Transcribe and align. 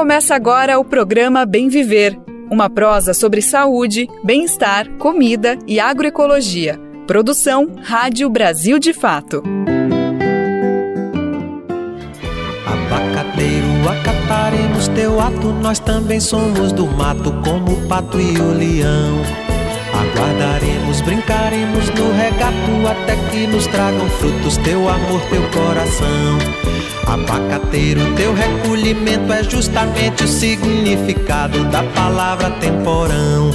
Começa 0.00 0.34
agora 0.34 0.78
o 0.78 0.84
programa 0.84 1.44
Bem 1.44 1.68
Viver, 1.68 2.18
uma 2.50 2.70
prosa 2.70 3.12
sobre 3.12 3.42
saúde, 3.42 4.08
bem-estar, 4.24 4.88
comida 4.92 5.58
e 5.66 5.78
agroecologia. 5.78 6.80
Produção 7.06 7.76
Rádio 7.82 8.30
Brasil 8.30 8.78
de 8.78 8.94
Fato. 8.94 9.42
Abacateiro, 12.64 13.66
acataremos 13.90 14.88
teu 14.88 15.20
ato, 15.20 15.48
nós 15.60 15.78
também 15.78 16.18
somos 16.18 16.72
do 16.72 16.86
mato, 16.86 17.30
como 17.44 17.72
o 17.72 17.86
pato 17.86 18.18
e 18.18 18.40
o 18.40 18.54
leão. 18.54 19.49
Aguardaremos, 20.00 21.02
brincaremos 21.02 21.90
no 21.90 22.10
regato 22.16 22.88
até 22.90 23.16
que 23.30 23.46
nos 23.46 23.66
tragam 23.66 24.08
frutos 24.08 24.56
teu 24.58 24.88
amor, 24.88 25.20
teu 25.28 25.42
coração. 25.50 26.38
Abacateiro, 27.06 28.00
teu 28.14 28.32
recolhimento 28.32 29.30
é 29.30 29.42
justamente 29.42 30.24
o 30.24 30.28
significado 30.28 31.64
da 31.64 31.82
palavra 31.82 32.50
temporão. 32.52 33.50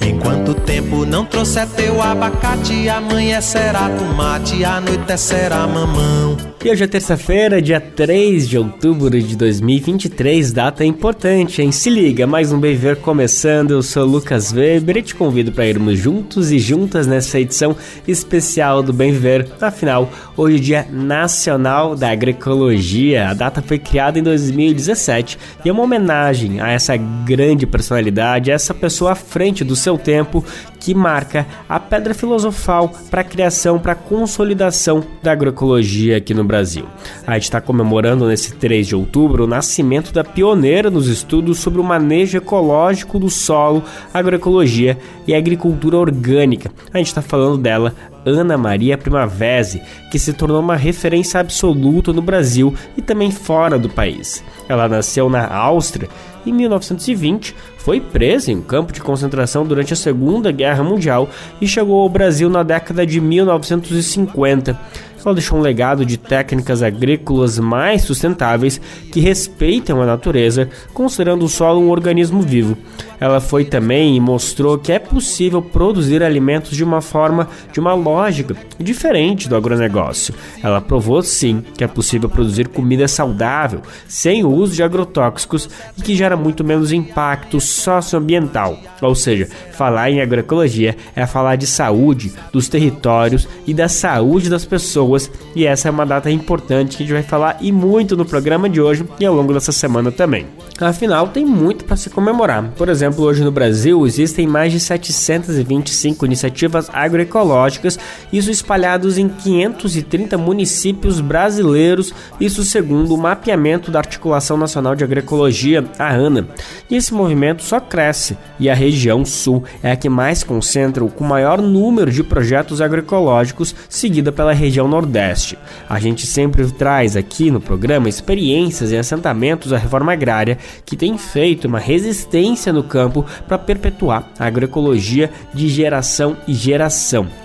Enquanto 0.00 0.52
o 0.52 0.54
tempo 0.54 1.04
não 1.04 1.26
trouxer 1.26 1.66
teu 1.68 2.00
abacate, 2.00 2.88
amanhã 2.88 3.42
será 3.42 3.90
tomate, 3.90 4.64
a 4.64 4.80
noite 4.80 5.18
será 5.18 5.66
mamão. 5.66 6.53
E 6.64 6.70
hoje 6.70 6.82
é 6.82 6.86
terça-feira, 6.86 7.60
dia 7.60 7.78
3 7.78 8.48
de 8.48 8.56
outubro 8.56 9.20
de 9.20 9.36
2023, 9.36 10.50
data 10.50 10.82
importante, 10.82 11.60
hein? 11.60 11.70
Se 11.70 11.90
liga, 11.90 12.26
mais 12.26 12.52
um 12.52 12.58
Bem 12.58 12.74
Ver 12.74 12.96
começando, 12.96 13.72
eu 13.72 13.82
sou 13.82 14.06
Lucas 14.06 14.50
Weber 14.50 14.96
e 14.96 15.02
te 15.02 15.14
convido 15.14 15.52
para 15.52 15.66
irmos 15.66 15.98
juntos 15.98 16.50
e 16.50 16.58
juntas 16.58 17.06
nessa 17.06 17.38
edição 17.38 17.76
especial 18.08 18.82
do 18.82 18.94
Bem 18.94 19.12
Ver. 19.12 19.46
Afinal, 19.60 20.10
hoje 20.38 20.56
é 20.56 20.58
dia 20.58 20.86
nacional 20.90 21.94
da 21.94 22.08
agroecologia, 22.08 23.28
a 23.28 23.34
data 23.34 23.60
foi 23.60 23.78
criada 23.78 24.18
em 24.18 24.22
2017 24.22 25.38
e 25.66 25.68
é 25.68 25.72
uma 25.72 25.82
homenagem 25.82 26.62
a 26.62 26.70
essa 26.70 26.96
grande 26.96 27.66
personalidade, 27.66 28.50
a 28.50 28.54
essa 28.54 28.72
pessoa 28.72 29.12
à 29.12 29.14
frente 29.14 29.64
do 29.64 29.76
seu 29.76 29.98
tempo 29.98 30.42
que 30.84 30.94
marca 30.94 31.46
a 31.66 31.80
pedra 31.80 32.12
filosofal 32.12 32.92
para 33.10 33.22
a 33.22 33.24
criação, 33.24 33.78
para 33.78 33.92
a 33.92 33.96
consolidação 33.96 35.02
da 35.22 35.32
agroecologia 35.32 36.18
aqui 36.18 36.34
no 36.34 36.44
Brasil. 36.44 36.84
A 37.26 37.32
gente 37.34 37.44
está 37.44 37.58
comemorando 37.58 38.26
nesse 38.26 38.54
3 38.56 38.88
de 38.88 38.94
outubro 38.94 39.44
o 39.44 39.46
nascimento 39.46 40.12
da 40.12 40.22
pioneira 40.22 40.90
nos 40.90 41.08
estudos 41.08 41.58
sobre 41.58 41.80
o 41.80 41.84
manejo 41.84 42.36
ecológico 42.36 43.18
do 43.18 43.30
solo, 43.30 43.82
agroecologia 44.12 44.98
e 45.26 45.34
agricultura 45.34 45.96
orgânica. 45.96 46.70
A 46.92 46.98
gente 46.98 47.06
está 47.06 47.22
falando 47.22 47.56
dela, 47.56 47.94
Ana 48.26 48.58
Maria 48.58 48.98
Primavesi, 48.98 49.80
que 50.10 50.18
se 50.18 50.34
tornou 50.34 50.60
uma 50.60 50.76
referência 50.76 51.40
absoluta 51.40 52.12
no 52.12 52.20
Brasil 52.20 52.74
e 52.94 53.00
também 53.00 53.30
fora 53.30 53.78
do 53.78 53.88
país. 53.88 54.44
Ela 54.68 54.86
nasceu 54.86 55.30
na 55.30 55.46
Áustria 55.46 56.10
em 56.46 56.52
1920, 56.52 57.54
foi 57.78 58.00
presa 58.00 58.50
em 58.50 58.56
um 58.56 58.62
campo 58.62 58.92
de 58.92 59.00
concentração 59.00 59.66
durante 59.66 59.92
a 59.92 59.96
Segunda 59.96 60.50
Guerra 60.50 60.82
Mundial 60.82 61.28
e 61.60 61.66
chegou 61.66 62.00
ao 62.00 62.08
Brasil 62.08 62.48
na 62.48 62.62
década 62.62 63.06
de 63.06 63.20
1950. 63.20 64.78
Ela 65.24 65.34
deixou 65.34 65.58
um 65.58 65.62
legado 65.62 66.04
de 66.04 66.16
técnicas 66.16 66.82
agrícolas 66.82 67.58
mais 67.58 68.02
sustentáveis 68.02 68.80
que 69.10 69.20
respeitam 69.20 70.02
a 70.02 70.06
natureza, 70.06 70.68
considerando 70.92 71.44
o 71.44 71.48
solo 71.48 71.80
um 71.80 71.90
organismo 71.90 72.42
vivo. 72.42 72.76
Ela 73.18 73.40
foi 73.40 73.64
também 73.64 74.16
e 74.16 74.20
mostrou 74.20 74.76
que 74.76 74.92
é 74.92 74.98
possível 74.98 75.62
produzir 75.62 76.22
alimentos 76.22 76.76
de 76.76 76.84
uma 76.84 77.00
forma, 77.00 77.48
de 77.72 77.80
uma 77.80 77.94
lógica 77.94 78.54
diferente 78.78 79.48
do 79.48 79.56
agronegócio. 79.56 80.34
Ela 80.62 80.80
provou 80.80 81.22
sim 81.22 81.64
que 81.76 81.84
é 81.84 81.86
possível 81.86 82.28
produzir 82.28 82.68
comida 82.68 83.08
saudável, 83.08 83.80
sem 84.06 84.44
o 84.44 84.50
uso 84.50 84.74
de 84.74 84.82
agrotóxicos 84.82 85.68
e 85.96 86.02
que 86.02 86.14
gera 86.14 86.36
muito 86.36 86.62
menos 86.62 86.92
impacto 86.92 87.60
socioambiental. 87.60 88.78
Ou 89.00 89.14
seja, 89.14 89.48
falar 89.74 90.10
em 90.10 90.20
agroecologia 90.20 90.96
é 91.14 91.26
falar 91.26 91.56
de 91.56 91.66
saúde 91.66 92.32
dos 92.52 92.68
territórios 92.68 93.48
e 93.66 93.74
da 93.74 93.88
saúde 93.88 94.48
das 94.48 94.64
pessoas, 94.64 95.30
e 95.54 95.66
essa 95.66 95.88
é 95.88 95.90
uma 95.90 96.06
data 96.06 96.30
importante 96.30 96.96
que 96.96 97.02
a 97.02 97.06
gente 97.06 97.14
vai 97.14 97.22
falar 97.22 97.58
e 97.60 97.72
muito 97.72 98.16
no 98.16 98.24
programa 98.24 98.68
de 98.68 98.80
hoje 98.80 99.04
e 99.18 99.26
ao 99.26 99.34
longo 99.34 99.52
dessa 99.52 99.72
semana 99.72 100.10
também. 100.10 100.46
Afinal, 100.80 101.28
tem 101.28 101.46
muito 101.46 101.84
para 101.84 101.96
se 101.96 102.10
comemorar. 102.10 102.72
Por 102.76 102.88
exemplo, 102.88 103.24
hoje 103.24 103.44
no 103.44 103.52
Brasil 103.52 104.04
existem 104.06 104.46
mais 104.46 104.72
de 104.72 104.80
725 104.80 106.26
iniciativas 106.26 106.90
agroecológicas, 106.92 107.98
isso 108.32 108.50
espalhados 108.50 109.16
em 109.16 109.28
530 109.28 110.36
municípios 110.36 111.20
brasileiros, 111.20 112.12
isso 112.40 112.64
segundo 112.64 113.14
o 113.14 113.18
mapeamento 113.18 113.90
da 113.90 114.00
Articulação 114.00 114.56
Nacional 114.56 114.96
de 114.96 115.04
Agroecologia, 115.04 115.84
a 115.98 116.12
ANA. 116.12 116.48
E 116.90 116.96
esse 116.96 117.14
movimento 117.14 117.62
só 117.62 117.78
cresce, 117.78 118.36
e 118.58 118.68
a 118.68 118.74
região 118.74 119.24
sul 119.24 119.63
é 119.82 119.92
a 119.92 119.96
que 119.96 120.08
mais 120.08 120.42
concentra 120.42 121.04
o 121.04 121.24
maior 121.24 121.60
número 121.60 122.10
de 122.10 122.22
projetos 122.22 122.80
agroecológicos, 122.80 123.74
seguida 123.88 124.30
pela 124.32 124.52
região 124.52 124.88
nordeste. 124.88 125.58
A 125.88 125.98
gente 125.98 126.26
sempre 126.26 126.70
traz 126.72 127.16
aqui 127.16 127.50
no 127.50 127.60
programa 127.60 128.08
experiências 128.08 128.92
em 128.92 128.98
assentamentos 128.98 129.70
da 129.70 129.78
reforma 129.78 130.12
agrária 130.12 130.58
que 130.84 130.96
tem 130.96 131.16
feito 131.18 131.66
uma 131.66 131.78
resistência 131.78 132.72
no 132.72 132.82
campo 132.82 133.24
para 133.46 133.58
perpetuar 133.58 134.28
a 134.38 134.46
agroecologia 134.46 135.30
de 135.52 135.68
geração 135.68 136.36
e 136.46 136.54
geração. 136.54 137.43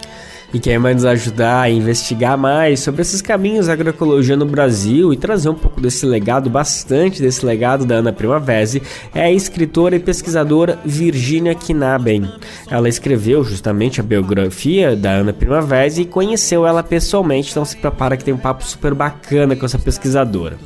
E 0.52 0.60
quem 0.60 0.80
vai 0.80 0.96
nos 0.96 1.06
ajudar 1.06 1.62
a 1.62 1.70
investigar 1.70 2.36
mais 2.36 2.80
sobre 2.80 3.04
esses 3.04 3.22
caminhos 3.22 3.68
da 3.68 3.74
agroecologia 3.74 4.36
no 4.36 4.46
Brasil 4.46 5.14
e 5.14 5.18
trazer 5.18 5.48
um 5.48 5.54
pouco 5.54 5.80
desse 5.80 6.08
legado, 6.08 6.50
bastante 6.50 7.22
desse 7.22 7.46
legado 7.46 7.86
da 7.86 7.96
Ana 7.96 8.12
Primavesi, 8.12 8.82
é 9.14 9.26
a 9.26 9.32
escritora 9.32 9.96
e 9.96 10.00
pesquisadora 10.00 10.80
Virginia 10.84 11.54
Knaben. 11.54 12.28
Ela 12.68 12.90
escreveu 12.90 13.44
justamente 13.44 14.00
a 14.00 14.04
biografia 14.04 14.96
da 14.96 15.12
Ana 15.12 15.34
Primavesi 15.34 16.02
e 16.02 16.06
conheceu 16.06 16.66
ela 16.66 16.82
pessoalmente, 16.82 17.52
então 17.52 17.64
se 17.64 17.78
prepara 17.78 18.18
que 18.18 18.24
tem 18.24 18.34
um 18.34 18.38
papo 18.38 18.66
super 18.66 18.96
bacana 18.96 19.56
com 19.56 19.68
essa 19.68 19.78
pesquisadora. 19.78 20.58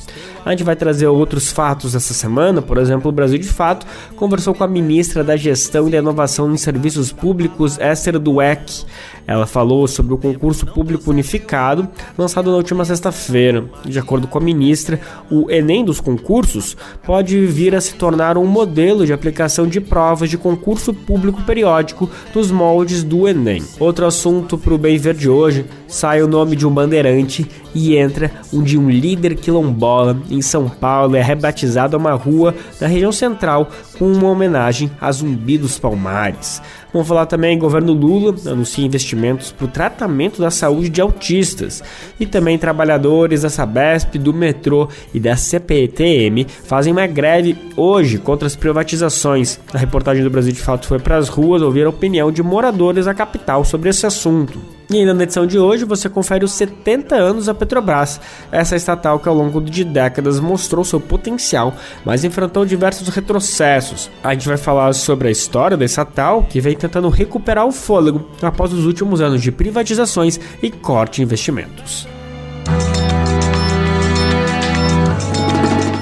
A 0.46 0.52
gente 0.52 0.64
vai 0.64 0.76
trazer 0.76 1.08
outros 1.08 1.52
fatos 1.52 1.96
essa 1.96 2.14
semana, 2.14 2.62
por 2.62 2.78
exemplo, 2.78 3.10
o 3.10 3.14
Brasil 3.14 3.38
de 3.38 3.48
Fato 3.48 3.86
conversou 4.16 4.54
com 4.54 4.64
a 4.64 4.68
ministra 4.68 5.24
da 5.24 5.38
Gestão 5.38 5.88
e 5.88 5.92
da 5.92 5.98
Inovação 5.98 6.52
em 6.54 6.58
Serviços 6.58 7.12
Públicos, 7.14 7.78
Esther 7.80 8.20
Dueck. 8.20 8.86
Ela 9.26 9.46
falou 9.46 9.88
sobre 9.88 10.14
o 10.14 10.18
concurso 10.18 10.66
público 10.66 11.10
unificado 11.10 11.88
lançado 12.18 12.52
na 12.52 12.58
última 12.58 12.86
sexta-feira. 12.86 13.66
De 13.86 13.98
acordo 13.98 14.28
com 14.28 14.38
a 14.38 14.42
ministra, 14.42 15.00
o 15.30 15.50
Enem 15.50 15.86
dos 15.86 16.00
concursos 16.00 16.76
pode 17.06 17.46
vir 17.46 17.76
a 17.76 17.82
se 17.82 17.96
tornar 17.96 18.38
um 18.38 18.46
modelo 18.46 19.06
de 19.06 19.14
aplicação 19.14 19.68
de 19.68 19.80
provas 19.80 20.30
de 20.30 20.38
concurso 20.38 20.94
público 20.94 21.42
periódico 21.44 22.10
nos 22.34 22.52
moldes 22.52 23.04
do 23.04 23.28
Enem. 23.28 23.64
Outro 23.80 24.06
assunto 24.06 24.58
para 24.58 24.74
o 24.74 24.78
Bem 24.78 24.98
Verde 24.98 25.30
hoje: 25.30 25.66
sai 25.88 26.22
o 26.22 26.28
nome 26.28 26.56
de 26.56 26.68
um 26.68 26.72
bandeirante 26.72 27.48
e 27.74 27.98
entra 27.98 28.32
um 28.52 28.62
de 28.62 28.78
um 28.78 28.90
líder 28.90 29.36
quilombola 29.36 30.18
em 30.30 30.42
São 30.42 30.70
Paulo. 30.70 31.16
É 31.16 31.22
rebatizado 31.22 31.96
a 31.96 32.00
uma 32.00 32.14
rua 32.14 32.54
da 32.80 32.88
região 32.88 33.12
central 33.12 33.70
com 33.98 34.12
uma 34.12 34.30
homenagem 34.30 34.92
a 35.00 35.12
Zumbi 35.12 35.58
dos 35.58 35.80
Palmares. 35.80 36.62
Vamos 36.94 37.08
falar 37.08 37.26
também, 37.26 37.58
governo 37.58 37.92
Lula 37.92 38.36
anuncia 38.46 38.86
investimentos 38.86 39.52
para 39.52 39.66
o 39.66 39.68
tratamento 39.68 40.40
da 40.40 40.52
saúde 40.52 40.90
de 40.90 41.02
autistas. 41.02 41.82
E 42.20 42.26
também 42.26 42.58
trabalhadores 42.58 43.42
da 43.42 43.50
Sabesp, 43.50 44.16
do 44.20 44.32
metrô 44.32 44.88
e 45.12 45.20
da 45.20 45.36
CPTM 45.36 46.46
fazem 46.46 46.94
uma 46.94 47.08
greve 47.08 47.58
hoje 47.76 48.20
contra 48.20 48.46
as 48.46 48.56
privatizações. 48.56 49.60
A 49.74 49.78
reportagem 49.80 50.24
do 50.24 50.30
Brasil 50.30 50.54
de 50.54 50.60
Fato 50.60 50.86
foi 50.86 51.00
para 51.00 51.18
as 51.18 51.30
ruas 51.30 51.64
ouvir 51.64 51.86
a 51.86 51.90
opinião 51.90 52.32
de 52.32 52.44
moradores 52.44 53.06
da 53.06 53.14
capital 53.14 53.66
sobre 53.66 53.90
esse 53.90 54.06
assunto. 54.06 54.83
E 54.90 55.00
ainda 55.00 55.14
na 55.14 55.24
edição 55.24 55.48
de 55.48 55.58
hoje 55.58 55.86
você 55.86 56.10
confere 56.10 56.44
os 56.44 56.52
70 56.52 57.16
anos 57.16 57.46
da 57.46 57.54
Petrobras, 57.54 58.20
essa 58.52 58.76
estatal 58.76 59.20
que 59.20 59.30
ao 59.30 59.36
longo 59.36 59.62
de 59.62 59.84
décadas 59.84 60.40
mostrou 60.40 60.84
seu 60.84 61.00
potencial, 61.00 61.74
mas 62.06 62.24
enfrentou 62.24 62.66
diversos 62.66 63.08
retrocessos. 63.08 64.10
A 64.24 64.34
gente 64.34 64.48
vai 64.48 64.58
falar 64.58 64.94
sobre 64.94 65.28
a 65.28 65.32
história 65.32 65.78
da 65.78 65.86
estatal 65.86 66.44
que 66.44 66.60
vem 66.60 66.76
tentando 66.76 67.10
recuperar 67.10 67.66
o 67.66 67.72
fôlego 67.72 68.30
após 68.42 68.74
os 68.74 68.86
últimos 68.86 69.22
anos 69.22 69.42
de 69.42 69.52
privatizações 69.52 70.40
e 70.62 70.70
corte 70.70 71.18
de 71.18 71.24
investimentos. 71.24 72.08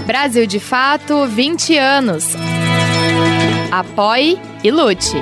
Brasil 0.05 0.45
de 0.45 0.59
Fato 0.59 1.25
20 1.25 1.77
anos. 1.77 2.35
Apoie 3.71 4.37
e 4.63 4.69
lute. 4.69 5.15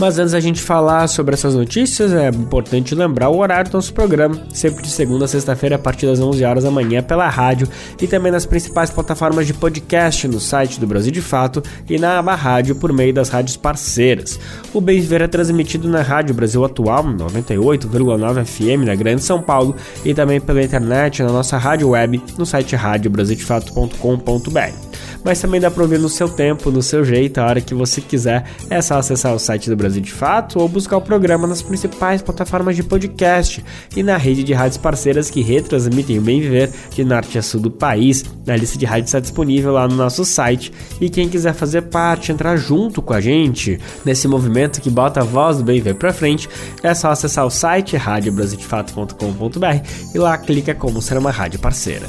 Mas 0.00 0.18
antes 0.18 0.32
da 0.32 0.40
gente 0.40 0.60
falar 0.62 1.06
sobre 1.08 1.34
essas 1.34 1.54
notícias, 1.54 2.14
é 2.14 2.30
importante 2.30 2.94
lembrar 2.94 3.28
o 3.28 3.36
horário 3.36 3.70
do 3.70 3.74
nosso 3.74 3.92
programa, 3.92 4.42
sempre 4.50 4.82
de 4.82 4.88
segunda 4.88 5.26
a 5.26 5.28
sexta-feira 5.28 5.76
a 5.76 5.78
partir 5.78 6.06
das 6.06 6.18
11 6.18 6.42
horas 6.42 6.64
da 6.64 6.70
manhã 6.70 7.02
pela 7.02 7.28
rádio 7.28 7.68
e 8.00 8.06
também 8.06 8.32
nas 8.32 8.46
principais 8.46 8.88
plataformas 8.88 9.46
de 9.46 9.52
podcast 9.52 10.26
no 10.26 10.40
site 10.40 10.80
do 10.80 10.86
Brasil 10.86 11.12
de 11.12 11.20
Fato 11.20 11.62
e 11.86 11.98
na 11.98 12.18
aba 12.18 12.34
rádio 12.34 12.74
por 12.76 12.94
meio 12.94 13.12
das 13.12 13.28
rádios 13.28 13.58
parceiras. 13.58 14.40
O 14.72 14.80
Bem 14.80 15.02
Viver 15.02 15.20
é 15.20 15.28
transmitido 15.28 15.86
na 15.86 16.00
Rádio 16.00 16.34
Brasil 16.34 16.64
Atual, 16.64 17.04
98,9 17.04 18.46
FM 18.46 18.86
na 18.86 18.94
Grande 18.94 19.22
São 19.22 19.42
Paulo 19.42 19.76
e 20.02 20.14
também 20.14 20.40
pela 20.40 20.62
internet 20.62 21.22
na 21.22 21.30
nossa 21.30 21.58
rádio 21.58 21.90
web 21.90 22.22
no 22.38 22.46
site 22.46 22.74
radiobrasildefato.com.br 22.74 24.90
mas 25.24 25.40
também 25.40 25.60
dá 25.60 25.70
para 25.70 25.82
ouvir 25.82 25.98
no 25.98 26.08
seu 26.08 26.28
tempo, 26.28 26.70
no 26.70 26.82
seu 26.82 27.04
jeito, 27.04 27.38
a 27.38 27.46
hora 27.46 27.60
que 27.60 27.74
você 27.74 28.00
quiser. 28.00 28.44
É 28.68 28.80
só 28.80 28.98
acessar 28.98 29.34
o 29.34 29.38
site 29.38 29.68
do 29.68 29.76
Brasil 29.76 29.89
de 29.98 30.12
Fato 30.12 30.58
ou 30.58 30.68
buscar 30.68 30.98
o 30.98 31.00
programa 31.00 31.46
nas 31.46 31.62
principais 31.62 32.20
plataformas 32.20 32.76
de 32.76 32.82
podcast 32.82 33.64
e 33.96 34.02
na 34.02 34.18
rede 34.18 34.44
de 34.44 34.52
rádios 34.52 34.76
parceiras 34.76 35.30
que 35.30 35.40
retransmitem 35.40 36.18
o 36.18 36.22
Bem 36.22 36.42
Viver 36.42 36.70
de 36.90 37.02
norte 37.02 37.38
a 37.38 37.42
sul 37.42 37.60
do 37.60 37.70
país. 37.70 38.26
A 38.46 38.56
lista 38.56 38.78
de 38.78 38.84
rádios 38.84 39.08
está 39.08 39.20
disponível 39.20 39.72
lá 39.72 39.88
no 39.88 39.96
nosso 39.96 40.22
site 40.26 40.70
e 41.00 41.08
quem 41.08 41.30
quiser 41.30 41.54
fazer 41.54 41.82
parte, 41.82 42.30
entrar 42.30 42.58
junto 42.58 43.00
com 43.00 43.14
a 43.14 43.20
gente 43.20 43.80
nesse 44.04 44.28
movimento 44.28 44.82
que 44.82 44.90
bota 44.90 45.20
a 45.20 45.24
voz 45.24 45.56
do 45.56 45.64
Bem 45.64 45.76
Viver 45.76 45.94
para 45.94 46.12
frente, 46.12 46.46
é 46.82 46.92
só 46.92 47.10
acessar 47.10 47.46
o 47.46 47.50
site 47.50 47.96
radiobrasildefato.com.br 47.96 50.14
e 50.14 50.18
lá 50.18 50.36
clica 50.36 50.74
como 50.74 51.00
ser 51.00 51.16
uma 51.16 51.30
rádio 51.30 51.60
parceira. 51.60 52.06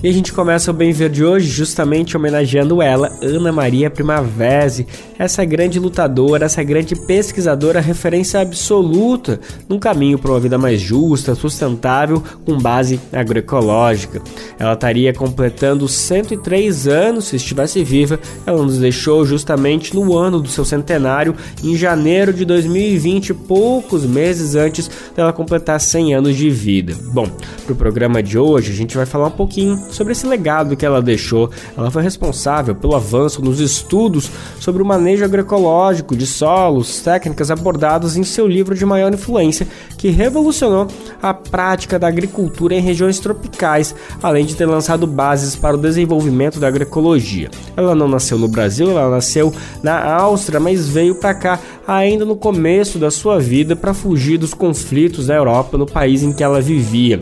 E 0.00 0.08
a 0.08 0.12
gente 0.12 0.32
começa 0.32 0.70
o 0.70 0.74
Bem 0.74 0.92
Ver 0.92 1.10
de 1.10 1.24
hoje 1.24 1.48
justamente 1.48 2.16
homenageando 2.16 2.80
ela, 2.80 3.10
Ana 3.20 3.50
Maria 3.50 3.90
Primavesi, 3.90 4.86
essa 5.18 5.44
grande 5.44 5.80
lutadora, 5.80 6.46
essa 6.46 6.62
grande 6.62 6.94
pesquisadora, 6.94 7.80
referência 7.80 8.40
absoluta 8.40 9.40
num 9.68 9.76
caminho 9.76 10.16
para 10.16 10.30
uma 10.30 10.38
vida 10.38 10.56
mais 10.56 10.80
justa, 10.80 11.34
sustentável, 11.34 12.22
com 12.46 12.56
base 12.56 13.00
agroecológica. 13.12 14.22
Ela 14.56 14.74
estaria 14.74 15.12
completando 15.12 15.88
103 15.88 16.86
anos 16.86 17.24
se 17.24 17.34
estivesse 17.34 17.82
viva. 17.82 18.20
Ela 18.46 18.62
nos 18.62 18.78
deixou 18.78 19.24
justamente 19.26 19.96
no 19.96 20.16
ano 20.16 20.40
do 20.40 20.48
seu 20.48 20.64
centenário, 20.64 21.34
em 21.60 21.74
janeiro 21.74 22.32
de 22.32 22.44
2020, 22.44 23.34
poucos 23.34 24.04
meses 24.04 24.54
antes 24.54 24.88
dela 25.16 25.32
completar 25.32 25.80
100 25.80 26.14
anos 26.14 26.36
de 26.36 26.48
vida. 26.48 26.94
Bom, 27.12 27.26
para 27.64 27.72
o 27.72 27.76
programa 27.76 28.22
de 28.22 28.38
hoje 28.38 28.70
a 28.70 28.76
gente 28.76 28.96
vai 28.96 29.04
falar 29.04 29.26
um 29.26 29.32
pouquinho 29.32 29.87
sobre 29.90 30.12
esse 30.12 30.26
legado 30.26 30.76
que 30.76 30.84
ela 30.84 31.02
deixou. 31.02 31.50
Ela 31.76 31.90
foi 31.90 32.02
responsável 32.02 32.74
pelo 32.74 32.94
avanço 32.94 33.42
nos 33.42 33.60
estudos 33.60 34.30
sobre 34.60 34.82
o 34.82 34.86
manejo 34.86 35.24
agroecológico 35.24 36.16
de 36.16 36.26
solos, 36.26 37.00
técnicas 37.00 37.50
abordadas 37.50 38.16
em 38.16 38.24
seu 38.24 38.46
livro 38.46 38.74
de 38.74 38.84
maior 38.84 39.12
influência, 39.12 39.66
que 39.96 40.08
revolucionou 40.08 40.88
a 41.20 41.34
prática 41.34 41.98
da 41.98 42.06
agricultura 42.06 42.74
em 42.74 42.80
regiões 42.80 43.18
tropicais, 43.18 43.94
além 44.22 44.44
de 44.44 44.54
ter 44.54 44.66
lançado 44.66 45.06
bases 45.06 45.56
para 45.56 45.76
o 45.76 45.80
desenvolvimento 45.80 46.60
da 46.60 46.68
agroecologia. 46.68 47.50
Ela 47.76 47.94
não 47.94 48.08
nasceu 48.08 48.38
no 48.38 48.48
Brasil, 48.48 48.90
ela 48.90 49.10
nasceu 49.10 49.52
na 49.82 50.14
Áustria, 50.14 50.60
mas 50.60 50.88
veio 50.88 51.14
para 51.16 51.34
cá 51.34 51.60
ainda 51.86 52.24
no 52.24 52.36
começo 52.36 52.98
da 52.98 53.10
sua 53.10 53.38
vida 53.38 53.74
para 53.74 53.94
fugir 53.94 54.38
dos 54.38 54.54
conflitos 54.54 55.26
da 55.26 55.34
Europa 55.34 55.78
no 55.78 55.86
país 55.86 56.22
em 56.22 56.32
que 56.32 56.44
ela 56.44 56.60
vivia. 56.60 57.20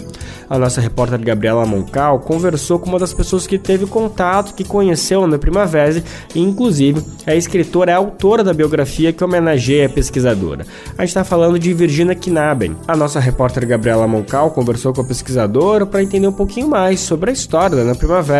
A 0.48 0.58
nossa 0.58 0.80
repórter 0.80 1.20
Gabriela 1.20 1.66
Moncal 1.66 2.20
conversou 2.20 2.78
com 2.78 2.88
uma 2.88 2.98
das 2.98 3.12
pessoas 3.12 3.46
que 3.46 3.58
teve 3.58 3.86
contato, 3.86 4.54
que 4.54 4.62
conheceu 4.62 5.24
Ana 5.24 5.38
Primavera 5.38 6.02
e, 6.34 6.40
inclusive, 6.40 7.02
é 7.26 7.36
escritora, 7.36 7.90
é 7.90 7.94
autora 7.94 8.44
da 8.44 8.52
biografia 8.52 9.12
que 9.12 9.24
homenageia 9.24 9.86
a 9.86 9.88
pesquisadora. 9.88 10.64
A 10.96 11.02
gente 11.02 11.08
está 11.10 11.24
falando 11.24 11.58
de 11.58 11.72
Virginia 11.72 12.14
Knaben. 12.14 12.76
A 12.86 12.96
nossa 12.96 13.18
repórter 13.18 13.66
Gabriela 13.66 14.06
Moncal 14.06 14.50
conversou 14.50 14.92
com 14.92 15.00
a 15.00 15.04
pesquisadora 15.04 15.84
para 15.84 16.02
entender 16.02 16.28
um 16.28 16.32
pouquinho 16.32 16.68
mais 16.68 17.00
sobre 17.00 17.30
a 17.30 17.32
história 17.32 17.76
da 17.76 17.82
Ana 17.82 17.94
Primavera 17.94 18.36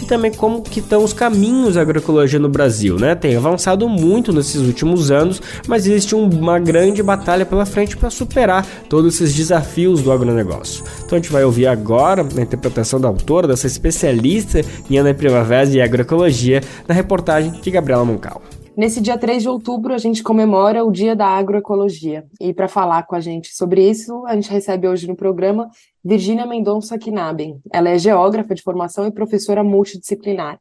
e 0.00 0.04
também 0.04 0.32
como 0.32 0.62
que 0.62 0.80
estão 0.80 1.02
os 1.04 1.12
caminhos 1.12 1.74
da 1.74 1.82
agroecologia 1.82 2.38
no 2.38 2.48
Brasil, 2.48 2.96
né? 2.96 3.14
Tem 3.14 3.36
avançado 3.36 3.88
muito 3.88 4.32
nesses 4.32 4.62
últimos 4.62 5.10
anos, 5.10 5.42
mas 5.66 5.86
existe 5.86 6.14
uma 6.14 6.58
grande 6.58 7.02
batalha 7.02 7.44
pela 7.44 7.66
frente 7.66 7.96
para 7.96 8.08
superar 8.08 8.66
todos 8.88 9.14
esses 9.14 9.34
desafios 9.34 10.00
do 10.02 10.12
agronegócio. 10.12 10.84
Então 11.04 11.18
a 11.18 11.20
gente 11.20 11.32
vai 11.32 11.41
vai 11.42 11.44
ouvir 11.44 11.66
agora 11.66 12.22
a 12.22 12.40
interpretação 12.40 13.00
da 13.00 13.08
autora, 13.08 13.48
dessa 13.48 13.66
especialista 13.66 14.60
em 14.88 14.96
Ana 14.96 15.12
Primavera 15.12 15.68
e 15.68 15.80
Agroecologia, 15.80 16.60
na 16.86 16.94
reportagem 16.94 17.50
de 17.50 17.70
Gabriela 17.70 18.04
Moncal. 18.04 18.40
Nesse 18.76 19.00
dia 19.00 19.18
3 19.18 19.42
de 19.42 19.48
outubro, 19.48 19.92
a 19.92 19.98
gente 19.98 20.22
comemora 20.22 20.84
o 20.84 20.90
Dia 20.90 21.14
da 21.14 21.26
Agroecologia. 21.26 22.24
E 22.40 22.54
para 22.54 22.68
falar 22.68 23.02
com 23.02 23.14
a 23.14 23.20
gente 23.20 23.54
sobre 23.54 23.88
isso, 23.88 24.24
a 24.26 24.34
gente 24.34 24.50
recebe 24.50 24.88
hoje 24.88 25.06
no 25.06 25.16
programa 25.16 25.68
Virginia 26.02 26.46
Mendonça 26.46 26.96
Knaben. 26.96 27.60
Ela 27.72 27.90
é 27.90 27.98
geógrafa 27.98 28.54
de 28.54 28.62
formação 28.62 29.06
e 29.06 29.12
professora 29.12 29.64
multidisciplinar. 29.64 30.58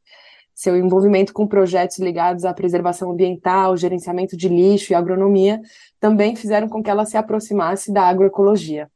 Seu 0.54 0.76
envolvimento 0.76 1.32
com 1.32 1.48
projetos 1.48 2.00
ligados 2.00 2.44
à 2.44 2.54
preservação 2.54 3.12
ambiental, 3.12 3.78
gerenciamento 3.78 4.36
de 4.36 4.50
lixo 4.50 4.92
e 4.92 4.96
agronomia 4.96 5.62
também 6.00 6.36
fizeram 6.36 6.68
com 6.68 6.84
que 6.84 6.90
ela 6.90 7.06
se 7.06 7.16
aproximasse 7.18 7.94
da 7.94 8.04
agroecologia. 8.04 8.90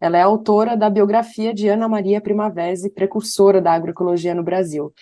Ela 0.00 0.18
é 0.18 0.22
autora 0.22 0.76
da 0.76 0.88
biografia 0.88 1.52
de 1.52 1.68
Ana 1.68 1.88
Maria 1.88 2.20
Primavesi, 2.20 2.90
precursora 2.90 3.60
da 3.60 3.72
agroecologia 3.72 4.34
no 4.34 4.42
Brasil. 4.42 4.92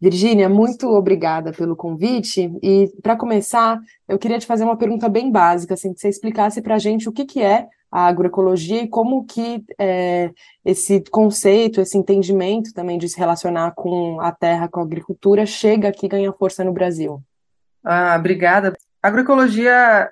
Virgínia, 0.00 0.48
muito 0.48 0.88
obrigada 0.88 1.52
pelo 1.52 1.74
convite. 1.74 2.52
E, 2.62 2.92
para 3.02 3.16
começar, 3.16 3.80
eu 4.06 4.18
queria 4.18 4.38
te 4.38 4.46
fazer 4.46 4.64
uma 4.64 4.76
pergunta 4.76 5.08
bem 5.08 5.30
básica, 5.30 5.74
assim, 5.74 5.94
que 5.94 6.00
você 6.00 6.08
explicasse 6.08 6.60
para 6.60 6.74
a 6.74 6.78
gente 6.78 7.08
o 7.08 7.12
que, 7.12 7.24
que 7.24 7.42
é 7.42 7.66
a 7.90 8.06
agroecologia 8.06 8.82
e 8.82 8.88
como 8.88 9.24
que 9.24 9.64
é, 9.78 10.30
esse 10.64 11.02
conceito, 11.10 11.80
esse 11.80 11.96
entendimento 11.96 12.74
também 12.74 12.98
de 12.98 13.08
se 13.08 13.18
relacionar 13.18 13.72
com 13.74 14.20
a 14.20 14.30
terra, 14.30 14.68
com 14.68 14.80
a 14.80 14.82
agricultura, 14.82 15.46
chega 15.46 15.88
aqui 15.88 16.04
e 16.04 16.08
ganha 16.10 16.32
força 16.32 16.62
no 16.62 16.72
Brasil. 16.72 17.22
Ah, 17.82 18.16
obrigada. 18.18 18.74
A 19.02 19.08
agroecologia 19.08 20.10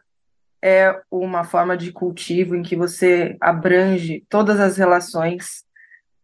é 0.66 0.99
uma 1.11 1.44
forma 1.44 1.76
de 1.76 1.93
cultivo 1.93 2.56
em 2.56 2.62
que 2.62 2.75
você 2.75 3.37
abrange 3.38 4.25
todas 4.31 4.58
as 4.58 4.78
relações 4.78 5.62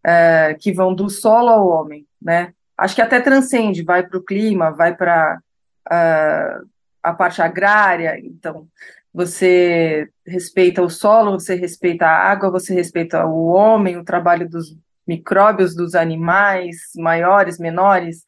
é, 0.02 0.56
que 0.58 0.72
vão 0.72 0.94
do 0.94 1.10
solo 1.10 1.50
ao 1.50 1.68
homem, 1.68 2.06
né? 2.20 2.54
Acho 2.74 2.94
que 2.94 3.02
até 3.02 3.20
transcende, 3.20 3.82
vai 3.82 4.02
para 4.02 4.16
o 4.16 4.24
clima, 4.24 4.70
vai 4.70 4.96
para 4.96 5.38
uh, 5.86 6.66
a 7.02 7.12
parte 7.12 7.42
agrária, 7.42 8.18
então 8.18 8.66
você 9.12 10.08
respeita 10.26 10.80
o 10.80 10.88
solo, 10.88 11.32
você 11.32 11.54
respeita 11.54 12.06
a 12.06 12.30
água, 12.30 12.50
você 12.50 12.72
respeita 12.72 13.26
o 13.26 13.48
homem, 13.48 13.98
o 13.98 14.04
trabalho 14.04 14.48
dos 14.48 14.74
micróbios, 15.06 15.76
dos 15.76 15.94
animais, 15.94 16.78
maiores, 16.96 17.58
menores, 17.58 18.24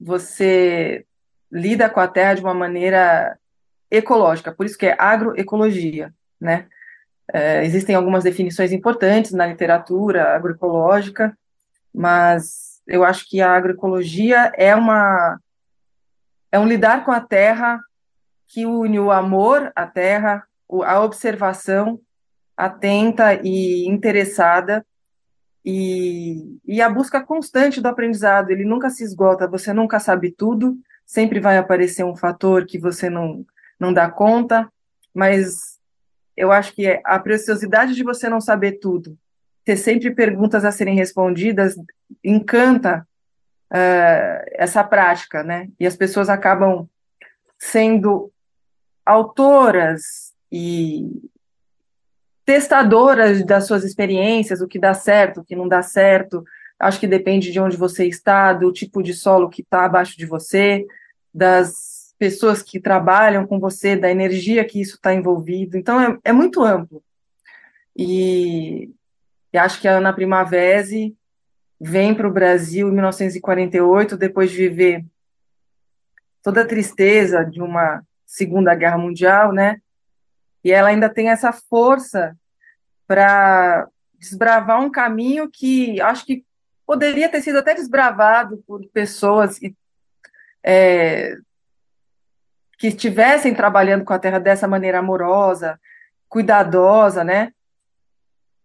você 0.00 1.04
lida 1.52 1.90
com 1.90 2.00
a 2.00 2.08
terra 2.08 2.32
de 2.32 2.40
uma 2.40 2.54
maneira 2.54 3.36
ecológica, 3.90 4.52
por 4.52 4.66
isso 4.66 4.78
que 4.78 4.86
é 4.86 4.96
agroecologia, 4.98 6.14
né? 6.40 6.66
É, 7.32 7.64
existem 7.64 7.94
algumas 7.94 8.24
definições 8.24 8.72
importantes 8.72 9.32
na 9.32 9.46
literatura 9.46 10.34
agroecológica, 10.34 11.36
mas 11.94 12.80
eu 12.86 13.04
acho 13.04 13.28
que 13.28 13.40
a 13.40 13.52
agroecologia 13.52 14.52
é 14.56 14.74
uma 14.74 15.38
é 16.52 16.58
um 16.58 16.66
lidar 16.66 17.04
com 17.04 17.12
a 17.12 17.20
terra 17.20 17.80
que 18.48 18.66
une 18.66 18.98
o 18.98 19.12
amor 19.12 19.70
à 19.76 19.86
terra, 19.86 20.44
a 20.84 21.00
observação 21.00 22.00
atenta 22.56 23.34
e 23.44 23.88
interessada 23.88 24.84
e, 25.64 26.58
e 26.64 26.82
a 26.82 26.90
busca 26.90 27.20
constante 27.22 27.80
do 27.80 27.86
aprendizado. 27.86 28.50
Ele 28.50 28.64
nunca 28.64 28.90
se 28.90 29.04
esgota, 29.04 29.46
você 29.46 29.72
nunca 29.72 30.00
sabe 30.00 30.32
tudo, 30.32 30.76
sempre 31.06 31.38
vai 31.38 31.58
aparecer 31.58 32.04
um 32.04 32.16
fator 32.16 32.66
que 32.66 32.78
você 32.78 33.08
não 33.08 33.46
não 33.80 33.92
dá 33.92 34.10
conta, 34.10 34.70
mas 35.14 35.80
eu 36.36 36.52
acho 36.52 36.74
que 36.74 37.00
a 37.04 37.18
preciosidade 37.18 37.94
de 37.94 38.04
você 38.04 38.28
não 38.28 38.40
saber 38.40 38.72
tudo, 38.72 39.18
ter 39.64 39.76
sempre 39.76 40.10
perguntas 40.10 40.64
a 40.64 40.70
serem 40.70 40.94
respondidas, 40.94 41.74
encanta 42.22 43.06
uh, 43.72 44.44
essa 44.52 44.84
prática, 44.84 45.42
né? 45.42 45.68
E 45.78 45.86
as 45.86 45.96
pessoas 45.96 46.28
acabam 46.28 46.88
sendo 47.58 48.30
autoras 49.04 50.32
e 50.52 51.30
testadoras 52.44 53.44
das 53.44 53.66
suas 53.66 53.84
experiências, 53.84 54.60
o 54.60 54.68
que 54.68 54.78
dá 54.78 54.94
certo, 54.94 55.40
o 55.40 55.44
que 55.44 55.56
não 55.56 55.68
dá 55.68 55.82
certo. 55.82 56.44
Acho 56.78 56.98
que 56.98 57.06
depende 57.06 57.52
de 57.52 57.60
onde 57.60 57.76
você 57.76 58.06
está, 58.06 58.52
do 58.52 58.72
tipo 58.72 59.02
de 59.02 59.14
solo 59.14 59.50
que 59.50 59.62
está 59.62 59.84
abaixo 59.84 60.16
de 60.16 60.26
você, 60.26 60.86
das 61.32 61.99
pessoas 62.20 62.62
que 62.62 62.78
trabalham 62.78 63.46
com 63.46 63.58
você, 63.58 63.96
da 63.96 64.10
energia 64.10 64.62
que 64.62 64.78
isso 64.78 64.96
está 64.96 65.14
envolvido. 65.14 65.78
Então, 65.78 65.98
é, 65.98 66.18
é, 66.22 66.32
muito 66.32 66.62
amplo. 66.62 67.02
E, 67.96 68.90
e, 69.50 69.56
acho 69.56 69.80
que 69.80 69.88
a 69.88 69.96
Ana 69.96 70.12
Primavera 70.12 70.84
vem 71.80 72.14
para 72.14 72.28
o 72.28 72.32
Brasil 72.32 72.88
em 72.88 72.92
1948, 72.92 74.18
depois 74.18 74.50
de 74.50 74.58
viver 74.58 75.02
toda 76.42 76.60
a 76.60 76.66
tristeza 76.66 77.42
de 77.42 77.62
uma 77.62 78.02
Segunda 78.26 78.74
Guerra 78.74 78.98
Mundial, 78.98 79.50
né? 79.50 79.80
E 80.62 80.70
ela 80.72 80.90
ainda 80.90 81.08
tem 81.08 81.30
essa 81.30 81.54
força 81.54 82.36
para 83.06 83.88
desbravar 84.18 84.78
um 84.82 84.90
caminho 84.90 85.50
que 85.50 85.98
acho 86.02 86.26
que 86.26 86.44
poderia 86.86 87.30
ter 87.30 87.40
sido 87.40 87.58
até 87.58 87.74
desbravado 87.74 88.62
por 88.66 88.86
pessoas 88.88 89.58
é, 90.62 91.38
que 92.80 92.86
estivessem 92.86 93.54
trabalhando 93.54 94.06
com 94.06 94.14
a 94.14 94.18
terra 94.18 94.38
dessa 94.38 94.66
maneira 94.66 95.00
amorosa, 95.00 95.78
cuidadosa, 96.30 97.22
né? 97.22 97.52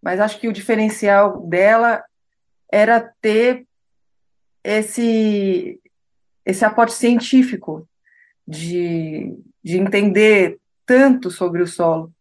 Mas 0.02 0.22
acho 0.22 0.40
que 0.40 0.48
o 0.48 0.54
diferencial 0.54 1.46
dela 1.46 2.02
era 2.72 3.02
ter 3.20 3.68
esse 4.64 5.82
esse 6.46 6.64
aporte 6.64 6.94
científico 6.94 7.86
de, 8.48 9.38
de 9.62 9.80
entender 9.80 10.60
tanto 10.86 11.30
sobre 11.30 11.62
o 11.62 11.68
solo, 11.68 12.14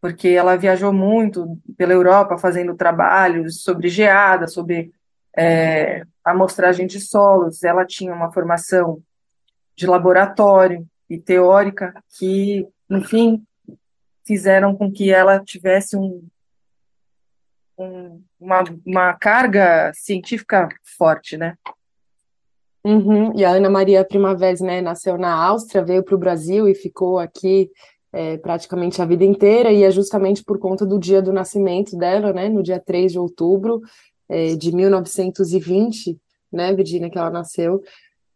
porque 0.00 0.28
ela 0.28 0.54
viajou 0.54 0.92
muito 0.92 1.58
pela 1.76 1.94
Europa 1.94 2.38
fazendo 2.38 2.76
trabalhos 2.76 3.62
sobre 3.62 3.88
geada, 3.88 4.46
sobre 4.46 4.92
é, 5.36 6.04
amostragem 6.22 6.86
de 6.86 7.00
solos. 7.00 7.64
Ela 7.64 7.84
tinha 7.84 8.12
uma 8.14 8.30
formação 8.30 9.02
de 9.74 9.86
laboratório 9.86 10.86
e 11.08 11.18
teórica 11.18 11.94
que, 12.18 12.66
enfim, 12.90 13.42
fizeram 14.26 14.76
com 14.76 14.92
que 14.92 15.10
ela 15.10 15.40
tivesse 15.40 15.96
um, 15.96 16.22
um, 17.78 18.22
uma, 18.38 18.64
uma 18.84 19.14
carga 19.14 19.92
científica 19.94 20.68
forte, 20.98 21.36
né? 21.36 21.56
Uhum. 22.84 23.36
E 23.36 23.44
a 23.44 23.50
Ana 23.50 23.68
Maria 23.68 24.04
Primavera, 24.04 24.56
né, 24.64 24.80
nasceu 24.80 25.18
na 25.18 25.34
Áustria, 25.34 25.84
veio 25.84 26.02
para 26.02 26.14
o 26.14 26.18
Brasil 26.18 26.68
e 26.68 26.74
ficou 26.74 27.18
aqui 27.18 27.70
é, 28.12 28.38
praticamente 28.38 29.02
a 29.02 29.04
vida 29.04 29.24
inteira, 29.24 29.70
e 29.70 29.82
é 29.82 29.90
justamente 29.90 30.42
por 30.42 30.58
conta 30.58 30.86
do 30.86 30.98
dia 30.98 31.20
do 31.20 31.32
nascimento 31.32 31.96
dela, 31.96 32.32
né, 32.32 32.48
no 32.48 32.62
dia 32.62 32.80
3 32.80 33.12
de 33.12 33.18
outubro 33.18 33.80
é, 34.28 34.54
de 34.54 34.74
1920, 34.74 36.18
né, 36.52 36.72
Virginia, 36.72 37.10
que 37.10 37.18
ela 37.18 37.30
nasceu, 37.30 37.82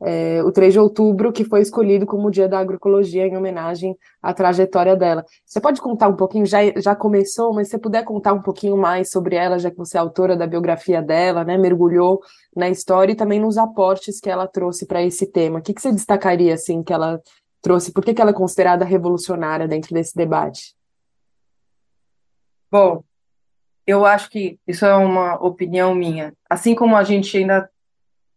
é, 0.04 0.42
o 0.42 0.50
3 0.50 0.72
de 0.72 0.80
outubro, 0.80 1.32
que 1.32 1.44
foi 1.44 1.60
escolhido 1.60 2.04
como 2.04 2.28
o 2.28 2.30
Dia 2.30 2.48
da 2.48 2.58
Agroecologia 2.58 3.26
em 3.26 3.36
homenagem 3.36 3.96
à 4.20 4.34
trajetória 4.34 4.96
dela. 4.96 5.24
Você 5.46 5.60
pode 5.60 5.80
contar 5.80 6.08
um 6.08 6.16
pouquinho, 6.16 6.44
já, 6.44 6.58
já 6.76 6.94
começou, 6.94 7.54
mas 7.54 7.68
se 7.68 7.72
você 7.72 7.78
puder 7.78 8.04
contar 8.04 8.32
um 8.32 8.42
pouquinho 8.42 8.76
mais 8.76 9.10
sobre 9.10 9.36
ela, 9.36 9.58
já 9.58 9.70
que 9.70 9.76
você 9.76 9.96
é 9.96 10.00
autora 10.00 10.36
da 10.36 10.46
biografia 10.46 11.00
dela, 11.00 11.44
né, 11.44 11.56
mergulhou 11.56 12.20
na 12.56 12.68
história 12.68 13.12
e 13.12 13.16
também 13.16 13.40
nos 13.40 13.56
aportes 13.56 14.18
que 14.20 14.28
ela 14.28 14.46
trouxe 14.46 14.86
para 14.86 15.02
esse 15.02 15.26
tema. 15.26 15.60
O 15.60 15.62
que, 15.62 15.72
que 15.72 15.80
você 15.80 15.92
destacaria, 15.92 16.54
assim, 16.54 16.82
que 16.82 16.92
ela 16.92 17.20
trouxe? 17.60 17.92
Por 17.92 18.04
que, 18.04 18.12
que 18.12 18.20
ela 18.20 18.30
é 18.30 18.34
considerada 18.34 18.84
revolucionária 18.84 19.68
dentro 19.68 19.94
desse 19.94 20.16
debate? 20.16 20.74
Bom, 22.70 23.04
eu 23.86 24.04
acho 24.04 24.30
que 24.30 24.58
isso 24.66 24.84
é 24.84 24.94
uma 24.94 25.34
opinião 25.34 25.94
minha. 25.94 26.32
Assim 26.48 26.74
como 26.74 26.96
a 26.96 27.04
gente 27.04 27.36
ainda 27.36 27.68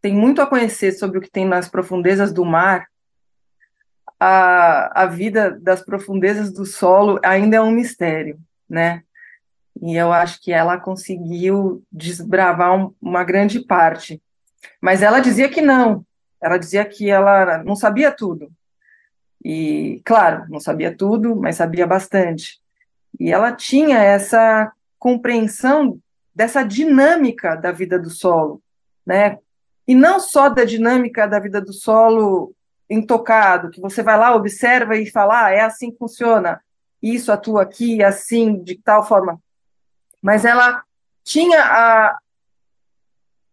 tem 0.06 0.14
muito 0.14 0.40
a 0.40 0.46
conhecer 0.46 0.92
sobre 0.92 1.18
o 1.18 1.22
que 1.22 1.32
tem 1.32 1.46
nas 1.48 1.68
profundezas 1.68 2.32
do 2.32 2.46
mar, 2.46 2.86
a, 4.20 5.02
a 5.02 5.06
vida 5.08 5.50
das 5.60 5.84
profundezas 5.84 6.54
do 6.54 6.64
solo 6.64 7.20
ainda 7.24 7.58
é 7.58 7.62
um 7.62 7.72
mistério, 7.72 8.40
né? 8.70 9.02
E 9.82 9.96
eu 9.96 10.14
acho 10.14 10.40
que 10.44 10.52
ela 10.52 10.80
conseguiu 10.80 11.84
desbravar 11.92 12.76
um, 12.76 12.94
uma 13.02 13.24
grande 13.24 13.66
parte. 13.66 14.22
Mas 14.80 15.02
ela 15.02 15.20
dizia 15.20 15.50
que 15.50 15.60
não. 15.60 16.06
Ela 16.40 16.60
dizia 16.60 16.86
que 16.86 17.10
ela 17.10 17.64
não 17.64 17.76
sabia 17.76 18.12
tudo. 18.12 18.52
E, 19.44 20.04
claro, 20.06 20.46
não 20.50 20.60
sabia 20.60 20.96
tudo, 20.96 21.36
mas 21.36 21.56
sabia 21.56 21.88
bastante. 21.88 22.62
E 23.20 23.32
ela 23.32 23.52
tinha 23.52 23.98
essa 23.98 24.72
compreensão 25.00 25.98
dessa 26.32 26.62
dinâmica 26.62 27.56
da 27.56 27.72
vida 27.72 27.98
do 27.98 28.12
solo, 28.12 28.62
né? 29.04 29.40
E 29.88 29.94
não 29.94 30.20
só 30.20 30.50
da 30.50 30.64
dinâmica 30.64 31.28
da 31.28 31.40
vida 31.40 31.62
do 31.62 31.74
solo 31.74 32.54
intocado, 32.90 33.70
que 33.70 33.82
você 33.82 34.02
vai 34.04 34.18
lá, 34.18 34.36
observa 34.36 34.96
e 34.96 35.10
fala, 35.10 35.46
ah, 35.46 35.52
é 35.52 35.62
assim 35.62 35.92
que 35.92 35.98
funciona, 35.98 36.62
isso 37.02 37.32
atua 37.32 37.64
aqui, 37.64 38.04
assim, 38.04 38.62
de 38.64 38.76
tal 38.78 39.06
forma. 39.06 39.40
Mas 40.22 40.46
ela 40.46 40.84
tinha 41.24 41.64
a, 41.64 42.20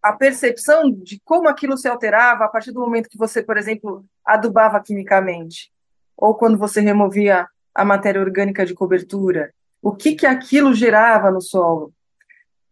a 0.02 0.12
percepção 0.12 0.90
de 0.90 1.20
como 1.24 1.48
aquilo 1.48 1.76
se 1.76 1.88
alterava 1.88 2.44
a 2.44 2.48
partir 2.48 2.72
do 2.72 2.80
momento 2.80 3.08
que 3.08 3.18
você, 3.18 3.42
por 3.42 3.56
exemplo, 3.56 4.04
adubava 4.24 4.80
quimicamente, 4.80 5.70
ou 6.16 6.34
quando 6.34 6.58
você 6.58 6.80
removia 6.80 7.46
a 7.74 7.84
matéria 7.84 8.20
orgânica 8.20 8.64
de 8.66 8.74
cobertura, 8.74 9.52
o 9.80 9.94
que 9.94 10.14
que 10.14 10.26
aquilo 10.26 10.74
gerava 10.74 11.30
no 11.30 11.40
solo. 11.40 11.92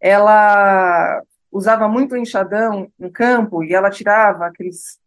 Ela 0.01 1.23
usava 1.51 1.89
muito 1.89 2.17
enxadão 2.17 2.91
em 2.99 3.11
campo 3.11 3.65
e 3.65 3.75
ela 3.75 3.91
tirava 3.91 4.47
aqueles 4.47 4.99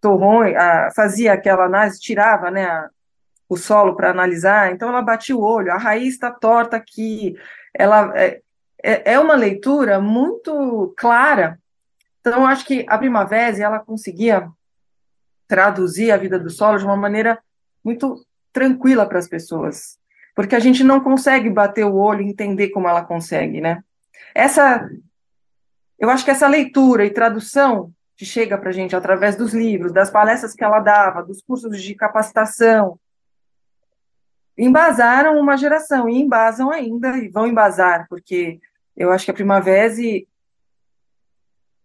torrões, 0.00 0.54
a, 0.56 0.90
fazia 0.94 1.32
aquela 1.32 1.64
análise, 1.64 2.00
tirava 2.00 2.50
né, 2.50 2.64
a, 2.64 2.90
o 3.48 3.56
solo 3.56 3.96
para 3.96 4.10
analisar, 4.10 4.72
então 4.72 4.88
ela 4.88 5.02
batia 5.02 5.36
o 5.36 5.42
olho, 5.42 5.72
a 5.72 5.78
raiz 5.78 6.14
está 6.14 6.30
torta 6.30 6.76
aqui, 6.76 7.34
ela 7.74 8.12
é, 8.14 8.40
é, 8.82 9.14
é 9.14 9.18
uma 9.18 9.34
leitura 9.34 10.00
muito 10.00 10.94
clara, 10.96 11.58
então 12.20 12.46
acho 12.46 12.64
que 12.66 12.84
a 12.88 12.98
Primavera 12.98 13.56
ela 13.58 13.78
conseguia 13.78 14.48
traduzir 15.48 16.10
a 16.10 16.16
vida 16.16 16.38
do 16.38 16.50
solo 16.50 16.78
de 16.78 16.84
uma 16.84 16.96
maneira 16.96 17.38
muito 17.84 18.24
tranquila 18.52 19.06
para 19.06 19.18
as 19.18 19.28
pessoas, 19.28 19.98
porque 20.34 20.56
a 20.56 20.60
gente 20.60 20.82
não 20.82 21.00
consegue 21.00 21.48
bater 21.48 21.84
o 21.84 21.94
olho 21.94 22.22
e 22.22 22.28
entender 22.28 22.70
como 22.70 22.88
ela 22.88 23.04
consegue, 23.04 23.60
né? 23.60 23.82
Essa 24.34 24.88
eu 25.98 26.10
acho 26.10 26.24
que 26.24 26.30
essa 26.30 26.46
leitura 26.46 27.04
e 27.04 27.10
tradução 27.10 27.92
que 28.16 28.24
chega 28.24 28.56
para 28.56 28.70
a 28.70 28.72
gente 28.72 28.96
através 28.96 29.36
dos 29.36 29.52
livros, 29.52 29.92
das 29.92 30.10
palestras 30.10 30.54
que 30.54 30.64
ela 30.64 30.80
dava, 30.80 31.22
dos 31.22 31.42
cursos 31.42 31.82
de 31.82 31.94
capacitação, 31.94 32.98
embasaram 34.56 35.38
uma 35.38 35.56
geração 35.56 36.08
e 36.08 36.18
embasam 36.18 36.70
ainda 36.70 37.16
e 37.18 37.28
vão 37.28 37.46
embasar, 37.46 38.06
porque 38.08 38.58
eu 38.96 39.12
acho 39.12 39.26
que 39.26 39.30
a 39.30 39.34
Primavera 39.34 39.92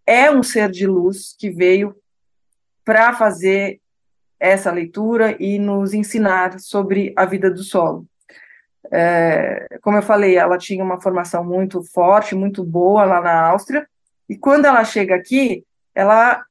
é 0.06 0.32
um 0.32 0.42
ser 0.42 0.70
de 0.72 0.88
luz 0.88 1.36
que 1.38 1.50
veio 1.50 1.96
para 2.84 3.14
fazer 3.14 3.82
essa 4.40 4.72
leitura 4.72 5.36
e 5.40 5.60
nos 5.60 5.94
ensinar 5.94 6.60
sobre 6.60 7.14
a 7.16 7.26
vida 7.26 7.52
do 7.52 7.62
solo. 7.62 8.08
É, 8.92 9.68
como 9.82 9.98
eu 9.98 10.02
falei, 10.02 10.36
ela 10.36 10.58
tinha 10.58 10.84
uma 10.84 11.00
formação 11.00 11.44
muito 11.44 11.84
forte, 11.84 12.36
muito 12.36 12.64
boa 12.64 13.06
lá 13.06 13.22
na 13.22 13.50
Áustria, 13.50 13.88
e 14.32 14.38
quando 14.38 14.64
ela 14.64 14.86
chega 14.86 15.14
aqui, 15.14 15.66
ela 15.94 16.46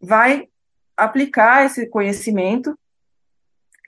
vai 0.00 0.48
aplicar 0.96 1.66
esse 1.66 1.88
conhecimento 1.88 2.78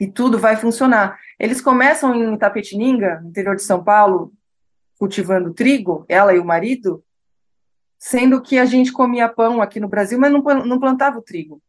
e 0.00 0.08
tudo 0.08 0.40
vai 0.40 0.56
funcionar. 0.56 1.16
Eles 1.38 1.60
começam 1.60 2.12
em 2.12 2.34
Itapetininga, 2.34 3.22
interior 3.24 3.54
de 3.54 3.62
São 3.62 3.84
Paulo, 3.84 4.32
cultivando 4.98 5.54
trigo, 5.54 6.04
ela 6.08 6.34
e 6.34 6.40
o 6.40 6.44
marido, 6.44 7.00
sendo 7.96 8.42
que 8.42 8.58
a 8.58 8.64
gente 8.64 8.90
comia 8.90 9.28
pão 9.28 9.62
aqui 9.62 9.78
no 9.78 9.86
Brasil, 9.86 10.18
mas 10.18 10.32
não, 10.32 10.42
não 10.64 10.80
plantava 10.80 11.16
o 11.16 11.22
trigo. 11.22 11.62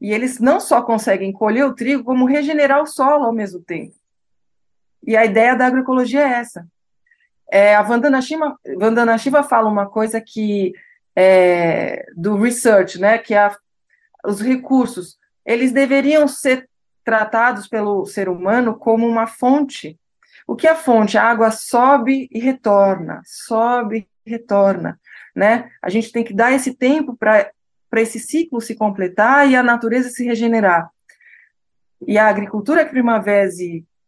E 0.00 0.12
eles 0.12 0.38
não 0.38 0.60
só 0.60 0.82
conseguem 0.82 1.32
colher 1.32 1.64
o 1.64 1.74
trigo, 1.74 2.04
como 2.04 2.26
regenerar 2.26 2.80
o 2.80 2.86
solo 2.86 3.24
ao 3.24 3.32
mesmo 3.32 3.60
tempo. 3.60 3.96
E 5.04 5.16
a 5.16 5.24
ideia 5.24 5.56
da 5.56 5.66
agroecologia 5.66 6.20
é 6.20 6.34
essa. 6.34 6.64
É, 7.50 7.74
a 7.74 7.82
Vandana 7.82 8.20
Shiva, 8.20 8.58
Vandana 8.76 9.16
Shiva 9.16 9.42
fala 9.42 9.68
uma 9.68 9.86
coisa 9.86 10.20
que 10.20 10.72
é, 11.16 12.06
do 12.14 12.36
research, 12.36 13.00
né, 13.00 13.18
que 13.18 13.34
é 13.34 13.50
os 14.24 14.40
recursos, 14.40 15.18
eles 15.44 15.72
deveriam 15.72 16.28
ser 16.28 16.68
tratados 17.02 17.66
pelo 17.66 18.04
ser 18.04 18.28
humano 18.28 18.74
como 18.74 19.06
uma 19.06 19.26
fonte. 19.26 19.98
O 20.46 20.54
que 20.54 20.66
é 20.66 20.70
a 20.70 20.76
fonte? 20.76 21.16
A 21.16 21.24
água 21.24 21.50
sobe 21.50 22.28
e 22.30 22.38
retorna, 22.38 23.22
sobe 23.24 24.06
e 24.26 24.30
retorna, 24.30 25.00
né? 25.34 25.70
A 25.82 25.88
gente 25.88 26.12
tem 26.12 26.22
que 26.22 26.34
dar 26.34 26.52
esse 26.52 26.74
tempo 26.74 27.16
para 27.16 27.50
esse 27.96 28.18
ciclo 28.18 28.60
se 28.60 28.74
completar 28.74 29.48
e 29.48 29.56
a 29.56 29.62
natureza 29.62 30.10
se 30.10 30.24
regenerar. 30.24 30.90
E 32.06 32.18
a 32.18 32.28
agricultura 32.28 32.84
que 32.84 32.90
Primavera 32.90 33.48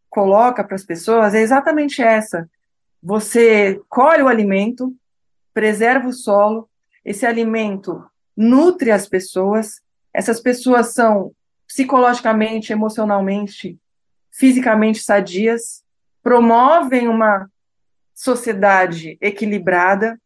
coloca 0.09 0.63
para 0.63 0.75
as 0.75 0.85
pessoas 0.85 1.35
é 1.35 1.41
exatamente 1.41 2.03
essa 2.03 2.49
você 3.03 3.81
colhe 3.89 4.23
o 4.23 4.29
alimento, 4.29 4.95
preserva 5.55 6.09
o 6.09 6.13
solo, 6.13 6.69
esse 7.05 7.25
alimento 7.25 8.05
nutre 8.37 8.91
as 8.91 9.09
pessoas, 9.09 9.81
essas 10.13 10.41
pessoas 10.41 10.93
são 10.93 11.33
psicologicamente, 11.67 12.73
emocionalmente, 12.73 13.79
fisicamente 14.31 15.01
sadias, 15.01 15.85
promovem 16.23 17.09
uma 17.09 17.51
sociedade 18.15 19.17
equilibrada, 19.21 20.21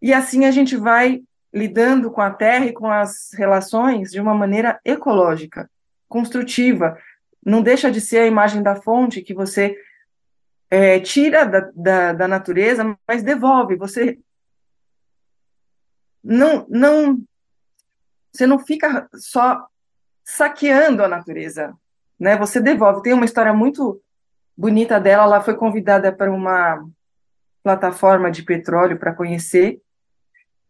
e 0.00 0.12
assim 0.12 0.44
a 0.44 0.50
gente 0.50 0.76
vai 0.76 1.22
lidando 1.52 2.10
com 2.10 2.20
a 2.20 2.30
terra 2.30 2.66
e 2.66 2.72
com 2.72 2.90
as 2.90 3.30
relações 3.32 4.10
de 4.10 4.20
uma 4.20 4.34
maneira 4.34 4.80
ecológica, 4.84 5.70
construtiva. 6.08 6.98
Não 7.44 7.62
deixa 7.62 7.90
de 7.90 8.00
ser 8.00 8.18
a 8.18 8.26
imagem 8.26 8.62
da 8.62 8.76
fonte 8.76 9.22
que 9.22 9.32
você 9.32 9.76
é, 10.70 11.00
tira 11.00 11.44
da, 11.44 11.70
da, 11.74 12.12
da 12.12 12.28
natureza, 12.28 12.96
mas 13.06 13.22
devolve. 13.22 13.76
Você 13.76 14.18
não, 16.22 16.66
não, 16.68 17.22
você 18.32 18.46
não 18.46 18.58
fica 18.58 19.08
só 19.14 19.66
saqueando 20.24 21.04
a 21.04 21.08
natureza, 21.08 21.74
né? 22.18 22.36
Você 22.36 22.60
devolve. 22.60 23.02
Tem 23.02 23.12
uma 23.12 23.24
história 23.24 23.52
muito 23.52 24.02
bonita 24.56 24.98
dela. 24.98 25.24
Ela 25.24 25.40
foi 25.40 25.54
convidada 25.54 26.12
para 26.12 26.32
uma 26.32 26.84
plataforma 27.62 28.30
de 28.30 28.42
petróleo 28.42 28.98
para 28.98 29.14
conhecer. 29.14 29.80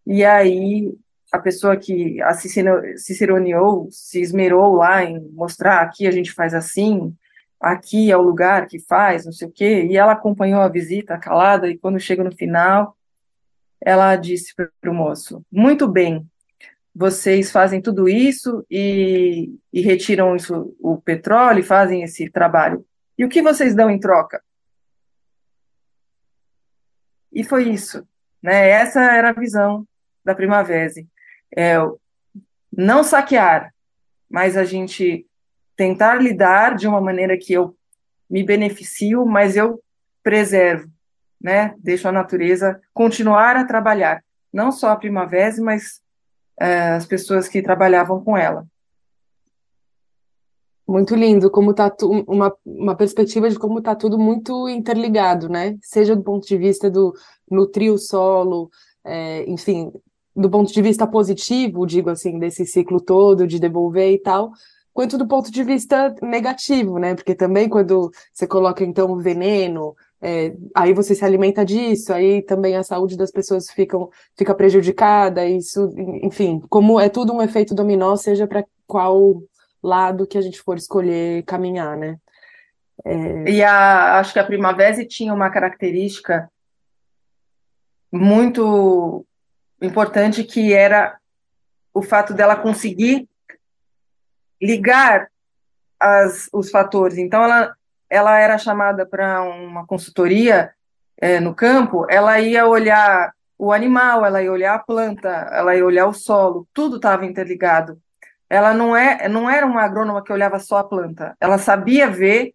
E 0.07 0.25
aí 0.25 0.95
a 1.33 1.39
pessoa 1.39 1.77
que 1.77 2.21
a 2.23 2.33
ciceroneou, 2.35 3.89
se 3.91 4.21
esmerou 4.21 4.75
lá 4.75 5.03
em 5.05 5.21
mostrar 5.33 5.81
aqui 5.81 6.07
a 6.07 6.11
gente 6.11 6.33
faz 6.33 6.55
assim, 6.55 7.15
aqui 7.61 8.11
é 8.11 8.17
o 8.17 8.23
lugar 8.23 8.67
que 8.67 8.79
faz, 8.79 9.25
não 9.25 9.33
sei 9.33 9.49
o 9.49 9.53
quê, 9.53 9.85
e 9.85 9.97
ela 9.97 10.13
acompanhou 10.13 10.61
a 10.61 10.69
visita 10.69 11.19
calada, 11.19 11.69
e 11.69 11.79
quando 11.79 11.99
chega 11.99 12.23
no 12.23 12.35
final, 12.35 12.97
ela 13.81 14.17
disse 14.17 14.55
para 14.55 14.91
o 14.91 14.95
moço, 14.95 15.45
muito 15.51 15.89
bem, 15.89 16.27
vocês 16.95 17.51
fazem 17.51 17.81
tudo 17.81 18.09
isso 18.09 18.65
e, 18.71 19.55
e 19.73 19.81
retiram 19.81 20.35
isso, 20.35 20.75
o 20.81 20.97
petróleo, 21.01 21.61
e 21.61 21.63
fazem 21.63 22.03
esse 22.03 22.31
trabalho, 22.31 22.85
e 23.19 23.25
o 23.25 23.29
que 23.29 23.43
vocês 23.43 23.75
dão 23.75 23.91
em 23.91 23.99
troca? 23.99 24.43
E 27.33 27.45
foi 27.45 27.69
isso, 27.69 28.07
né, 28.43 28.69
essa 28.71 29.01
era 29.01 29.31
a 29.31 29.35
visão 29.35 29.87
da 30.25 30.35
Primavera, 30.35 30.91
é, 31.57 31.77
não 32.73 33.03
saquear, 33.03 33.73
mas 34.29 34.57
a 34.57 34.65
gente 34.65 35.26
tentar 35.77 36.21
lidar 36.21 36.75
de 36.75 36.89
uma 36.89 37.01
maneira 37.01 37.37
que 37.37 37.53
eu 37.53 37.77
me 38.29 38.43
beneficio, 38.43 39.25
mas 39.25 39.57
eu 39.57 39.81
preservo, 40.23 40.91
né? 41.41 41.75
Deixo 41.79 42.09
a 42.09 42.13
natureza 42.13 42.81
continuar 42.93 43.57
a 43.57 43.65
trabalhar, 43.65 44.25
não 44.53 44.73
só 44.73 44.91
a 44.91 44.97
primavera, 44.97 45.55
mas 45.61 46.01
é, 46.59 46.91
as 46.91 47.07
pessoas 47.07 47.47
que 47.47 47.63
trabalhavam 47.63 48.23
com 48.25 48.37
ela. 48.37 48.67
Muito 50.89 51.17
lindo, 51.17 51.51
como 51.51 51.75
tá 51.75 51.93
uma, 52.29 52.57
uma 52.65 52.97
perspectiva 52.97 53.51
de 53.51 53.59
como 53.59 53.79
está 53.79 53.95
tudo 53.95 54.19
muito 54.19 54.69
interligado, 54.69 55.49
né? 55.49 55.77
Seja 55.83 56.15
do 56.15 56.23
ponto 56.23 56.47
de 56.47 56.57
vista 56.57 56.89
do 56.89 57.13
nutrir 57.51 57.93
o 57.93 57.99
solo, 57.99 58.71
é, 59.05 59.45
enfim, 59.51 59.93
do 60.35 60.49
ponto 60.49 60.73
de 60.73 60.83
vista 60.83 61.07
positivo, 61.07 61.87
digo 61.87 62.11
assim, 62.11 62.39
desse 62.39 62.65
ciclo 62.65 63.01
todo 63.01 63.47
de 63.47 63.59
devolver 63.59 64.13
e 64.13 64.19
tal, 64.19 64.53
quanto 64.97 65.19
do 65.19 65.29
ponto 65.29 65.51
de 65.51 65.63
vista 65.63 66.17
negativo, 66.23 66.99
né? 66.99 67.15
Porque 67.15 67.35
também 67.35 67.69
quando 67.69 68.11
você 68.33 68.47
coloca 68.47 68.83
então 68.83 69.15
veneno, 69.19 69.95
é, 70.23 70.57
aí 70.75 70.95
você 70.95 71.15
se 71.15 71.23
alimenta 71.23 71.67
disso, 71.67 72.15
aí 72.15 72.41
também 72.41 72.75
a 72.75 72.83
saúde 72.83 73.15
das 73.15 73.31
pessoas 73.31 73.71
ficam, 73.71 74.09
fica 74.35 74.55
prejudicada, 74.55 75.45
isso, 75.45 75.93
enfim, 76.23 76.63
como 76.71 76.99
é 76.99 77.11
tudo 77.11 77.35
um 77.35 77.43
efeito 77.43 77.75
dominó, 77.75 78.17
seja 78.17 78.47
para 78.47 78.65
qual 78.87 79.43
lado 79.83 80.27
que 80.27 80.39
a 80.39 80.41
gente 80.41 80.63
for 80.63 80.79
escolher 80.79 81.43
caminhar, 81.43 81.95
né? 81.95 82.17
É... 83.05 83.51
E 83.51 83.63
a, 83.63 84.19
acho 84.19 84.33
que 84.33 84.39
a 84.39 84.47
Primavera 84.47 85.07
tinha 85.07 85.35
uma 85.35 85.51
característica 85.51 86.51
muito 88.11 89.27
importante 89.83 90.43
que 90.43 90.73
era 90.73 91.19
o 91.93 92.01
fato 92.01 92.33
dela 92.33 92.57
conseguir 92.57 93.29
ligar 94.61 95.29
as, 96.01 96.49
os 96.53 96.71
fatores. 96.71 97.19
Então, 97.19 97.43
ela, 97.43 97.75
ela 98.09 98.39
era 98.39 98.59
chamada 98.59 99.07
para 99.07 99.43
uma 99.43 99.87
consultoria 99.87 100.73
é, 101.19 101.41
no 101.41 101.55
campo, 101.55 102.07
ela 102.11 102.39
ia 102.41 102.67
olhar 102.67 103.33
o 103.59 103.73
animal, 103.73 104.25
ela 104.25 104.43
ia 104.43 104.53
olhar 104.53 104.75
a 104.75 104.79
planta, 104.79 105.49
ela 105.51 105.75
ia 105.75 105.85
olhar 105.85 106.07
o 106.07 106.13
solo, 106.13 106.69
tudo 106.75 106.97
estava 106.97 107.25
interligado. 107.25 107.99
Ela 108.49 108.75
não, 108.75 108.95
é, 108.95 109.29
não 109.29 109.51
era 109.51 109.67
uma 109.67 109.83
agrônoma 109.83 110.23
que 110.23 110.33
olhava 110.33 110.59
só 110.59 110.79
a 110.79 110.85
planta, 110.85 111.35
ela 111.41 111.59
sabia 111.59 112.09
ver 112.09 112.55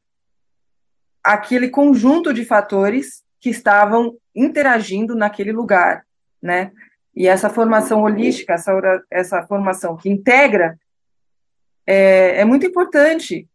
aquele 1.24 1.70
conjunto 1.70 2.34
de 2.34 2.46
fatores 2.46 3.24
que 3.40 3.50
estavam 3.50 4.16
interagindo 4.36 5.16
naquele 5.16 5.52
lugar, 5.52 6.06
né? 6.42 6.72
E 7.14 7.28
essa 7.28 7.50
formação 7.50 8.04
holística, 8.04 8.54
essa, 8.54 8.72
essa 9.12 9.44
formação 9.44 9.98
que 9.98 10.10
integra, 10.10 10.80
é, 11.86 12.42
é 12.42 12.46
muito 12.46 12.66
importante, 12.66 13.48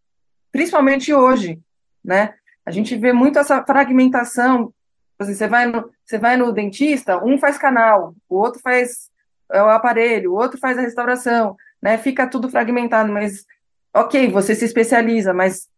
principalmente 0.53 1.13
hoje, 1.13 1.61
né? 2.05 2.35
A 2.65 2.71
gente 2.71 2.97
vê 2.97 3.13
muito 3.13 3.39
essa 3.39 3.65
fragmentação. 3.65 4.73
Assim, 5.19 5.35
você, 5.35 5.47
vai 5.47 5.67
no, 5.67 5.91
você 6.05 6.19
vai 6.19 6.37
no 6.37 6.53
dentista, 6.53 7.25
um 7.25 7.39
faz 7.39 7.57
canal, 7.57 8.15
o 8.29 8.37
outro 8.37 8.61
faz 8.61 9.11
é, 9.51 9.63
o 9.63 9.69
aparelho, 9.69 10.33
o 10.33 10.37
outro 10.37 10.59
faz 10.59 10.77
a 10.77 10.83
restauração, 10.83 11.57
né? 11.81 11.97
Fica 11.99 12.27
tudo 12.27 12.51
fragmentado, 12.51 13.13
mas 13.13 13.45
ok, 13.95 14.29
você 14.31 14.55
se 14.55 14.65
especializa, 14.65 15.33
mas 15.33 15.69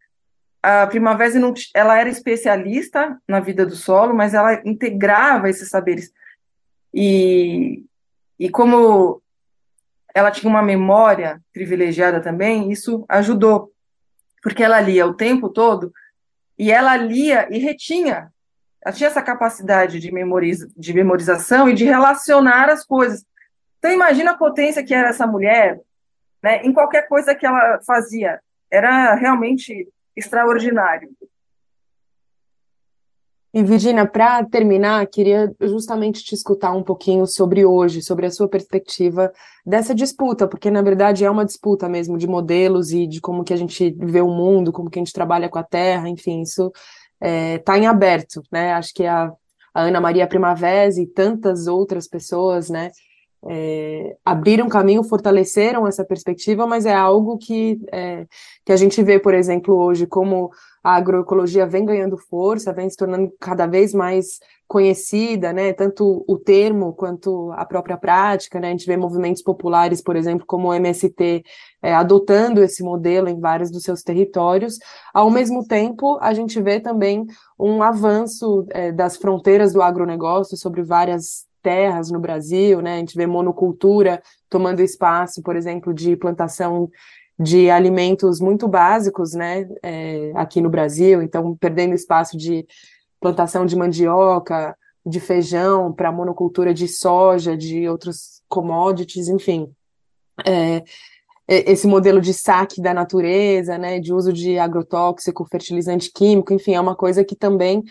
a 0.63 0.87
Primavera 0.87 1.39
não, 1.39 1.55
ela 1.73 1.99
era 1.99 2.09
especialista 2.09 3.17
na 3.29 3.39
vida 3.41 3.65
do 3.65 3.77
solo, 3.77 4.15
mas 4.15 4.35
ela 4.35 4.61
integrava 4.65 5.49
esses 5.49 5.69
saberes. 5.69 6.13
E, 6.93 7.85
e 8.39 8.49
como 8.49 9.23
ela 10.19 10.31
tinha 10.31 10.51
uma 10.51 10.63
memória 10.63 11.41
privilegiada 11.53 12.21
também, 12.21 12.73
isso 12.73 13.05
ajudou, 13.09 13.73
porque 14.43 14.63
ela 14.63 14.81
lia 14.81 15.07
o 15.07 15.15
tempo 15.15 15.49
todo 15.49 15.93
e 16.59 16.73
ela 16.73 16.97
lia 16.97 17.47
e 17.51 17.59
retinha. 17.59 18.33
Ela 18.85 18.95
tinha 18.95 19.09
essa 19.09 19.23
capacidade 19.23 20.01
de, 20.01 20.13
memoriza, 20.13 20.69
de 20.77 20.93
memorização 20.93 21.69
e 21.69 21.75
de 21.75 21.85
relacionar 21.85 22.69
as 22.69 22.85
coisas. 22.85 23.25
Então, 23.79 23.93
imagina 23.93 24.33
a 24.33 24.37
potência 24.37 24.85
que 24.85 24.93
era 24.93 25.11
essa 25.11 25.27
mulher, 25.27 25.81
né, 26.43 26.63
em 26.65 26.73
qualquer 26.73 27.07
coisa 27.07 27.35
que 27.35 27.47
ela 27.47 27.81
fazia. 27.87 28.41
Era 28.71 29.15
realmente 29.15 29.89
extraordinário. 30.17 31.11
E 33.53 33.63
Virginia, 33.63 34.07
para 34.07 34.45
terminar, 34.45 35.07
queria 35.07 35.51
justamente 35.61 36.23
te 36.23 36.35
escutar 36.35 36.73
um 36.73 36.83
pouquinho 36.83 37.27
sobre 37.27 37.65
hoje, 37.65 38.03
sobre 38.03 38.27
a 38.27 38.31
sua 38.31 38.47
perspectiva 38.47 39.33
dessa 39.65 39.95
disputa, 39.95 40.47
porque 40.47 40.71
na 40.71 40.83
verdade 40.83 41.25
é 41.25 41.31
uma 41.31 41.47
disputa 41.47 41.89
mesmo 41.89 42.19
de 42.19 42.27
modelos 42.27 42.93
e 42.93 43.07
de 43.07 43.21
como 43.23 43.43
que 43.43 43.55
a 43.55 43.57
gente 43.57 43.95
vê 43.99 44.21
o 44.21 44.29
mundo, 44.29 44.71
como 44.71 44.91
que 44.91 44.99
a 44.99 45.03
gente 45.03 45.15
trabalha 45.15 45.49
com 45.49 45.59
a 45.59 45.65
terra, 45.65 46.11
enfim, 46.11 46.43
isso 46.43 46.71
está 47.21 47.29
é, 47.29 47.59
tá 47.59 47.79
em 47.79 47.87
aberto, 47.87 48.43
né? 48.53 48.75
Acho 48.75 48.93
que 48.93 49.07
a, 49.07 49.33
a 49.75 49.83
Ana 49.83 50.01
Maria 50.01 50.27
Primavera 50.27 50.91
e 51.01 51.07
tantas 51.07 51.67
outras 51.67 52.07
pessoas, 52.07 52.69
né, 52.69 52.91
é, 53.47 54.17
abriram 54.25 54.69
caminho, 54.69 55.05
fortaleceram 55.05 55.87
essa 55.87 56.05
perspectiva, 56.05 56.67
mas 56.67 56.87
é 56.87 56.95
algo 56.95 57.39
que, 57.39 57.81
é, 57.93 58.27
que 58.65 58.73
a 58.73 58.77
gente 58.77 59.03
vê, 59.03 59.19
por 59.19 59.35
exemplo, 59.35 59.75
hoje, 59.77 60.07
como 60.07 60.51
a 60.83 60.95
agroecologia 60.95 61.67
vem 61.67 61.85
ganhando 61.85 62.17
força, 62.17 62.73
vem 62.73 62.89
se 62.89 62.97
tornando 62.97 63.33
cada 63.41 63.67
vez 63.67 63.93
mais 63.93 64.39
conhecida, 64.67 65.51
né, 65.51 65.73
tanto 65.73 66.25
o 66.29 66.39
termo 66.39 66.93
quanto 66.93 67.51
a 67.53 67.65
própria 67.65 67.97
prática, 67.97 68.61
né, 68.61 68.69
a 68.69 68.71
gente 68.71 68.87
vê 68.87 68.99
movimentos 68.99 69.43
populares, 69.43 70.03
por 70.03 70.15
exemplo, 70.15 70.45
como 70.47 70.69
o 70.69 70.75
MST, 70.75 71.43
é, 71.83 71.95
adotando 71.95 72.63
esse 72.63 72.83
modelo 72.83 73.31
em 73.31 73.41
vários 73.41 73.71
dos 73.71 73.83
seus 73.83 74.03
territórios, 74.03 74.79
ao 75.15 75.31
mesmo 75.31 75.67
tempo, 75.67 76.19
a 76.21 76.35
gente 76.35 76.61
vê 76.61 76.79
também 76.81 77.27
um 77.59 77.83
avanço 77.83 78.67
é, 78.71 78.93
das 78.93 79.17
fronteiras 79.17 79.73
do 79.73 79.81
agronegócio 79.81 80.55
sobre 80.57 80.83
várias 80.83 81.49
terras 81.63 82.11
no 82.11 82.21
Brasil, 82.21 82.81
né? 82.81 82.95
A 82.95 82.99
gente 82.99 83.17
vê 83.17 83.27
monocultura 83.27 84.23
tomando 84.49 84.81
espaço, 84.81 85.43
por 85.43 85.57
exemplo, 85.57 85.93
de 85.93 86.17
plantação 86.17 86.89
de 87.39 87.71
alimentos 87.71 88.41
muito 88.41 88.67
básicos, 88.67 89.33
né? 89.33 89.69
É, 89.83 90.33
aqui 90.35 90.61
no 90.61 90.71
Brasil, 90.71 91.23
então 91.23 91.57
perdendo 91.57 91.95
espaço 91.95 92.37
de 92.37 92.67
plantação 93.21 93.65
de 93.65 93.77
mandioca, 93.77 94.77
de 95.05 95.21
feijão 95.21 95.93
para 95.93 96.13
monocultura 96.13 96.75
de 96.75 96.89
soja, 96.89 97.57
de 97.57 97.89
outros 97.89 98.43
commodities, 98.49 99.29
enfim. 99.29 99.71
É, 100.47 100.83
esse 101.47 101.87
modelo 101.87 102.21
de 102.21 102.35
saque 102.35 102.81
da 102.81 102.93
natureza, 102.93 103.79
né, 103.79 103.99
de 103.99 104.13
uso 104.13 104.33
de 104.33 104.59
agrotóxico, 104.59 105.47
fertilizante 105.51 106.13
químico, 106.13 106.53
enfim, 106.53 106.75
é 106.75 106.81
uma 106.81 106.95
coisa 106.95 107.25
que 107.25 107.35
também 107.35 107.83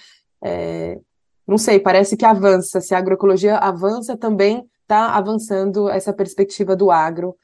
é, 0.43 0.99
não 1.47 1.57
sei, 1.57 1.79
parece 1.79 2.17
que 2.17 2.25
avança. 2.25 2.81
Se 2.81 2.93
a 2.93 2.97
agroecologia 2.97 3.57
avança, 3.57 4.17
também 4.17 4.67
está 4.81 5.15
avançando 5.15 5.89
essa 5.89 6.11
perspectiva 6.11 6.75
do 6.75 6.91
agro. 6.91 7.35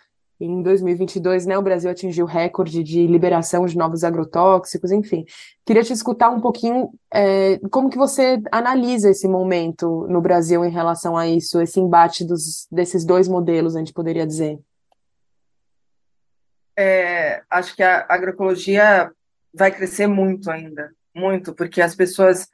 Em 0.46 0.62
2022, 0.62 1.46
né, 1.46 1.58
o 1.58 1.62
Brasil 1.62 1.90
atingiu 1.90 2.26
recorde 2.26 2.84
de 2.84 3.08
liberação 3.08 3.66
de 3.66 3.78
novos 3.78 4.04
agrotóxicos, 4.04 4.92
enfim. 4.92 5.24
Queria 5.66 5.84
te 5.84 5.94
escutar 5.94 6.30
um 6.32 6.42
pouquinho 6.42 6.92
é, 7.10 7.58
como 7.72 7.90
que 7.90 7.98
você 7.98 8.42
analisa 8.52 9.10
esse 9.10 9.26
momento 9.26 10.06
no 10.10 10.20
Brasil 10.20 10.66
em 10.66 10.70
relação 10.70 11.16
a 11.16 11.26
isso, 11.26 11.62
esse 11.62 11.80
embate 11.80 12.26
dos, 12.26 12.68
desses 12.70 13.06
dois 13.06 13.30
modelos, 13.30 13.74
a 13.74 13.80
gente 13.80 13.94
poderia 13.94 14.28
dizer. 14.28 14.60
É, 16.78 17.42
acho 17.50 17.74
que 17.74 17.82
a 17.82 18.06
agroecologia 18.10 19.10
vai 19.54 19.72
crescer 19.72 20.08
muito 20.08 20.52
ainda, 20.52 20.92
muito, 21.16 21.54
porque 21.54 21.82
as 21.82 21.96
pessoas, 21.96 22.50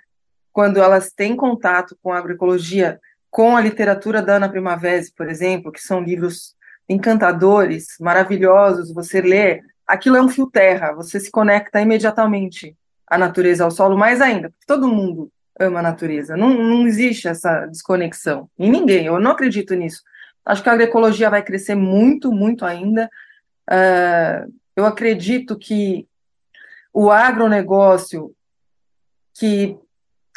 quando 0.54 0.80
elas 0.80 1.12
têm 1.12 1.36
contato 1.36 1.98
com 2.04 2.14
a 2.14 2.20
agroecologia, 2.20 3.00
com 3.32 3.58
a 3.58 3.62
literatura 3.62 4.22
da 4.22 4.36
Ana 4.36 4.48
Primavera, 4.48 5.04
por 5.18 5.28
exemplo, 5.28 5.72
que 5.72 5.82
são 5.82 6.04
livros 6.04 6.56
encantadores, 6.90 7.96
maravilhosos, 8.00 8.92
você 8.92 9.22
lê, 9.22 9.62
aquilo 9.86 10.18
é 10.18 10.22
um 10.22 10.28
fio 10.28 10.50
terra, 10.50 10.92
você 10.92 11.20
se 11.20 11.30
conecta 11.30 11.80
imediatamente 11.80 12.76
à 13.08 13.18
natureza, 13.18 13.64
ao 13.64 13.72
solo, 13.72 13.96
mais 13.96 14.20
ainda, 14.20 14.50
porque 14.50 14.66
todo 14.66 14.88
mundo 14.88 15.32
ama 15.60 15.80
a 15.80 15.84
natureza, 15.84 16.36
não, 16.36 16.50
não 16.50 16.88
existe 16.88 17.28
essa 17.28 17.68
desconexão, 17.68 18.50
em 18.58 18.72
ninguém, 18.72 19.06
eu 19.06 19.20
não 19.20 19.32
acredito 19.32 19.76
nisso. 19.76 20.02
Acho 20.46 20.64
que 20.64 20.70
a 20.70 20.72
agroecologia 20.72 21.30
vai 21.30 21.44
crescer 21.44 21.76
muito, 21.76 22.32
muito 22.32 22.66
ainda. 22.66 23.10
Uh, 23.70 24.52
eu 24.76 24.86
acredito 24.86 25.56
que 25.58 26.08
o 26.92 27.12
agronegócio, 27.12 28.34
que 29.36 29.78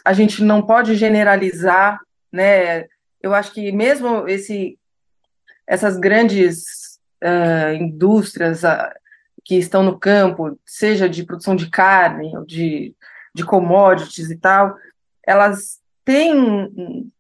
a 0.05 0.13
gente 0.13 0.43
não 0.43 0.61
pode 0.61 0.97
generalizar, 0.97 1.99
né? 2.31 2.87
Eu 3.23 3.33
acho 3.33 3.53
que 3.53 3.73
mesmo 3.73 4.29
esse 4.29 4.79
essas 5.73 5.97
grandes 5.97 7.01
uh, 7.25 7.73
indústrias 7.73 8.63
uh, 8.63 8.93
que 9.43 9.57
estão 9.57 9.83
no 9.83 9.99
campo, 9.99 10.61
seja 10.67 11.09
de 11.09 11.25
produção 11.25 11.57
de 11.57 11.71
carne 11.71 12.37
ou 12.37 12.45
de, 12.45 12.95
de 13.35 13.43
commodities 13.43 14.31
e 14.31 14.37
tal, 14.37 14.77
elas 15.27 15.81
têm, 16.05 17.11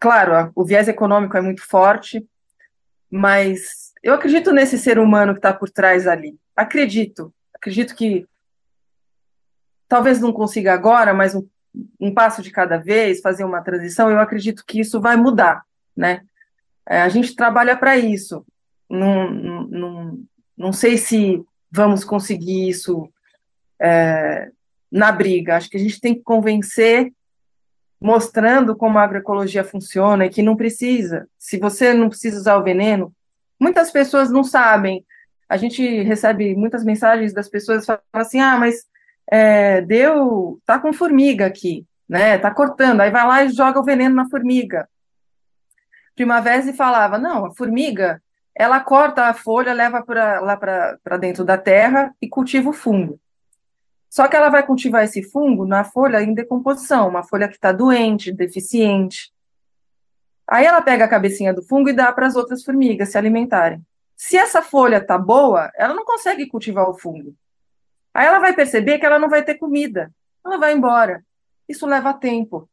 claro, 0.00 0.50
o 0.54 0.64
viés 0.64 0.88
econômico 0.88 1.36
é 1.36 1.42
muito 1.42 1.62
forte, 1.62 2.26
mas 3.10 3.92
eu 4.02 4.14
acredito 4.14 4.52
nesse 4.52 4.78
ser 4.78 4.98
humano 4.98 5.34
que 5.34 5.40
está 5.40 5.52
por 5.52 5.68
trás 5.68 6.06
ali. 6.06 6.34
Acredito, 6.56 7.30
acredito 7.52 7.94
que 7.94 8.26
talvez 9.86 10.18
não 10.18 10.32
consiga 10.32 10.72
agora, 10.72 11.12
mas 11.12 11.34
um, 11.34 11.46
um 12.00 12.14
passo 12.14 12.40
de 12.40 12.50
cada 12.50 12.78
vez, 12.78 13.20
fazer 13.20 13.44
uma 13.44 13.60
transição, 13.60 14.10
eu 14.10 14.18
acredito 14.18 14.64
que 14.66 14.80
isso 14.80 14.98
vai 14.98 15.14
mudar, 15.14 15.62
né? 15.94 16.22
É, 16.88 17.02
a 17.02 17.08
gente 17.08 17.36
trabalha 17.36 17.76
para 17.76 17.98
isso. 17.98 18.44
Não, 18.88 19.30
não, 19.30 20.18
não 20.56 20.72
sei 20.72 20.96
se 20.96 21.44
vamos 21.70 22.02
conseguir 22.02 22.68
isso 22.68 23.12
é, 23.78 24.50
na 24.90 25.12
briga. 25.12 25.56
Acho 25.56 25.68
que 25.68 25.76
a 25.76 25.80
gente 25.80 26.00
tem 26.00 26.14
que 26.14 26.22
convencer, 26.22 27.12
mostrando 28.00 28.74
como 28.74 28.98
a 28.98 29.02
agroecologia 29.02 29.62
funciona 29.62 30.24
e 30.24 30.30
que 30.30 30.42
não 30.42 30.56
precisa. 30.56 31.28
Se 31.38 31.58
você 31.58 31.92
não 31.92 32.08
precisa 32.08 32.38
usar 32.38 32.56
o 32.56 32.64
veneno, 32.64 33.12
muitas 33.60 33.90
pessoas 33.90 34.30
não 34.30 34.42
sabem. 34.42 35.04
A 35.46 35.56
gente 35.56 36.02
recebe 36.02 36.54
muitas 36.54 36.84
mensagens 36.84 37.34
das 37.34 37.48
pessoas 37.48 37.84
falando 37.84 38.02
assim: 38.14 38.40
ah, 38.40 38.56
mas 38.56 38.86
é, 39.30 39.82
deu, 39.82 40.58
tá 40.64 40.78
com 40.78 40.92
formiga 40.92 41.44
aqui, 41.44 41.86
né? 42.08 42.38
Tá 42.38 42.50
cortando. 42.50 43.02
Aí 43.02 43.10
vai 43.10 43.26
lá 43.26 43.44
e 43.44 43.50
joga 43.50 43.78
o 43.78 43.84
veneno 43.84 44.14
na 44.14 44.28
formiga. 44.28 44.88
Primavera 46.18 46.72
falava: 46.72 47.16
não, 47.16 47.46
a 47.46 47.54
formiga 47.54 48.20
ela 48.52 48.80
corta 48.80 49.26
a 49.26 49.34
folha, 49.34 49.72
leva 49.72 50.02
pra, 50.02 50.40
lá 50.40 50.56
para 50.56 51.16
dentro 51.16 51.44
da 51.44 51.56
terra 51.56 52.12
e 52.20 52.28
cultiva 52.28 52.70
o 52.70 52.72
fungo. 52.72 53.20
Só 54.10 54.26
que 54.26 54.34
ela 54.34 54.48
vai 54.48 54.66
cultivar 54.66 55.04
esse 55.04 55.22
fungo 55.22 55.64
na 55.64 55.84
folha 55.84 56.20
em 56.20 56.34
decomposição, 56.34 57.08
uma 57.08 57.22
folha 57.22 57.46
que 57.46 57.54
está 57.54 57.70
doente, 57.70 58.32
deficiente. 58.32 59.32
Aí 60.44 60.66
ela 60.66 60.82
pega 60.82 61.04
a 61.04 61.08
cabecinha 61.08 61.54
do 61.54 61.62
fungo 61.62 61.88
e 61.88 61.92
dá 61.92 62.10
para 62.10 62.26
as 62.26 62.34
outras 62.34 62.64
formigas 62.64 63.10
se 63.10 63.16
alimentarem. 63.16 63.80
Se 64.16 64.36
essa 64.36 64.60
folha 64.60 64.96
está 64.96 65.16
boa, 65.16 65.70
ela 65.76 65.94
não 65.94 66.04
consegue 66.04 66.48
cultivar 66.48 66.90
o 66.90 66.98
fungo. 66.98 67.32
Aí 68.12 68.26
ela 68.26 68.40
vai 68.40 68.52
perceber 68.54 68.98
que 68.98 69.06
ela 69.06 69.20
não 69.20 69.28
vai 69.28 69.44
ter 69.44 69.54
comida. 69.54 70.10
Ela 70.44 70.58
vai 70.58 70.72
embora. 70.72 71.24
Isso 71.68 71.86
leva 71.86 72.12
tempo. 72.12 72.68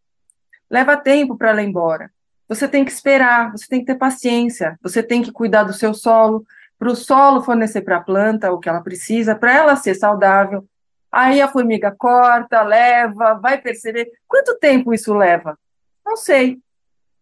Leva 0.68 0.98
tempo 0.98 1.38
para 1.38 1.52
ela 1.52 1.62
ir 1.62 1.68
embora. 1.68 2.10
Você 2.48 2.68
tem 2.68 2.86
que 2.86 2.92
esperar, 2.92 3.52
você 3.52 3.68
tem 3.68 3.80
que 3.80 3.88
ter 3.88 3.96
paciência, 3.96 4.78
você 4.82 5.02
tem 5.02 5.22
que 5.22 5.32
cuidar 5.32 5.64
do 5.64 5.74
seu 5.74 5.94
solo, 5.94 6.46
para 6.78 6.90
o 6.90 6.96
solo 6.96 7.42
fornecer 7.42 7.82
para 7.82 7.98
a 7.98 8.02
planta 8.02 8.52
o 8.52 8.60
que 8.60 8.70
ela 8.70 8.82
precisa, 8.82 9.36
para 9.36 9.54
ela 9.54 9.76
ser 9.76 9.96
saudável. 9.96 10.68
Aí 11.12 11.42
a 11.42 11.48
formiga 11.48 11.92
corta, 11.92 12.62
leva, 12.62 13.36
vai 13.36 13.60
perceber. 13.60 14.12
Quanto 14.28 14.58
tempo 14.60 14.94
isso 14.94 15.14
leva? 15.14 15.58
Não 16.06 16.18
sei. 16.18 16.60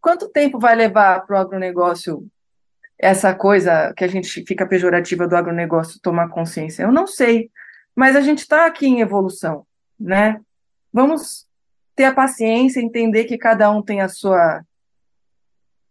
Quanto 0.02 0.28
tempo 0.28 0.60
vai 0.60 0.76
levar 0.76 1.26
para 1.26 1.38
o 1.38 1.40
agronegócio 1.40 2.28
essa 2.98 3.34
coisa 3.34 3.94
que 3.96 4.04
a 4.04 4.08
gente 4.08 4.44
fica 4.46 4.66
pejorativa 4.66 5.28
do 5.28 5.36
agronegócio 5.36 6.00
tomar 6.02 6.30
consciência? 6.30 6.84
Eu 6.84 6.92
não 6.92 7.08
sei. 7.08 7.52
Mas 7.96 8.16
a 8.16 8.22
gente 8.22 8.40
está 8.40 8.66
aqui 8.66 8.88
em 8.88 9.02
evolução, 9.02 9.66
né? 10.00 10.42
Vamos 10.92 11.46
ter 11.96 12.06
a 12.06 12.14
paciência, 12.14 12.82
entender 12.82 13.26
que 13.26 13.38
cada 13.38 13.70
um 13.70 13.82
tem 13.82 14.02
a 14.02 14.10
sua 14.10 14.64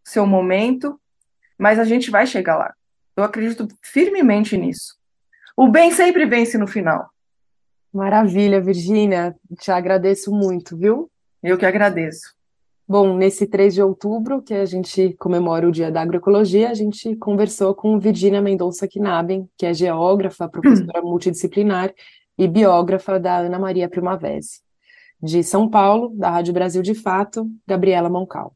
seu 0.05 0.27
momento, 0.27 1.01
mas 1.59 1.79
a 1.79 1.85
gente 1.85 2.11
vai 2.11 2.27
chegar 2.27 2.57
lá. 2.57 2.75
Eu 3.17 3.25
acredito 3.25 3.69
firmemente 3.83 4.57
nisso. 4.57 4.97
O 5.57 5.69
bem 5.69 5.91
sempre 5.91 6.25
vence 6.27 6.57
no 6.57 6.67
final. 6.67 7.09
Maravilha, 7.93 8.61
Virgínia. 8.61 9.37
Te 9.59 9.71
agradeço 9.71 10.33
muito, 10.33 10.77
viu? 10.77 11.11
Eu 11.43 11.59
que 11.59 11.67
agradeço. 11.67 12.35
Bom, 12.88 13.17
nesse 13.17 13.47
3 13.47 13.75
de 13.75 13.83
outubro, 13.83 14.43
que 14.43 14.55
a 14.55 14.65
gente 14.65 15.15
comemora 15.19 15.69
o 15.69 15.73
Dia 15.73 15.91
da 15.91 16.03
Agroecologia, 16.03 16.71
a 16.71 16.75
gente 16.75 17.15
conversou 17.17 17.75
com 17.75 17.99
Virgínia 17.99 18.41
Mendonça 18.41 18.88
Knaben, 18.88 19.49
que 19.57 19.67
é 19.67 19.73
geógrafa, 19.73 20.49
professora 20.49 21.01
multidisciplinar 21.03 21.93
e 22.37 22.49
biógrafa 22.49 23.21
da 23.21 23.38
Ana 23.38 23.59
Maria 23.59 23.88
Primavesi. 23.88 24.61
De 25.23 25.43
São 25.43 25.69
Paulo, 25.71 26.12
da 26.15 26.31
Rádio 26.31 26.53
Brasil 26.53 26.83
de 26.83 26.95
Fato, 26.95 27.49
Gabriela 27.67 28.11
Moncal. 28.11 28.55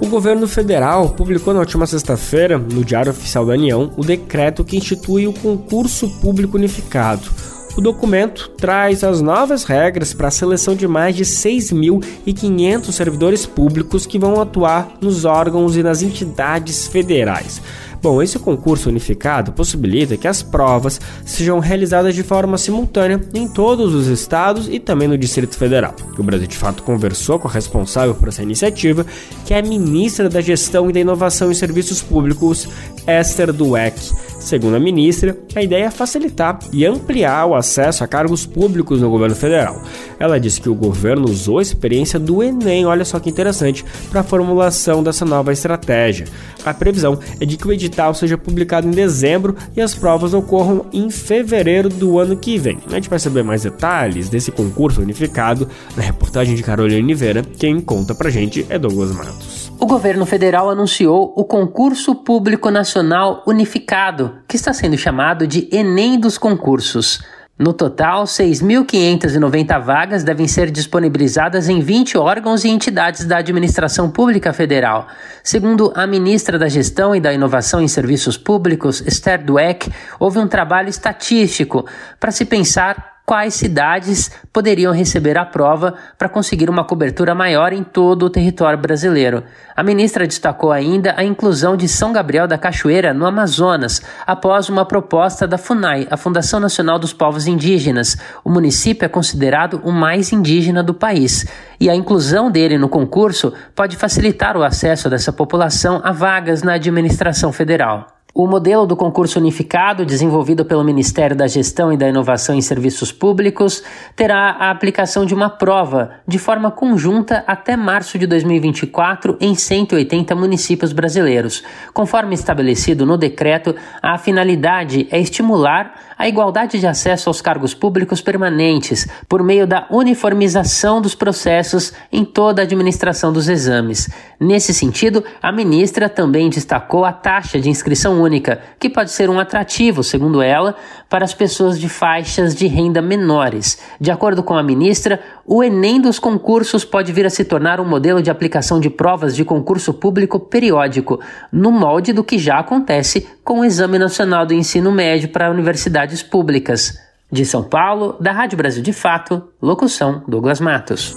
O 0.00 0.06
governo 0.06 0.48
federal 0.48 1.10
publicou 1.10 1.52
na 1.52 1.60
última 1.60 1.86
sexta-feira, 1.86 2.56
no 2.56 2.82
Diário 2.82 3.12
Oficial 3.12 3.44
da 3.44 3.52
União, 3.52 3.92
o 3.98 4.04
decreto 4.04 4.64
que 4.64 4.76
institui 4.76 5.26
o 5.26 5.32
concurso 5.32 6.08
público 6.20 6.56
unificado. 6.56 7.28
O 7.76 7.82
documento 7.82 8.48
traz 8.56 9.04
as 9.04 9.20
novas 9.20 9.64
regras 9.64 10.14
para 10.14 10.28
a 10.28 10.30
seleção 10.30 10.74
de 10.74 10.88
mais 10.88 11.14
de 11.14 11.24
6.500 11.24 12.92
servidores 12.92 13.44
públicos 13.44 14.06
que 14.06 14.18
vão 14.18 14.40
atuar 14.40 14.96
nos 15.02 15.26
órgãos 15.26 15.76
e 15.76 15.82
nas 15.82 16.02
entidades 16.02 16.88
federais. 16.88 17.60
Bom, 18.02 18.22
esse 18.22 18.38
concurso 18.38 18.88
unificado 18.88 19.52
possibilita 19.52 20.16
que 20.16 20.26
as 20.26 20.42
provas 20.42 21.00
sejam 21.24 21.58
realizadas 21.58 22.14
de 22.14 22.22
forma 22.22 22.56
simultânea 22.56 23.20
em 23.34 23.46
todos 23.46 23.94
os 23.94 24.06
estados 24.06 24.68
e 24.68 24.80
também 24.80 25.06
no 25.06 25.18
Distrito 25.18 25.56
Federal. 25.56 25.94
O 26.18 26.22
Brasil 26.22 26.46
de 26.46 26.56
fato 26.56 26.82
conversou 26.82 27.38
com 27.38 27.46
a 27.46 27.50
responsável 27.50 28.14
por 28.14 28.28
essa 28.28 28.42
iniciativa, 28.42 29.04
que 29.44 29.52
é 29.52 29.58
a 29.58 29.62
ministra 29.62 30.28
da 30.28 30.40
Gestão 30.40 30.88
e 30.88 30.92
da 30.92 31.00
Inovação 31.00 31.50
em 31.50 31.54
Serviços 31.54 32.00
Públicos, 32.00 32.68
Esther 33.06 33.52
Dueck. 33.52 34.00
Segundo 34.40 34.74
a 34.74 34.80
ministra, 34.80 35.36
a 35.54 35.62
ideia 35.62 35.84
é 35.84 35.90
facilitar 35.90 36.58
e 36.72 36.86
ampliar 36.86 37.44
o 37.44 37.54
acesso 37.54 38.02
a 38.02 38.08
cargos 38.08 38.46
públicos 38.46 39.00
no 39.00 39.10
governo 39.10 39.36
federal. 39.36 39.82
Ela 40.18 40.40
disse 40.40 40.60
que 40.62 40.68
o 40.68 40.74
governo 40.74 41.26
usou 41.26 41.58
a 41.58 41.62
experiência 41.62 42.18
do 42.18 42.42
Enem, 42.42 42.86
olha 42.86 43.04
só 43.04 43.20
que 43.20 43.28
interessante, 43.28 43.84
para 44.10 44.22
a 44.22 44.24
formulação 44.24 45.02
dessa 45.02 45.26
nova 45.26 45.52
estratégia. 45.52 46.26
A 46.64 46.72
previsão 46.72 47.18
é 47.38 47.44
de 47.44 47.58
que 47.58 47.68
o 47.68 47.72
edital 47.72 48.14
seja 48.14 48.38
publicado 48.38 48.88
em 48.88 48.92
dezembro 48.92 49.54
e 49.76 49.80
as 49.80 49.94
provas 49.94 50.32
ocorram 50.32 50.86
em 50.90 51.10
fevereiro 51.10 51.90
do 51.90 52.18
ano 52.18 52.34
que 52.34 52.58
vem. 52.58 52.78
A 52.88 52.94
gente 52.94 53.10
vai 53.10 53.18
saber 53.18 53.44
mais 53.44 53.62
detalhes 53.62 54.30
desse 54.30 54.50
concurso 54.50 55.02
unificado 55.02 55.68
na 55.94 56.02
reportagem 56.02 56.54
de 56.54 56.62
Carolina 56.62 57.04
Oliveira. 57.04 57.42
Quem 57.42 57.78
conta 57.78 58.14
pra 58.14 58.30
gente 58.30 58.66
é 58.70 58.78
Douglas 58.78 59.12
Matos. 59.12 59.69
O 59.80 59.86
governo 59.86 60.26
federal 60.26 60.68
anunciou 60.68 61.32
o 61.34 61.42
Concurso 61.42 62.14
Público 62.14 62.70
Nacional 62.70 63.42
Unificado, 63.46 64.40
que 64.46 64.54
está 64.54 64.74
sendo 64.74 64.98
chamado 64.98 65.46
de 65.46 65.70
Enem 65.72 66.20
dos 66.20 66.36
Concursos. 66.36 67.24
No 67.58 67.72
total, 67.72 68.24
6.590 68.24 69.82
vagas 69.82 70.22
devem 70.22 70.46
ser 70.46 70.70
disponibilizadas 70.70 71.70
em 71.70 71.80
20 71.80 72.18
órgãos 72.18 72.62
e 72.62 72.68
entidades 72.68 73.24
da 73.24 73.38
administração 73.38 74.10
pública 74.10 74.52
federal. 74.52 75.06
Segundo 75.42 75.90
a 75.96 76.06
ministra 76.06 76.58
da 76.58 76.68
Gestão 76.68 77.16
e 77.16 77.20
da 77.20 77.32
Inovação 77.32 77.80
em 77.80 77.88
Serviços 77.88 78.36
Públicos, 78.36 79.00
Esther 79.06 79.42
Dweck, 79.42 79.90
houve 80.18 80.38
um 80.38 80.46
trabalho 80.46 80.90
estatístico 80.90 81.86
para 82.18 82.30
se 82.30 82.44
pensar 82.44 83.19
quais 83.24 83.54
cidades 83.54 84.30
poderiam 84.52 84.92
receber 84.92 85.38
a 85.38 85.44
prova 85.44 85.94
para 86.18 86.28
conseguir 86.28 86.68
uma 86.68 86.84
cobertura 86.84 87.34
maior 87.34 87.72
em 87.72 87.84
todo 87.84 88.24
o 88.24 88.30
território 88.30 88.78
brasileiro. 88.78 89.44
A 89.76 89.82
ministra 89.82 90.26
destacou 90.26 90.72
ainda 90.72 91.14
a 91.16 91.22
inclusão 91.22 91.76
de 91.76 91.88
São 91.88 92.12
Gabriel 92.12 92.48
da 92.48 92.58
Cachoeira 92.58 93.14
no 93.14 93.24
Amazonas, 93.24 94.02
após 94.26 94.68
uma 94.68 94.84
proposta 94.84 95.46
da 95.46 95.56
FUNAI, 95.56 96.08
a 96.10 96.16
Fundação 96.16 96.58
Nacional 96.60 96.98
dos 96.98 97.12
Povos 97.12 97.46
Indígenas. 97.46 98.16
O 98.44 98.50
município 98.50 99.06
é 99.06 99.08
considerado 99.08 99.80
o 99.84 99.92
mais 99.92 100.32
indígena 100.32 100.82
do 100.82 100.92
país, 100.92 101.46
e 101.78 101.88
a 101.88 101.94
inclusão 101.94 102.50
dele 102.50 102.76
no 102.76 102.88
concurso 102.88 103.52
pode 103.74 103.96
facilitar 103.96 104.56
o 104.56 104.62
acesso 104.62 105.08
dessa 105.08 105.32
população 105.32 106.00
a 106.04 106.12
vagas 106.12 106.62
na 106.62 106.74
administração 106.74 107.52
federal. 107.52 108.19
O 108.32 108.46
modelo 108.46 108.86
do 108.86 108.96
concurso 108.96 109.40
unificado, 109.40 110.06
desenvolvido 110.06 110.64
pelo 110.64 110.84
Ministério 110.84 111.34
da 111.34 111.48
Gestão 111.48 111.92
e 111.92 111.96
da 111.96 112.08
Inovação 112.08 112.54
em 112.54 112.60
Serviços 112.60 113.10
Públicos, 113.10 113.82
terá 114.14 114.50
a 114.50 114.70
aplicação 114.70 115.26
de 115.26 115.34
uma 115.34 115.50
prova 115.50 116.12
de 116.28 116.38
forma 116.38 116.70
conjunta 116.70 117.42
até 117.44 117.76
março 117.76 118.18
de 118.18 118.28
2024 118.28 119.36
em 119.40 119.54
180 119.56 120.34
municípios 120.36 120.92
brasileiros. 120.92 121.64
Conforme 121.92 122.34
estabelecido 122.34 123.04
no 123.04 123.18
decreto, 123.18 123.74
a 124.00 124.16
finalidade 124.16 125.08
é 125.10 125.18
estimular 125.18 125.92
a 126.20 126.28
igualdade 126.28 126.78
de 126.78 126.86
acesso 126.86 127.30
aos 127.30 127.40
cargos 127.40 127.72
públicos 127.72 128.20
permanentes 128.20 129.08
por 129.26 129.42
meio 129.42 129.66
da 129.66 129.86
uniformização 129.90 131.00
dos 131.00 131.14
processos 131.14 131.94
em 132.12 132.26
toda 132.26 132.60
a 132.60 132.64
administração 132.64 133.32
dos 133.32 133.48
exames. 133.48 134.10
Nesse 134.38 134.74
sentido, 134.74 135.24
a 135.42 135.50
ministra 135.50 136.10
também 136.10 136.50
destacou 136.50 137.06
a 137.06 137.12
taxa 137.12 137.58
de 137.58 137.70
inscrição 137.70 138.20
única, 138.20 138.60
que 138.78 138.90
pode 138.90 139.12
ser 139.12 139.30
um 139.30 139.40
atrativo, 139.40 140.02
segundo 140.02 140.42
ela, 140.42 140.76
para 141.08 141.24
as 141.24 141.32
pessoas 141.32 141.80
de 141.80 141.88
faixas 141.88 142.54
de 142.54 142.66
renda 142.66 143.00
menores. 143.00 143.78
De 143.98 144.10
acordo 144.10 144.42
com 144.42 144.52
a 144.52 144.62
ministra, 144.62 145.20
o 145.46 145.64
Enem 145.64 146.02
dos 146.02 146.18
concursos 146.18 146.84
pode 146.84 147.12
vir 147.12 147.24
a 147.24 147.30
se 147.30 147.44
tornar 147.44 147.80
um 147.80 147.84
modelo 147.84 148.22
de 148.22 148.30
aplicação 148.30 148.78
de 148.78 148.90
provas 148.90 149.34
de 149.34 149.42
concurso 149.42 149.94
público 149.94 150.38
periódico, 150.38 151.18
no 151.50 151.72
molde 151.72 152.12
do 152.12 152.22
que 152.22 152.38
já 152.38 152.58
acontece 152.58 153.26
com 153.50 153.58
o 153.58 153.64
Exame 153.64 153.98
Nacional 153.98 154.46
do 154.46 154.54
Ensino 154.54 154.92
Médio 154.92 155.28
para 155.28 155.50
universidades 155.50 156.22
públicas. 156.22 156.96
De 157.32 157.44
São 157.44 157.64
Paulo, 157.64 158.14
da 158.20 158.30
Rádio 158.30 158.56
Brasil 158.56 158.80
de 158.80 158.92
Fato, 158.92 159.42
locução 159.60 160.22
Douglas 160.28 160.60
Matos. 160.60 161.16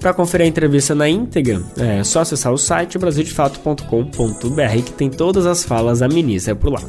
Para 0.00 0.12
conferir 0.12 0.46
a 0.46 0.48
entrevista 0.48 0.92
na 0.92 1.08
íntegra, 1.08 1.62
é 1.78 2.02
só 2.02 2.22
acessar 2.22 2.52
o 2.52 2.58
site 2.58 2.98
brasildefato.com.br 2.98 4.82
que 4.84 4.92
tem 4.92 5.08
todas 5.08 5.46
as 5.46 5.62
falas 5.62 6.00
da 6.00 6.08
ministra 6.08 6.56
por 6.56 6.72
lá. 6.72 6.80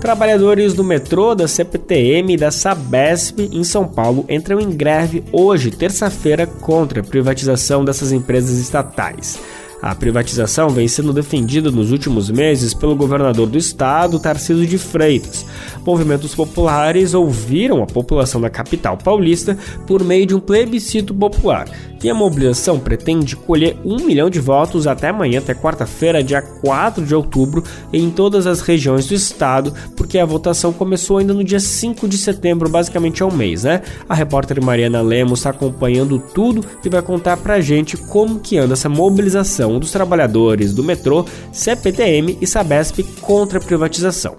Trabalhadores 0.00 0.74
do 0.74 0.82
metrô, 0.82 1.36
da 1.36 1.46
CPTM 1.46 2.34
e 2.34 2.36
da 2.36 2.50
Sabesp 2.50 3.38
em 3.38 3.62
São 3.62 3.86
Paulo 3.86 4.24
entram 4.28 4.58
em 4.58 4.72
greve 4.72 5.22
hoje, 5.30 5.70
terça-feira, 5.70 6.44
contra 6.44 7.02
a 7.02 7.04
privatização 7.04 7.84
dessas 7.84 8.10
empresas 8.10 8.58
estatais. 8.58 9.38
A 9.80 9.94
privatização 9.94 10.70
vem 10.70 10.88
sendo 10.88 11.12
defendida 11.12 11.70
nos 11.70 11.92
últimos 11.92 12.28
meses 12.30 12.74
pelo 12.74 12.96
governador 12.96 13.46
do 13.46 13.56
estado, 13.56 14.18
Tarcísio 14.18 14.66
de 14.66 14.76
Freitas. 14.76 15.46
Movimentos 15.86 16.34
populares 16.34 17.14
ouviram 17.14 17.82
a 17.82 17.86
população 17.86 18.40
da 18.40 18.50
capital 18.50 18.96
paulista 18.96 19.56
por 19.86 20.02
meio 20.02 20.26
de 20.26 20.34
um 20.34 20.40
plebiscito 20.40 21.14
popular. 21.14 21.68
E 22.02 22.08
a 22.08 22.14
mobilização 22.14 22.78
pretende 22.78 23.34
colher 23.34 23.76
um 23.84 23.96
milhão 24.04 24.30
de 24.30 24.38
votos 24.38 24.86
até 24.86 25.08
amanhã, 25.08 25.38
até 25.38 25.54
quarta-feira, 25.54 26.22
dia 26.22 26.42
4 26.42 27.04
de 27.04 27.14
outubro, 27.14 27.62
em 27.92 28.08
todas 28.10 28.46
as 28.46 28.60
regiões 28.60 29.06
do 29.06 29.14
estado, 29.14 29.72
porque 29.96 30.18
a 30.18 30.24
votação 30.24 30.72
começou 30.72 31.18
ainda 31.18 31.34
no 31.34 31.42
dia 31.42 31.58
5 31.58 32.06
de 32.06 32.16
setembro, 32.16 32.68
basicamente 32.68 33.24
um 33.24 33.32
mês, 33.32 33.64
né? 33.64 33.82
A 34.08 34.14
repórter 34.14 34.62
Mariana 34.62 35.02
Lemos 35.02 35.40
está 35.40 35.50
acompanhando 35.50 36.22
tudo 36.32 36.64
e 36.84 36.88
vai 36.88 37.02
contar 37.02 37.36
pra 37.36 37.60
gente 37.60 37.96
como 37.96 38.38
que 38.38 38.56
anda 38.58 38.74
essa 38.74 38.88
mobilização 38.88 39.67
dos 39.76 39.90
Trabalhadores 39.90 40.72
do 40.72 40.84
Metrô, 40.84 41.24
CPTM 41.50 42.38
e 42.40 42.46
Sabesp 42.46 43.02
contra 43.20 43.58
a 43.58 43.60
privatização. 43.60 44.36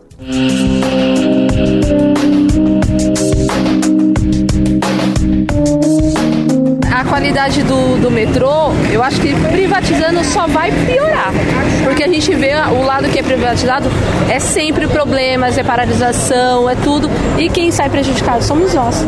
a 6.99 7.03
qualidade 7.05 7.63
do, 7.63 8.01
do 8.01 8.11
metrô, 8.11 8.73
eu 8.91 9.01
acho 9.01 9.21
que 9.21 9.33
privatizando 9.51 10.21
só 10.23 10.47
vai 10.47 10.69
piorar. 10.85 11.31
Porque 11.83 12.03
a 12.03 12.07
gente 12.07 12.33
vê 12.35 12.53
o 12.55 12.83
lado 12.83 13.07
que 13.09 13.19
é 13.19 13.23
privatizado 13.23 13.89
é 14.29 14.37
sempre 14.37 14.85
problemas, 14.85 15.57
é 15.57 15.63
paralisação, 15.63 16.69
é 16.69 16.75
tudo. 16.75 17.09
E 17.37 17.49
quem 17.49 17.71
sai 17.71 17.89
prejudicado 17.89 18.43
somos 18.43 18.73
nós. 18.73 19.05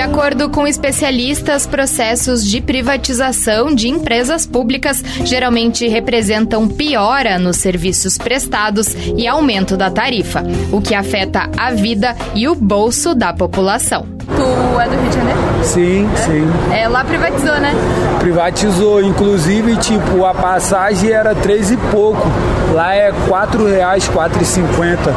De 0.00 0.06
acordo 0.06 0.48
com 0.48 0.66
especialistas, 0.66 1.66
processos 1.66 2.42
de 2.42 2.62
privatização 2.62 3.74
de 3.74 3.86
empresas 3.90 4.46
públicas 4.46 5.04
geralmente 5.26 5.86
representam 5.88 6.66
piora 6.66 7.38
nos 7.38 7.58
serviços 7.58 8.16
prestados 8.16 8.96
e 9.14 9.28
aumento 9.28 9.76
da 9.76 9.90
tarifa, 9.90 10.42
o 10.72 10.80
que 10.80 10.94
afeta 10.94 11.50
a 11.54 11.72
vida 11.72 12.16
e 12.34 12.48
o 12.48 12.54
bolso 12.54 13.14
da 13.14 13.34
população. 13.34 14.06
Tu 14.24 14.80
é 14.80 14.88
do 14.88 14.96
Rio 14.96 15.10
de 15.10 15.16
Janeiro? 15.16 15.40
Sim, 15.64 16.10
é? 16.10 16.16
sim. 16.16 16.74
É, 16.74 16.88
lá 16.88 17.04
privatizou, 17.04 17.60
né? 17.60 17.74
Privatizou, 18.20 19.02
inclusive, 19.02 19.76
tipo, 19.76 20.24
a 20.24 20.32
passagem 20.32 21.10
era 21.10 21.34
três 21.34 21.70
e 21.70 21.76
pouco. 21.76 22.26
Lá 22.72 22.94
é 22.94 23.12
quatro 23.28 23.66
reais, 23.66 24.08
quatro 24.08 24.42
e 24.42 24.46
cinquenta. 24.46 25.14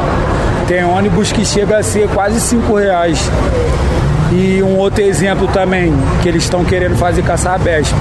Tem 0.68 0.84
ônibus 0.84 1.32
que 1.32 1.42
chega 1.42 1.78
a 1.78 1.82
ser 1.82 2.06
quase 2.10 2.38
cinco 2.38 2.76
reais. 2.76 3.18
E 4.32 4.62
um 4.62 4.78
outro 4.78 5.02
exemplo 5.02 5.46
também, 5.48 5.92
que 6.22 6.28
eles 6.28 6.44
estão 6.44 6.64
querendo 6.64 6.96
fazer 6.96 7.22
com 7.22 7.32
a 7.32 7.36
Sabesp. 7.36 7.94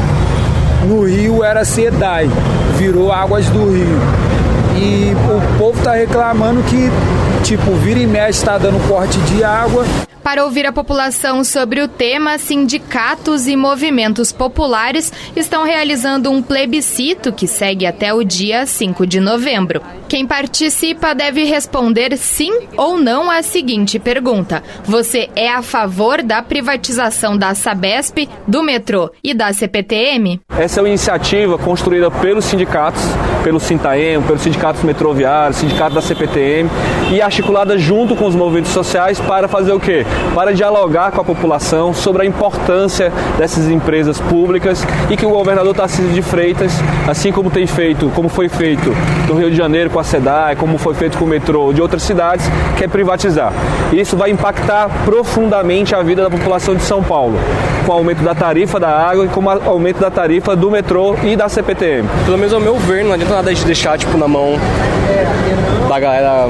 No 0.88 1.05
Rio 1.05 1.43
era 1.43 1.63
SEDAI, 1.63 2.29
virou 2.77 3.12
Águas 3.12 3.45
do 3.47 3.71
Rio. 3.71 3.99
E 4.75 5.13
o 5.13 5.57
povo 5.57 5.77
está 5.77 5.93
reclamando 5.93 6.62
que, 6.63 6.89
tipo, 7.43 7.71
vira 7.75 7.99
e 7.99 8.07
mexe 8.07 8.39
está 8.39 8.57
dando 8.57 8.86
corte 8.88 9.17
de 9.19 9.43
água. 9.43 9.86
Para 10.23 10.45
ouvir 10.45 10.65
a 10.65 10.71
população 10.71 11.43
sobre 11.43 11.81
o 11.81 11.88
tema, 11.88 12.38
sindicatos 12.38 13.45
e 13.45 13.57
movimentos 13.57 14.31
populares 14.31 15.12
estão 15.36 15.65
realizando 15.65 16.31
um 16.31 16.41
plebiscito 16.41 17.33
que 17.33 17.45
segue 17.45 17.86
até 17.86 18.13
o 18.13 18.23
dia 18.23 18.65
5 18.65 19.05
de 19.05 19.19
novembro. 19.19 19.81
Quem 20.07 20.25
participa 20.25 21.13
deve 21.13 21.43
responder 21.43 22.15
sim 22.17 22.67
ou 22.77 22.97
não 22.97 23.29
à 23.29 23.41
seguinte 23.41 23.99
pergunta: 23.99 24.63
Você 24.86 25.29
é 25.36 25.51
a 25.51 25.62
favor 25.62 26.23
da 26.23 26.41
privatização 26.41 27.38
da 27.38 27.53
Sabesp, 27.53 28.29
do 28.47 28.63
metrô 28.63 29.12
e 29.21 29.33
da 29.33 29.51
CPTM? 29.51 30.39
Essa 30.57 30.79
é 30.79 30.83
uma 30.83 30.89
iniciativa 30.89 31.57
construída 31.57 32.09
pelos 32.09 32.45
sindicatos, 32.45 33.01
pelo 33.43 33.59
Sintaem, 33.59 34.21
pelos 34.21 34.41
sindicatos 34.41 34.83
metroviários, 34.83 35.57
sindicato 35.57 35.95
da 35.95 36.01
CPTM 36.01 36.69
e 37.12 37.21
articulada 37.21 37.77
junto 37.77 38.15
com 38.15 38.25
os 38.25 38.36
movimentos 38.36 38.71
sociais 38.71 39.19
para 39.19 39.49
fazer 39.49 39.73
o 39.73 39.79
quê? 39.79 40.05
Para 40.34 40.54
dialogar 40.54 41.12
com 41.12 41.21
a 41.21 41.23
população 41.23 41.93
sobre 41.93 42.23
a 42.23 42.26
importância 42.26 43.12
dessas 43.38 43.69
empresas 43.69 44.19
públicas 44.19 44.86
e 45.10 45.15
que 45.15 45.26
o 45.26 45.30
governador 45.30 45.73
Tarcísio 45.76 46.12
de 46.12 46.21
Freitas, 46.21 46.73
assim 47.08 47.32
como 47.32 47.49
tem 47.49 47.67
feito, 47.67 48.10
como 48.15 48.30
foi 48.30 48.49
feito 48.49 48.91
no 49.28 49.36
Rio 49.36 49.52
de 49.52 49.56
Janeiro 49.56 49.89
com 49.89 49.99
a 49.99 50.04
SEDAI, 50.04 50.56
como 50.56 50.78
foi 50.78 50.93
feito 50.93 51.17
com 51.17 51.26
o 51.26 51.28
metrô 51.28 51.71
de 51.71 51.82
outras 51.82 52.04
cidades, 52.04 52.45
quer 52.78 52.89
privatizar. 52.89 53.54
Isso 53.91 54.17
vai 54.17 54.32
impactar 54.32 54.89
profundamente 55.06 55.93
a 55.95 56.02
vida 56.02 56.23
da 56.23 56.30
população 56.30 56.76
de 56.76 56.84
São 56.84 57.04
Paulo, 57.04 57.38
com 57.86 57.91
o 57.91 57.95
aumento 57.95 58.23
da 58.23 58.34
tarifa 58.34 58.80
da 58.80 58.89
água 58.89 59.26
e 59.26 59.28
com 59.28 59.43
o 59.43 59.49
aumento 59.49 59.99
da 59.99 60.10
tarifa 60.10 60.56
do 60.56 60.71
metrô 60.71 61.15
e 61.23 61.36
da 61.36 61.47
CPTM. 61.47 62.08
Pelo 62.26 62.38
menos 62.38 62.54
ao 62.54 62.60
meu 62.60 62.78
ver, 62.78 63.04
não 63.04 63.13
adianta 63.13 63.36
nada 63.36 63.54
de 63.54 63.63
deixar 63.65 63.97
tipo 63.97 64.17
na 64.17 64.28
mão 64.28 64.58
da 65.88 65.99
galera 65.99 66.47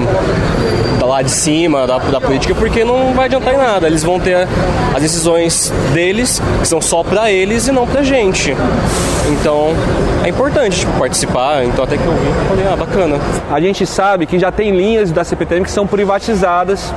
lá 1.06 1.22
de 1.22 1.32
cima, 1.32 1.86
da, 1.86 1.98
da 1.98 2.22
política, 2.22 2.56
porque 2.56 2.84
não 2.84 3.14
vai 3.14 3.26
adiantar 3.26 3.54
em 3.54 3.58
nada. 3.58 3.88
Eles 3.88 4.04
vão 4.04 4.20
ter 4.20 4.48
as 4.96 5.02
decisões 5.02 5.72
deles, 5.94 6.42
que 6.62 6.68
são 6.68 6.82
só 6.82 7.04
para 7.04 7.32
eles 7.32 7.68
e 7.68 7.72
não 7.72 7.88
pra 7.88 8.04
gente. 8.04 8.56
Então 9.32 9.74
é 10.24 10.30
importante 10.30 10.82
tipo, 10.82 10.92
participar, 11.00 11.64
então 11.66 11.84
até 11.84 11.98
que 11.98 12.06
eu 12.06 12.14
vi, 12.14 12.48
falei, 12.50 12.66
ah, 12.72 12.76
bacana. 12.76 13.20
A 13.52 13.60
gente 13.60 13.86
sabe 13.86 14.26
que 14.26 14.38
já 14.38 14.52
tem 14.52 14.72
linhas 14.72 15.12
da 15.12 15.24
CPTM 15.24 15.64
que 15.66 15.72
são 15.72 15.88
privatizadas 15.88 16.94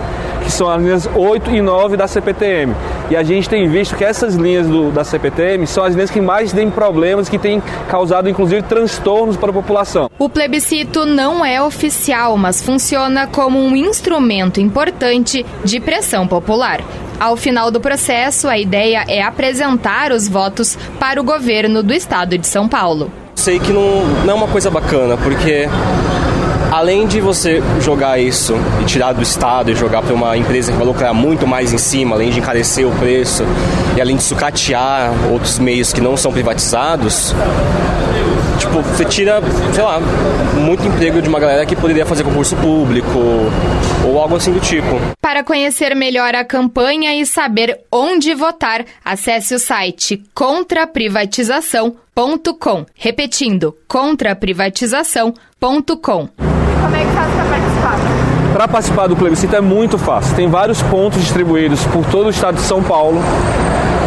que 0.46 0.52
são 0.52 0.70
as 0.70 0.80
linhas 0.80 1.08
8 1.12 1.50
e 1.50 1.60
9 1.60 1.96
da 1.96 2.06
CPTM. 2.06 2.72
E 3.10 3.16
a 3.16 3.22
gente 3.24 3.48
tem 3.48 3.68
visto 3.68 3.96
que 3.96 4.04
essas 4.04 4.36
linhas 4.36 4.66
do, 4.68 4.92
da 4.92 5.02
CPTM 5.02 5.66
são 5.66 5.84
as 5.84 5.94
linhas 5.94 6.10
que 6.10 6.20
mais 6.20 6.52
têm 6.52 6.70
problemas, 6.70 7.28
que 7.28 7.36
têm 7.38 7.60
causado 7.88 8.28
inclusive 8.28 8.62
transtornos 8.62 9.36
para 9.36 9.50
a 9.50 9.52
população. 9.52 10.08
O 10.18 10.28
plebiscito 10.28 11.04
não 11.04 11.44
é 11.44 11.60
oficial, 11.60 12.36
mas 12.36 12.62
funciona 12.62 13.26
como 13.26 13.58
um 13.58 13.74
instrumento 13.76 14.60
importante 14.60 15.44
de 15.64 15.80
pressão 15.80 16.28
popular. 16.28 16.80
Ao 17.18 17.36
final 17.36 17.70
do 17.70 17.80
processo, 17.80 18.46
a 18.46 18.56
ideia 18.56 19.04
é 19.08 19.22
apresentar 19.22 20.12
os 20.12 20.28
votos 20.28 20.78
para 21.00 21.20
o 21.20 21.24
governo 21.24 21.82
do 21.82 21.92
estado 21.92 22.38
de 22.38 22.46
São 22.46 22.68
Paulo. 22.68 23.10
Sei 23.34 23.58
que 23.58 23.72
não, 23.72 24.04
não 24.24 24.32
é 24.32 24.34
uma 24.34 24.48
coisa 24.48 24.70
bacana, 24.70 25.16
porque 25.16 25.68
além 26.70 27.06
de 27.06 27.20
você 27.20 27.62
jogar 27.80 28.18
isso 28.18 28.54
e 28.80 28.84
tirar 28.84 29.12
do 29.12 29.22
Estado 29.22 29.70
e 29.70 29.74
jogar 29.74 30.02
para 30.02 30.14
uma 30.14 30.36
empresa 30.36 30.72
que 30.72 30.78
vai 30.78 30.86
lucrar 30.86 31.14
muito 31.14 31.46
mais 31.46 31.72
em 31.72 31.78
cima, 31.78 32.16
além 32.16 32.30
de 32.30 32.40
encarecer 32.40 32.86
o 32.86 32.90
preço 32.92 33.44
e 33.96 34.00
além 34.00 34.16
de 34.16 34.22
sucatear 34.22 35.12
outros 35.30 35.58
meios 35.58 35.92
que 35.92 36.00
não 36.00 36.16
são 36.16 36.32
privatizados, 36.32 37.34
tipo, 38.58 38.80
você 38.82 39.04
tira, 39.04 39.42
sei 39.74 39.84
lá, 39.84 40.00
muito 40.54 40.86
emprego 40.86 41.20
de 41.22 41.28
uma 41.28 41.38
galera 41.38 41.66
que 41.66 41.76
poderia 41.76 42.06
fazer 42.06 42.24
concurso 42.24 42.56
público 42.56 43.20
ou 44.04 44.20
algo 44.20 44.34
assim 44.36 44.52
do 44.52 44.60
tipo. 44.60 45.00
Para 45.20 45.44
conhecer 45.44 45.94
melhor 45.94 46.34
a 46.34 46.42
campanha 46.44 47.14
e 47.14 47.26
saber 47.26 47.80
onde 47.90 48.34
votar, 48.34 48.84
acesse 49.04 49.54
o 49.54 49.58
site 49.58 50.22
contraprivatização.com. 50.34 52.86
Repetindo, 52.94 53.76
contraprivatização.com. 53.86 56.55
Para 58.56 58.66
participar 58.66 59.06
do 59.06 59.14
plebiscito 59.14 59.54
é 59.54 59.60
muito 59.60 59.98
fácil. 59.98 60.34
Tem 60.34 60.48
vários 60.48 60.80
pontos 60.80 61.20
distribuídos 61.20 61.84
por 61.88 62.06
todo 62.06 62.28
o 62.28 62.30
estado 62.30 62.54
de 62.54 62.62
São 62.62 62.82
Paulo 62.82 63.20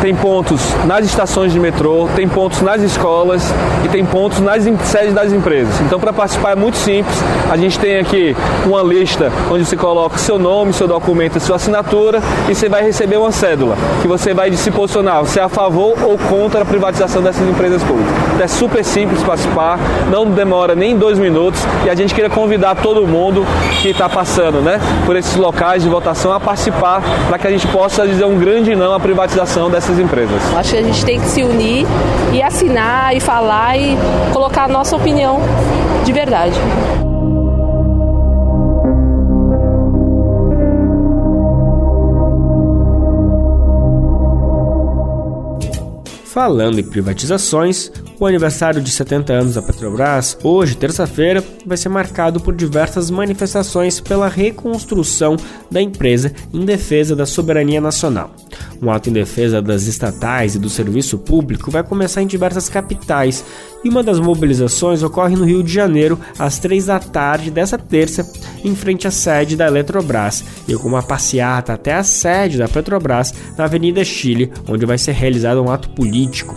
tem 0.02 0.16
pontos 0.16 0.62
nas 0.86 1.06
estações 1.06 1.52
de 1.52 1.60
metrô, 1.60 2.08
tem 2.16 2.28
pontos 2.28 2.62
nas 2.62 2.82
escolas 2.82 3.44
e 3.84 3.90
tem 3.90 4.06
pontos 4.06 4.40
nas 4.40 4.64
sedes 4.84 5.14
das 5.14 5.34
empresas. 5.34 5.80
Então, 5.82 6.00
para 6.00 6.14
participar 6.14 6.52
é 6.52 6.56
muito 6.56 6.78
simples. 6.78 7.16
A 7.50 7.58
gente 7.58 7.78
tem 7.80 8.00
aqui 8.00 8.36
uma 8.66 8.82
lista 8.82 9.32
onde 9.50 9.66
você 9.66 9.76
coloca 9.76 10.18
seu 10.18 10.40
nome, 10.40 10.74
seu 10.74 10.88
documento, 10.88 11.40
sua 11.40 11.58
assinatura 11.58 12.22
e 12.50 12.56
você 12.56 12.70
vai 12.70 12.84
receber 12.84 13.18
uma 13.18 13.32
cédula 13.32 13.76
que 14.02 14.08
você 14.08 14.34
vai 14.34 14.52
se 14.54 14.72
posicionar 14.72 15.26
se 15.26 15.40
é 15.40 15.44
a 15.44 15.50
favor 15.50 15.98
ou 16.04 16.18
contra 16.18 16.62
a 16.62 16.66
privatização 16.66 17.22
dessas 17.22 17.48
empresas 17.48 17.84
públicas. 17.84 18.14
Então, 18.34 18.44
é 18.44 18.48
super 18.48 18.84
simples 18.84 19.22
participar, 19.24 19.78
não 20.10 20.26
demora 20.26 20.76
nem 20.76 20.98
dois 20.98 21.18
minutos 21.18 21.62
e 21.86 21.90
a 21.90 21.96
gente 21.96 22.14
queria 22.14 22.30
convidar 22.30 22.76
todo 22.76 23.06
mundo 23.06 23.46
que 23.82 23.90
está 23.90 24.08
passando, 24.08 24.62
né, 24.62 24.80
por 25.06 25.16
esses 25.16 25.36
locais 25.36 25.84
de 25.84 25.90
votação 25.90 26.32
a 26.32 26.40
participar 26.40 27.02
para 27.28 27.38
que 27.38 27.48
a 27.48 27.52
gente 27.52 27.68
possa 27.68 28.08
dizer 28.08 28.26
um 28.26 28.38
grande 28.38 28.76
não 28.76 28.94
à 28.94 29.00
privatização 29.00 29.70
dessas 29.70 29.89
essas 29.90 30.00
empresas. 30.00 30.42
Acho 30.56 30.72
que 30.72 30.78
a 30.78 30.84
gente 30.84 31.04
tem 31.04 31.20
que 31.20 31.28
se 31.28 31.44
unir 31.44 31.86
e 32.32 32.42
assinar 32.42 33.16
e 33.16 33.20
falar 33.20 33.78
e 33.78 33.98
colocar 34.32 34.66
a 34.66 34.68
nossa 34.68 34.96
opinião 34.96 35.40
de 36.06 36.14
verdade. 36.14 36.56
Falando 46.26 46.80
em 46.80 46.84
privatizações, 46.84 47.92
o 48.20 48.26
aniversário 48.26 48.82
de 48.82 48.92
70 48.92 49.34
anos 49.34 49.56
da 49.56 49.62
Petrobras, 49.62 50.38
hoje, 50.44 50.78
terça-feira, 50.78 51.44
vai 51.66 51.76
ser 51.76 51.90
marcado 51.90 52.40
por 52.40 52.56
diversas 52.56 53.10
manifestações 53.10 54.00
pela 54.00 54.30
reconstrução 54.30 55.36
da 55.70 55.82
empresa 55.82 56.32
em 56.54 56.64
defesa 56.64 57.16
da 57.16 57.26
soberania 57.26 57.82
nacional. 57.82 58.32
Um 58.82 58.90
ato 58.90 59.10
em 59.10 59.14
defesa 59.14 59.62
das 59.62 59.84
estatais 59.84 60.56
e 60.56 60.60
do 60.60 60.70
serviço 60.70 61.18
público 61.18 61.70
vai 61.70 61.84
começar 61.84 62.22
em 62.22 62.28
diversas 62.28 62.70
capitais 62.70 63.44
e 63.84 63.90
uma 63.90 64.04
das 64.04 64.20
mobilizações 64.20 65.04
ocorre 65.04 65.36
no 65.36 65.46
Rio 65.46 65.64
de 65.64 65.74
Janeiro 65.74 66.20
às 66.38 66.60
três 66.60 66.86
da 66.86 67.00
tarde 67.00 67.52
dessa 67.52 67.78
terça, 67.78 68.30
em 68.64 68.76
frente 68.76 69.08
à 69.08 69.12
sede 69.12 69.56
da 69.56 69.68
Eletrobras 69.68 70.44
e 70.68 70.76
com 70.76 70.88
uma 70.88 71.04
passeata 71.04 71.74
até 71.74 71.94
a 71.94 72.04
sede 72.04 72.58
da 72.58 72.68
Petrobras 72.68 73.34
na 73.58 73.66
Avenida 73.66 74.04
Chile, 74.04 74.52
onde 74.68 74.86
vai 74.86 74.98
ser 74.98 75.14
realizado 75.14 75.62
um 75.62 75.72
ato 75.72 75.90
político. 75.90 76.56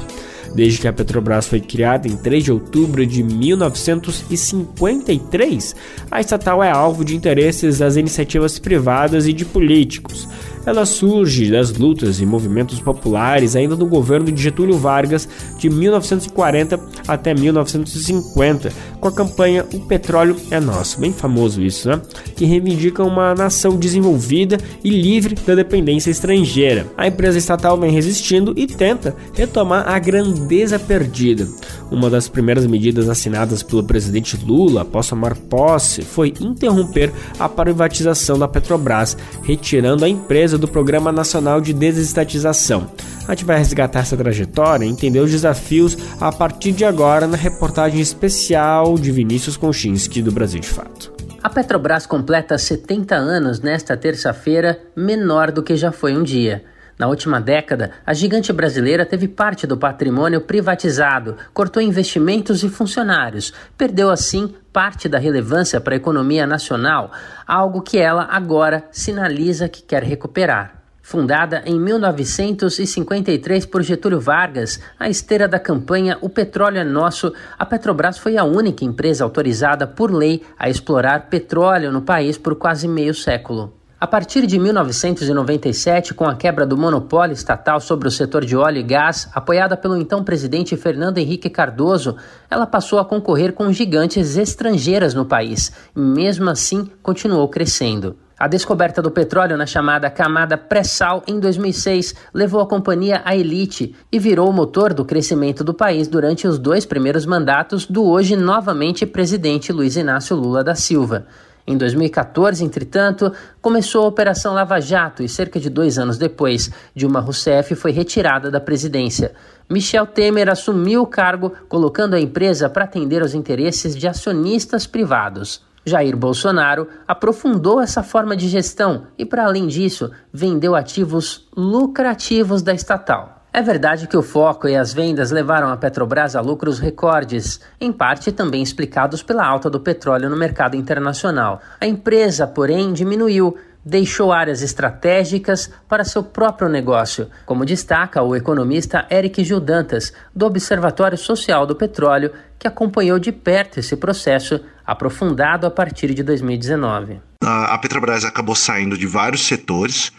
Desde 0.54 0.80
que 0.80 0.88
a 0.88 0.92
Petrobras 0.92 1.46
foi 1.46 1.60
criada 1.60 2.06
em 2.06 2.14
3 2.16 2.44
de 2.44 2.52
outubro 2.52 3.04
de 3.06 3.22
1953, 3.22 5.74
a 6.10 6.20
estatal 6.20 6.62
é 6.62 6.70
alvo 6.70 7.02
de 7.04 7.16
interesses 7.16 7.78
das 7.78 7.96
iniciativas 7.96 8.58
privadas 8.58 9.26
e 9.26 9.32
de 9.32 9.46
políticos. 9.46 10.28
Ela 10.64 10.86
surge 10.86 11.50
das 11.50 11.72
lutas 11.72 12.20
e 12.20 12.26
movimentos 12.26 12.80
populares 12.80 13.56
ainda 13.56 13.74
no 13.74 13.86
governo 13.86 14.30
de 14.30 14.40
Getúlio 14.40 14.78
Vargas 14.78 15.28
de 15.58 15.68
1940 15.68 16.78
até 17.06 17.34
1950, 17.34 18.72
com 19.00 19.08
a 19.08 19.12
campanha 19.12 19.66
O 19.72 19.80
Petróleo 19.80 20.36
é 20.50 20.60
Nosso, 20.60 21.00
bem 21.00 21.12
famoso 21.12 21.60
isso, 21.62 21.88
né? 21.88 22.00
Que 22.36 22.44
reivindica 22.44 23.02
uma 23.02 23.34
nação 23.34 23.76
desenvolvida 23.76 24.58
e 24.84 24.90
livre 24.90 25.34
da 25.34 25.54
dependência 25.54 26.10
estrangeira. 26.10 26.86
A 26.96 27.08
empresa 27.08 27.38
estatal 27.38 27.76
vem 27.78 27.90
resistindo 27.90 28.54
e 28.56 28.66
tenta 28.66 29.16
retomar 29.34 29.88
a 29.88 29.98
grandeza 29.98 30.78
perdida. 30.78 31.48
Uma 31.90 32.08
das 32.08 32.28
primeiras 32.28 32.66
medidas 32.66 33.08
assinadas 33.08 33.62
pelo 33.62 33.84
presidente 33.84 34.38
Lula 34.46 34.82
após 34.82 35.08
tomar 35.08 35.36
posse 35.36 36.02
foi 36.02 36.32
interromper 36.40 37.12
a 37.38 37.48
privatização 37.48 38.38
da 38.38 38.48
Petrobras, 38.48 39.16
retirando 39.42 40.04
a 40.04 40.08
empresa 40.08 40.51
do 40.58 40.68
Programa 40.68 41.12
Nacional 41.12 41.60
de 41.60 41.72
Desestatização. 41.72 42.90
A 43.26 43.34
gente 43.34 43.44
vai 43.44 43.58
resgatar 43.58 44.00
essa 44.00 44.16
trajetória 44.16 44.84
e 44.84 44.88
entender 44.88 45.20
os 45.20 45.30
desafios 45.30 45.96
a 46.20 46.32
partir 46.32 46.72
de 46.72 46.84
agora 46.84 47.26
na 47.26 47.36
reportagem 47.36 48.00
especial 48.00 48.94
de 48.94 49.10
Vinícius 49.10 49.56
Konchinski 49.56 50.22
do 50.22 50.32
Brasil 50.32 50.60
de 50.60 50.68
Fato. 50.68 51.12
A 51.42 51.50
Petrobras 51.50 52.06
completa 52.06 52.56
70 52.56 53.14
anos 53.14 53.60
nesta 53.60 53.96
terça-feira, 53.96 54.80
menor 54.94 55.50
do 55.50 55.62
que 55.62 55.76
já 55.76 55.90
foi 55.90 56.16
um 56.16 56.22
dia. 56.22 56.64
Na 57.02 57.08
última 57.08 57.40
década, 57.40 57.90
a 58.06 58.14
gigante 58.14 58.52
brasileira 58.52 59.04
teve 59.04 59.26
parte 59.26 59.66
do 59.66 59.76
patrimônio 59.76 60.40
privatizado, 60.40 61.36
cortou 61.52 61.82
investimentos 61.82 62.62
e 62.62 62.68
funcionários, 62.68 63.52
perdeu 63.76 64.08
assim 64.08 64.54
parte 64.72 65.08
da 65.08 65.18
relevância 65.18 65.80
para 65.80 65.94
a 65.94 65.96
economia 65.96 66.46
nacional, 66.46 67.10
algo 67.44 67.82
que 67.82 67.98
ela 67.98 68.28
agora 68.30 68.84
sinaliza 68.92 69.68
que 69.68 69.82
quer 69.82 70.04
recuperar. 70.04 70.80
Fundada 71.02 71.64
em 71.66 71.76
1953 71.76 73.66
por 73.66 73.82
Getúlio 73.82 74.20
Vargas, 74.20 74.78
a 74.96 75.08
esteira 75.08 75.48
da 75.48 75.58
campanha 75.58 76.16
O 76.20 76.28
Petróleo 76.28 76.78
é 76.78 76.84
Nosso, 76.84 77.32
a 77.58 77.66
Petrobras 77.66 78.16
foi 78.16 78.36
a 78.36 78.44
única 78.44 78.84
empresa 78.84 79.24
autorizada 79.24 79.88
por 79.88 80.12
lei 80.12 80.44
a 80.56 80.70
explorar 80.70 81.28
petróleo 81.28 81.90
no 81.90 82.02
país 82.02 82.38
por 82.38 82.54
quase 82.54 82.86
meio 82.86 83.12
século. 83.12 83.81
A 84.02 84.06
partir 84.08 84.48
de 84.48 84.58
1997, 84.58 86.12
com 86.12 86.24
a 86.24 86.34
quebra 86.34 86.66
do 86.66 86.76
monopólio 86.76 87.32
estatal 87.32 87.78
sobre 87.78 88.08
o 88.08 88.10
setor 88.10 88.44
de 88.44 88.56
óleo 88.56 88.78
e 88.78 88.82
gás, 88.82 89.28
apoiada 89.32 89.76
pelo 89.76 89.96
então 89.96 90.24
presidente 90.24 90.76
Fernando 90.76 91.18
Henrique 91.18 91.48
Cardoso, 91.48 92.16
ela 92.50 92.66
passou 92.66 92.98
a 92.98 93.04
concorrer 93.04 93.52
com 93.52 93.72
gigantes 93.72 94.36
estrangeiras 94.36 95.14
no 95.14 95.24
país 95.24 95.70
e, 95.94 96.00
mesmo 96.00 96.50
assim, 96.50 96.90
continuou 97.00 97.46
crescendo. 97.46 98.16
A 98.36 98.48
descoberta 98.48 99.00
do 99.00 99.08
petróleo 99.08 99.56
na 99.56 99.66
chamada 99.66 100.10
camada 100.10 100.58
pré-sal 100.58 101.22
em 101.28 101.38
2006 101.38 102.12
levou 102.34 102.60
a 102.60 102.66
companhia 102.66 103.22
à 103.24 103.36
elite 103.36 103.94
e 104.10 104.18
virou 104.18 104.50
o 104.50 104.52
motor 104.52 104.92
do 104.92 105.04
crescimento 105.04 105.62
do 105.62 105.72
país 105.72 106.08
durante 106.08 106.48
os 106.48 106.58
dois 106.58 106.84
primeiros 106.84 107.24
mandatos 107.24 107.86
do 107.86 108.04
hoje 108.04 108.34
novamente 108.34 109.06
presidente 109.06 109.72
Luiz 109.72 109.94
Inácio 109.94 110.34
Lula 110.34 110.64
da 110.64 110.74
Silva. 110.74 111.24
Em 111.66 111.76
2014, 111.76 112.64
entretanto, 112.64 113.32
começou 113.60 114.04
a 114.04 114.08
Operação 114.08 114.52
Lava 114.52 114.80
Jato 114.80 115.22
e 115.22 115.28
cerca 115.28 115.60
de 115.60 115.70
dois 115.70 115.96
anos 115.98 116.18
depois, 116.18 116.70
Dilma 116.94 117.20
Rousseff 117.20 117.74
foi 117.76 117.92
retirada 117.92 118.50
da 118.50 118.60
presidência. 118.60 119.32
Michel 119.70 120.06
Temer 120.06 120.48
assumiu 120.48 121.02
o 121.02 121.06
cargo, 121.06 121.52
colocando 121.68 122.14
a 122.14 122.20
empresa 122.20 122.68
para 122.68 122.84
atender 122.84 123.22
aos 123.22 123.32
interesses 123.32 123.96
de 123.96 124.08
acionistas 124.08 124.86
privados. 124.86 125.62
Jair 125.84 126.16
Bolsonaro 126.16 126.88
aprofundou 127.06 127.80
essa 127.80 128.02
forma 128.02 128.36
de 128.36 128.48
gestão 128.48 129.06
e, 129.18 129.24
para 129.24 129.44
além 129.44 129.66
disso, 129.66 130.10
vendeu 130.32 130.74
ativos 130.74 131.48
lucrativos 131.56 132.62
da 132.62 132.72
estatal. 132.72 133.41
É 133.54 133.60
verdade 133.60 134.06
que 134.06 134.16
o 134.16 134.22
foco 134.22 134.66
e 134.66 134.74
as 134.74 134.94
vendas 134.94 135.30
levaram 135.30 135.68
a 135.68 135.76
Petrobras 135.76 136.34
a 136.34 136.40
lucros 136.40 136.78
recordes, 136.78 137.60
em 137.78 137.92
parte 137.92 138.32
também 138.32 138.62
explicados 138.62 139.22
pela 139.22 139.46
alta 139.46 139.68
do 139.68 139.78
petróleo 139.78 140.30
no 140.30 140.36
mercado 140.38 140.74
internacional. 140.74 141.60
A 141.78 141.86
empresa, 141.86 142.46
porém, 142.46 142.94
diminuiu, 142.94 143.54
deixou 143.84 144.32
áreas 144.32 144.62
estratégicas 144.62 145.70
para 145.86 146.02
seu 146.02 146.22
próprio 146.22 146.66
negócio, 146.66 147.28
como 147.44 147.66
destaca 147.66 148.22
o 148.22 148.34
economista 148.34 149.06
Eric 149.10 149.44
Gil 149.44 149.60
Dantas, 149.60 150.14
do 150.34 150.46
Observatório 150.46 151.18
Social 151.18 151.66
do 151.66 151.76
Petróleo, 151.76 152.32
que 152.58 152.66
acompanhou 152.66 153.18
de 153.18 153.32
perto 153.32 153.80
esse 153.80 153.96
processo, 153.96 154.60
aprofundado 154.86 155.66
a 155.66 155.70
partir 155.70 156.14
de 156.14 156.22
2019. 156.22 157.20
A 157.42 157.76
Petrobras 157.76 158.24
acabou 158.24 158.54
saindo 158.54 158.96
de 158.96 159.06
vários 159.06 159.46
setores, 159.46 160.10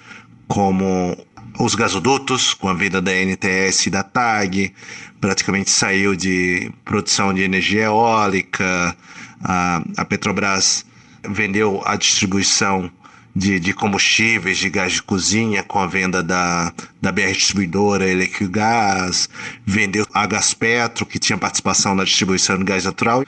como 0.47 1.17
os 1.59 1.75
gasodutos, 1.75 2.53
com 2.53 2.67
a 2.67 2.73
venda 2.73 3.01
da 3.01 3.11
NTS 3.11 3.87
e 3.87 3.89
da 3.89 4.03
TAG, 4.03 4.73
praticamente 5.21 5.69
saiu 5.69 6.15
de 6.15 6.71
produção 6.83 7.33
de 7.33 7.41
energia 7.41 7.83
eólica, 7.83 8.95
a, 9.43 9.83
a 9.97 10.05
Petrobras 10.05 10.85
vendeu 11.29 11.81
a 11.85 11.95
distribuição 11.95 12.91
de, 13.35 13.59
de, 13.59 13.73
combustíveis, 13.73 14.57
de 14.57 14.69
gás 14.69 14.93
de 14.93 15.01
cozinha, 15.01 15.63
com 15.63 15.79
a 15.79 15.87
venda 15.87 16.21
da, 16.21 16.71
da 17.01 17.11
BR 17.11 17.31
Distribuidora 17.31 18.05
Gás, 18.49 19.27
vendeu 19.65 20.05
a 20.13 20.25
Gaspetro, 20.25 21.05
que 21.05 21.17
tinha 21.17 21.37
participação 21.37 21.95
na 21.95 22.03
distribuição 22.03 22.57
de 22.57 22.63
gás 22.63 22.85
natural. 22.85 23.23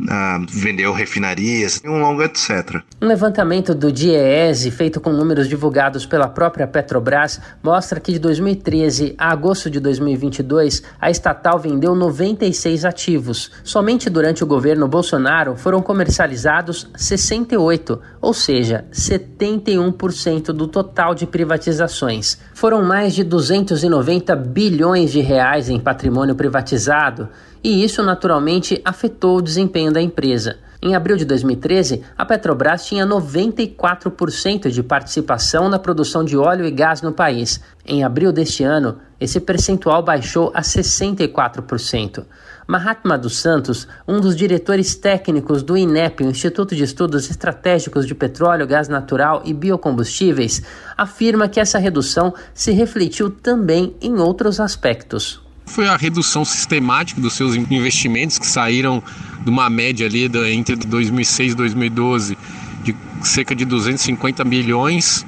Uh, 0.00 0.46
vendeu 0.48 0.92
refinarias, 0.92 1.80
um 1.84 1.98
longo 1.98 2.22
etc. 2.22 2.82
Um 3.00 3.06
levantamento 3.06 3.74
do 3.74 3.90
DIEESE, 3.90 4.70
feito 4.70 5.00
com 5.00 5.12
números 5.12 5.48
divulgados 5.48 6.06
pela 6.06 6.28
própria 6.28 6.66
Petrobras, 6.66 7.40
mostra 7.62 8.00
que 8.00 8.12
de 8.12 8.18
2013 8.18 9.14
a 9.18 9.30
agosto 9.30 9.70
de 9.70 9.80
2022, 9.80 10.82
a 11.00 11.10
estatal 11.10 11.58
vendeu 11.58 11.94
96 11.94 12.84
ativos. 12.84 13.50
Somente 13.64 14.10
durante 14.10 14.42
o 14.42 14.46
governo 14.46 14.88
Bolsonaro 14.88 15.56
foram 15.56 15.82
comercializados 15.82 16.88
68, 16.96 18.00
ou 18.20 18.34
seja, 18.34 18.84
71% 18.92 20.46
do 20.46 20.66
total 20.66 21.14
de 21.14 21.26
privatizações. 21.26 22.38
Foram 22.54 22.82
mais 22.82 23.14
de 23.14 23.24
290 23.24 24.34
bilhões 24.36 25.12
de 25.12 25.20
reais 25.20 25.68
em 25.68 25.78
patrimônio 25.78 26.34
privatizado, 26.34 27.28
e 27.66 27.82
isso 27.82 28.00
naturalmente 28.00 28.80
afetou 28.84 29.38
o 29.38 29.42
desempenho 29.42 29.90
da 29.90 30.00
empresa. 30.00 30.56
Em 30.80 30.94
abril 30.94 31.16
de 31.16 31.24
2013, 31.24 32.00
a 32.16 32.24
Petrobras 32.24 32.86
tinha 32.86 33.04
94% 33.04 34.70
de 34.70 34.84
participação 34.84 35.68
na 35.68 35.76
produção 35.76 36.22
de 36.22 36.36
óleo 36.36 36.64
e 36.64 36.70
gás 36.70 37.02
no 37.02 37.12
país. 37.12 37.60
Em 37.84 38.04
abril 38.04 38.30
deste 38.30 38.62
ano, 38.62 38.98
esse 39.20 39.40
percentual 39.40 40.00
baixou 40.00 40.52
a 40.54 40.60
64%. 40.60 42.24
Mahatma 42.68 43.18
dos 43.18 43.36
Santos, 43.36 43.88
um 44.06 44.20
dos 44.20 44.36
diretores 44.36 44.94
técnicos 44.94 45.64
do 45.64 45.76
INEP, 45.76 46.22
Instituto 46.22 46.72
de 46.76 46.84
Estudos 46.84 47.28
Estratégicos 47.28 48.06
de 48.06 48.14
Petróleo, 48.14 48.64
Gás 48.64 48.86
Natural 48.86 49.42
e 49.44 49.52
Biocombustíveis, 49.52 50.62
afirma 50.96 51.48
que 51.48 51.58
essa 51.58 51.80
redução 51.80 52.32
se 52.54 52.70
refletiu 52.70 53.28
também 53.28 53.96
em 54.00 54.20
outros 54.20 54.60
aspectos. 54.60 55.44
Foi 55.66 55.88
a 55.88 55.96
redução 55.96 56.44
sistemática 56.44 57.20
dos 57.20 57.34
seus 57.34 57.54
investimentos 57.54 58.38
que 58.38 58.46
saíram 58.46 59.02
de 59.42 59.50
uma 59.50 59.68
média 59.68 60.06
ali 60.06 60.30
entre 60.52 60.76
2006 60.76 61.52
e 61.52 61.54
2012 61.54 62.38
de 62.82 62.96
cerca 63.22 63.54
de 63.54 63.64
250 63.64 64.44
bilhões 64.44 65.26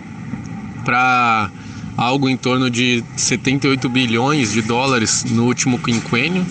para 0.84 1.51
algo 1.97 2.28
em 2.28 2.36
torno 2.36 2.70
de 2.70 3.03
78 3.16 3.89
bilhões 3.89 4.53
de 4.53 4.62
dólares 4.62 5.24
no 5.24 5.45
último 5.45 5.78
quinquênio. 5.78 6.47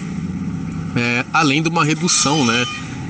É, 0.95 1.25
além 1.31 1.61
de 1.61 1.69
uma 1.69 1.85
redução 1.85 2.45
né, 2.45 2.65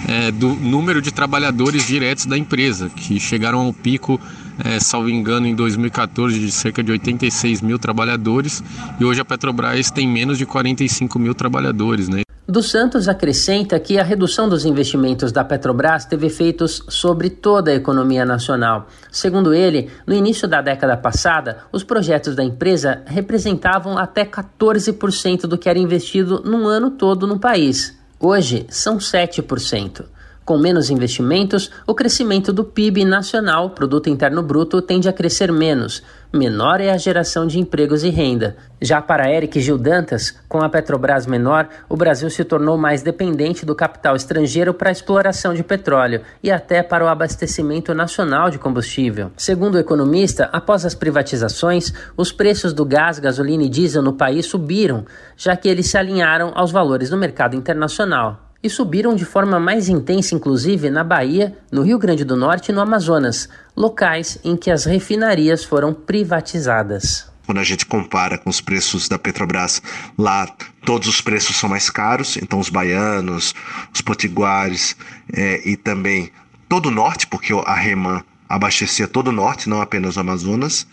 é, 0.08 0.32
do 0.32 0.50
número 0.50 1.02
de 1.02 1.12
trabalhadores 1.12 1.88
diretos 1.88 2.26
da 2.26 2.38
empresa, 2.38 2.90
que 2.90 3.20
chegaram 3.20 3.60
ao 3.60 3.74
pico, 3.74 4.20
é, 4.64 4.80
salvo 4.80 5.10
engano, 5.10 5.48
em 5.48 5.56
2014 5.56 6.40
de 6.40 6.52
cerca 6.52 6.84
de 6.84 6.92
86 6.92 7.62
mil 7.62 7.78
trabalhadores, 7.78 8.64
e 9.00 9.06
hoje 9.06 9.22
a 9.22 9.26
Petrobras 9.26 9.92
tem 9.92 10.08
menos 10.08 10.38
de 10.38 10.46
45 10.46 11.20
mil 11.20 11.34
trabalhadores. 11.34 12.08
Né? 12.10 12.22
Dos 12.50 12.72
Santos 12.72 13.10
acrescenta 13.10 13.78
que 13.78 14.00
a 14.00 14.04
redução 14.04 14.48
dos 14.48 14.64
investimentos 14.64 15.34
da 15.34 15.44
Petrobras 15.44 16.06
teve 16.06 16.28
efeitos 16.28 16.82
sobre 16.88 17.30
toda 17.30 17.72
a 17.72 17.76
economia 17.76 18.26
nacional. 18.26 18.88
Segundo 19.12 19.54
ele, 19.54 19.90
no 20.08 20.14
início 20.14 20.48
da 20.48 20.62
década 20.62 20.96
passada, 20.96 21.58
os 21.74 21.84
projetos 21.84 22.38
da 22.38 22.44
empresa 22.46 23.02
representavam 23.06 23.98
até 23.98 24.24
14% 24.24 25.42
do 25.42 25.58
que 25.58 25.68
era 25.68 25.78
investido 25.78 26.42
num 26.46 26.66
ano 26.68 26.92
todo 26.92 27.28
no 27.28 27.38
país. 27.38 27.98
Hoje, 28.18 28.66
são 28.70 28.98
7%. 28.98 30.06
Com 30.48 30.58
menos 30.58 30.90
investimentos, 30.90 31.70
o 31.86 31.94
crescimento 31.94 32.54
do 32.54 32.64
PIB 32.64 33.04
nacional, 33.04 33.72
produto 33.72 34.10
interno 34.10 34.42
bruto, 34.42 34.82
tende 34.82 35.10
a 35.10 35.12
crescer 35.12 35.52
menos. 35.52 36.02
Menor 36.32 36.80
é 36.80 36.90
a 36.90 36.98
geração 36.98 37.46
de 37.46 37.60
empregos 37.60 38.02
e 38.02 38.10
renda. 38.10 38.56
Já 38.82 39.02
para 39.02 39.30
Eric 39.30 39.60
Gil 39.60 39.78
Dantas, 39.78 40.40
com 40.48 40.60
a 40.60 40.70
Petrobras 40.70 41.28
menor, 41.28 41.68
o 41.90 41.98
Brasil 41.98 42.30
se 42.30 42.46
tornou 42.46 42.78
mais 42.78 43.02
dependente 43.02 43.66
do 43.66 43.76
capital 43.76 44.16
estrangeiro 44.16 44.74
para 44.74 44.88
a 44.88 44.92
exploração 44.94 45.54
de 45.54 45.66
petróleo 45.66 46.22
e 46.42 46.50
até 46.50 46.82
para 46.82 47.04
o 47.04 47.10
abastecimento 47.10 47.94
nacional 47.94 48.50
de 48.50 48.58
combustível. 48.58 49.34
Segundo 49.36 49.76
o 49.76 49.80
economista, 49.80 50.50
após 50.54 50.86
as 50.86 50.96
privatizações, 50.96 51.92
os 52.16 52.32
preços 52.32 52.72
do 52.72 52.86
gás, 52.86 53.20
gasolina 53.20 53.64
e 53.64 53.70
diesel 53.70 54.02
no 54.02 54.14
país 54.14 54.46
subiram, 54.46 55.04
já 55.36 55.58
que 55.58 55.68
eles 55.68 55.88
se 55.88 55.98
alinharam 55.98 56.54
aos 56.56 56.72
valores 56.72 57.10
do 57.10 57.18
mercado 57.18 57.54
internacional 57.54 58.47
e 58.68 58.70
subiram 58.70 59.16
de 59.16 59.26
forma 59.26 59.60
mais 59.60 59.90
intensa, 59.90 60.36
inclusive, 60.36 60.90
na 60.90 61.04
Bahia, 61.04 61.58
no 61.72 61.82
Rio 61.82 61.98
Grande 61.98 62.24
do 62.24 62.36
Norte 62.36 62.70
e 62.70 62.76
no 62.76 62.82
Amazonas, 62.82 63.50
locais 63.76 64.38
em 64.44 64.56
que 64.56 64.70
as 64.70 64.86
refinarias 64.86 65.64
foram 65.64 65.94
privatizadas. 65.94 67.32
Quando 67.46 67.60
a 67.60 67.64
gente 67.64 67.86
compara 67.86 68.38
com 68.38 68.50
os 68.50 68.60
preços 68.60 69.08
da 69.08 69.18
Petrobras, 69.18 69.82
lá 70.18 70.48
todos 70.86 71.08
os 71.08 71.22
preços 71.22 71.56
são 71.56 71.70
mais 71.70 71.90
caros, 71.90 72.36
então 72.38 72.60
os 72.60 72.70
baianos, 72.70 73.56
os 73.94 74.02
potiguares 74.02 74.98
é, 75.34 75.68
e 75.68 75.78
também 75.78 76.30
todo 76.68 76.88
o 76.88 76.92
norte, 76.92 77.26
porque 77.26 77.54
a 77.54 77.74
Reman 77.74 78.22
abastecia 78.50 79.08
todo 79.08 79.30
o 79.30 79.32
norte, 79.32 79.70
não 79.70 79.82
apenas 79.82 80.18
o 80.18 80.20
Amazonas, 80.20 80.86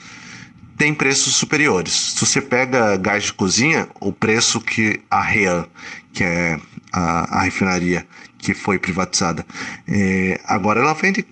tem 0.77 0.95
preços 0.95 1.35
superiores. 1.35 1.93
Se 1.93 2.25
você 2.25 2.41
pega 2.41 2.97
gás 2.97 3.25
de 3.25 3.33
cozinha, 3.33 3.89
o 4.01 4.13
preço 4.13 4.61
que 4.61 5.01
a 5.11 5.21
REAN, 5.21 5.67
que 6.13 6.23
é 6.23 6.61
a, 6.95 7.39
a 7.39 7.43
refinaria 7.43 8.07
que 8.39 8.55
foi 8.55 8.79
privatizada. 8.79 9.45
É, 9.89 10.39
agora 10.47 10.81
ela 10.81 10.95
vende 10.95 11.27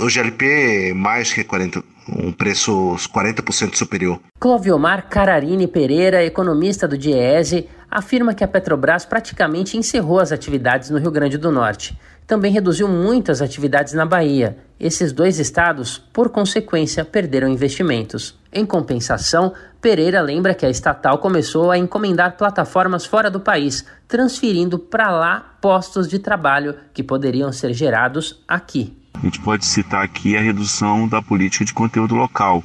o 0.00 0.08
GLP 0.08 0.94
mais 0.94 1.32
que 1.32 1.44
40, 1.44 1.82
um 2.08 2.32
preço 2.32 2.96
40% 3.12 3.74
superior. 3.74 4.18
Cloviomar 4.40 5.08
Cararini 5.08 5.66
Pereira, 5.66 6.24
economista 6.24 6.88
do 6.88 6.96
DIEESE, 6.96 7.68
afirma 7.90 8.32
que 8.32 8.42
a 8.42 8.48
Petrobras 8.48 9.04
praticamente 9.04 9.76
encerrou 9.76 10.18
as 10.18 10.32
atividades 10.32 10.88
no 10.88 10.98
Rio 10.98 11.10
Grande 11.10 11.36
do 11.36 11.52
Norte. 11.52 11.98
Também 12.32 12.50
reduziu 12.50 12.88
muito 12.88 13.30
as 13.30 13.42
atividades 13.42 13.92
na 13.92 14.06
Bahia. 14.06 14.56
Esses 14.80 15.12
dois 15.12 15.38
estados, 15.38 15.98
por 15.98 16.30
consequência, 16.30 17.04
perderam 17.04 17.46
investimentos. 17.46 18.34
Em 18.50 18.64
compensação, 18.64 19.52
Pereira 19.82 20.22
lembra 20.22 20.54
que 20.54 20.64
a 20.64 20.70
estatal 20.70 21.18
começou 21.18 21.70
a 21.70 21.76
encomendar 21.76 22.38
plataformas 22.38 23.04
fora 23.04 23.30
do 23.30 23.38
país, 23.38 23.84
transferindo 24.08 24.78
para 24.78 25.10
lá 25.10 25.56
postos 25.60 26.08
de 26.08 26.18
trabalho 26.18 26.74
que 26.94 27.02
poderiam 27.02 27.52
ser 27.52 27.74
gerados 27.74 28.42
aqui. 28.48 28.96
A 29.12 29.20
gente 29.20 29.38
pode 29.38 29.66
citar 29.66 30.02
aqui 30.02 30.34
a 30.34 30.40
redução 30.40 31.06
da 31.06 31.20
política 31.20 31.66
de 31.66 31.74
conteúdo 31.74 32.14
local. 32.14 32.64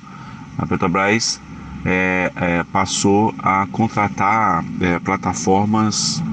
A 0.58 0.66
Petrobras 0.66 1.42
é, 1.86 2.32
é, 2.38 2.64
passou 2.72 3.36
a 3.40 3.68
contratar 3.70 4.64
é, 4.80 4.98
plataformas, 5.00 6.24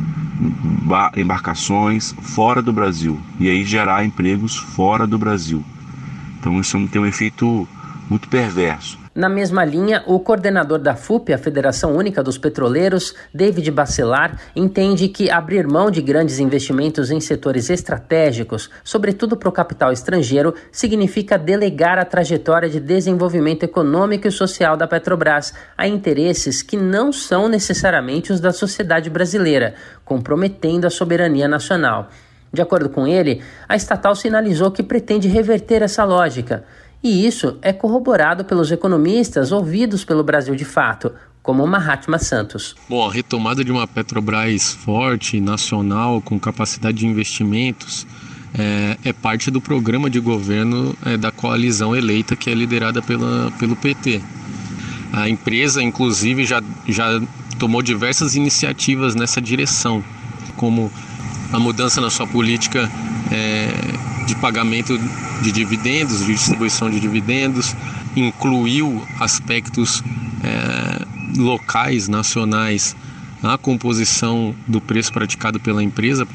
embarcações 1.16 2.14
fora 2.20 2.60
do 2.60 2.72
Brasil 2.72 3.18
e 3.38 3.48
aí 3.48 3.64
gerar 3.64 4.04
empregos 4.04 4.56
fora 4.56 5.06
do 5.06 5.18
Brasil. 5.18 5.64
Então 6.38 6.60
isso 6.60 6.78
tem 6.88 7.00
um 7.00 7.06
efeito 7.06 7.68
muito 8.08 8.28
perverso. 8.28 9.04
Na 9.14 9.28
mesma 9.28 9.64
linha, 9.64 10.02
o 10.06 10.18
coordenador 10.18 10.80
da 10.80 10.96
FUP, 10.96 11.32
a 11.32 11.38
Federação 11.38 11.96
Única 11.96 12.20
dos 12.20 12.36
Petroleiros, 12.36 13.14
David 13.32 13.70
Bacelar, 13.70 14.40
entende 14.56 15.06
que 15.06 15.30
abrir 15.30 15.68
mão 15.68 15.88
de 15.88 16.02
grandes 16.02 16.40
investimentos 16.40 17.12
em 17.12 17.20
setores 17.20 17.70
estratégicos, 17.70 18.68
sobretudo 18.82 19.36
para 19.36 19.48
o 19.48 19.52
capital 19.52 19.92
estrangeiro, 19.92 20.52
significa 20.72 21.38
delegar 21.38 21.96
a 21.96 22.04
trajetória 22.04 22.68
de 22.68 22.80
desenvolvimento 22.80 23.62
econômico 23.62 24.26
e 24.26 24.32
social 24.32 24.76
da 24.76 24.88
Petrobras 24.88 25.54
a 25.78 25.86
interesses 25.86 26.60
que 26.60 26.76
não 26.76 27.12
são 27.12 27.48
necessariamente 27.48 28.32
os 28.32 28.40
da 28.40 28.52
sociedade 28.52 29.08
brasileira, 29.08 29.74
comprometendo 30.04 30.86
a 30.86 30.90
soberania 30.90 31.46
nacional. 31.46 32.10
De 32.54 32.62
acordo 32.62 32.88
com 32.88 33.04
ele, 33.04 33.42
a 33.68 33.74
estatal 33.74 34.14
sinalizou 34.14 34.70
que 34.70 34.82
pretende 34.82 35.26
reverter 35.26 35.82
essa 35.82 36.04
lógica. 36.04 36.64
E 37.04 37.26
isso 37.26 37.58
é 37.60 37.70
corroborado 37.70 38.46
pelos 38.46 38.72
economistas 38.72 39.52
ouvidos 39.52 40.06
pelo 40.06 40.24
Brasil 40.24 40.56
de 40.56 40.64
fato, 40.64 41.12
como 41.42 41.66
Mahatma 41.66 42.18
Santos. 42.18 42.74
Bom, 42.88 43.06
a 43.06 43.12
retomada 43.12 43.62
de 43.62 43.70
uma 43.70 43.86
Petrobras 43.86 44.72
forte, 44.72 45.38
nacional, 45.38 46.22
com 46.22 46.40
capacidade 46.40 46.96
de 46.96 47.06
investimentos, 47.06 48.06
é, 48.58 48.96
é 49.04 49.12
parte 49.12 49.50
do 49.50 49.60
programa 49.60 50.08
de 50.08 50.18
governo 50.18 50.96
é, 51.04 51.18
da 51.18 51.30
coalizão 51.30 51.94
eleita 51.94 52.34
que 52.34 52.48
é 52.48 52.54
liderada 52.54 53.02
pela, 53.02 53.52
pelo 53.58 53.76
PT. 53.76 54.22
A 55.12 55.28
empresa, 55.28 55.82
inclusive, 55.82 56.46
já, 56.46 56.62
já 56.88 57.20
tomou 57.58 57.82
diversas 57.82 58.34
iniciativas 58.34 59.14
nessa 59.14 59.42
direção, 59.42 60.02
como 60.56 60.90
a 61.52 61.58
mudança 61.58 62.00
na 62.00 62.10
sua 62.10 62.26
política 62.26 62.90
é, 63.30 63.68
de 64.26 64.34
pagamento 64.36 64.98
de 65.42 65.52
dividendos, 65.52 66.24
de 66.24 66.32
distribuição 66.32 66.90
de 66.90 66.98
dividendos, 67.00 67.74
incluiu 68.16 69.06
aspectos 69.20 70.02
é, 70.42 71.06
locais, 71.36 72.08
nacionais, 72.08 72.96
na 73.42 73.58
composição 73.58 74.54
do 74.66 74.80
preço 74.80 75.12
praticado 75.12 75.60
pela 75.60 75.82
empresa, 75.82 76.26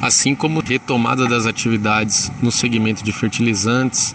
assim 0.00 0.34
como 0.34 0.60
retomada 0.60 1.28
das 1.28 1.46
atividades 1.46 2.32
no 2.42 2.50
segmento 2.50 3.04
de 3.04 3.12
fertilizantes, 3.12 4.14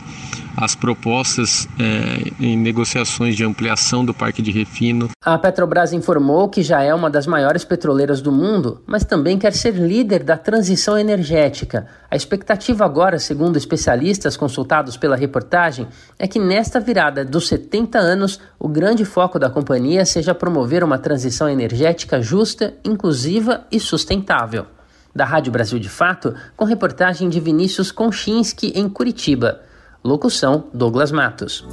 as 0.57 0.73
propostas 0.73 1.67
é, 1.79 2.31
em 2.43 2.57
negociações 2.57 3.35
de 3.35 3.45
ampliação 3.45 4.03
do 4.03 4.11
parque 4.11 4.41
de 4.41 4.49
refino. 4.49 5.09
A 5.23 5.37
Petrobras 5.37 5.93
informou 5.93 6.49
que 6.49 6.63
já 6.63 6.81
é 6.81 6.93
uma 6.95 7.11
das 7.11 7.27
maiores 7.27 7.63
petroleiras 7.63 8.21
do 8.21 8.31
mundo, 8.31 8.81
mas 8.87 9.05
também 9.05 9.37
quer 9.37 9.53
ser 9.53 9.75
líder 9.75 10.23
da 10.23 10.35
transição 10.35 10.97
energética. 10.97 11.85
A 12.09 12.15
expectativa 12.15 12.83
agora, 12.83 13.19
segundo 13.19 13.55
especialistas 13.55 14.35
consultados 14.35 14.97
pela 14.97 15.15
reportagem, 15.15 15.87
é 16.17 16.27
que 16.27 16.39
nesta 16.39 16.79
virada 16.79 17.23
dos 17.23 17.47
70 17.47 17.99
anos, 17.99 18.39
o 18.57 18.67
grande 18.67 19.05
foco 19.05 19.37
da 19.37 19.51
companhia 19.51 20.05
seja 20.05 20.33
promover 20.33 20.83
uma 20.83 20.97
transição 20.97 21.47
energética 21.47 22.19
justa, 22.19 22.73
inclusiva 22.83 23.65
e 23.71 23.79
sustentável. 23.79 24.65
Da 25.15 25.25
Rádio 25.25 25.51
Brasil 25.51 25.77
de 25.77 25.89
Fato, 25.89 26.33
com 26.55 26.65
reportagem 26.65 27.29
de 27.29 27.39
Vinícius 27.39 27.91
Konchinski 27.91 28.73
em 28.75 28.89
Curitiba. 28.89 29.66
Locução: 30.03 30.65
Douglas 30.73 31.11
Matos. 31.11 31.65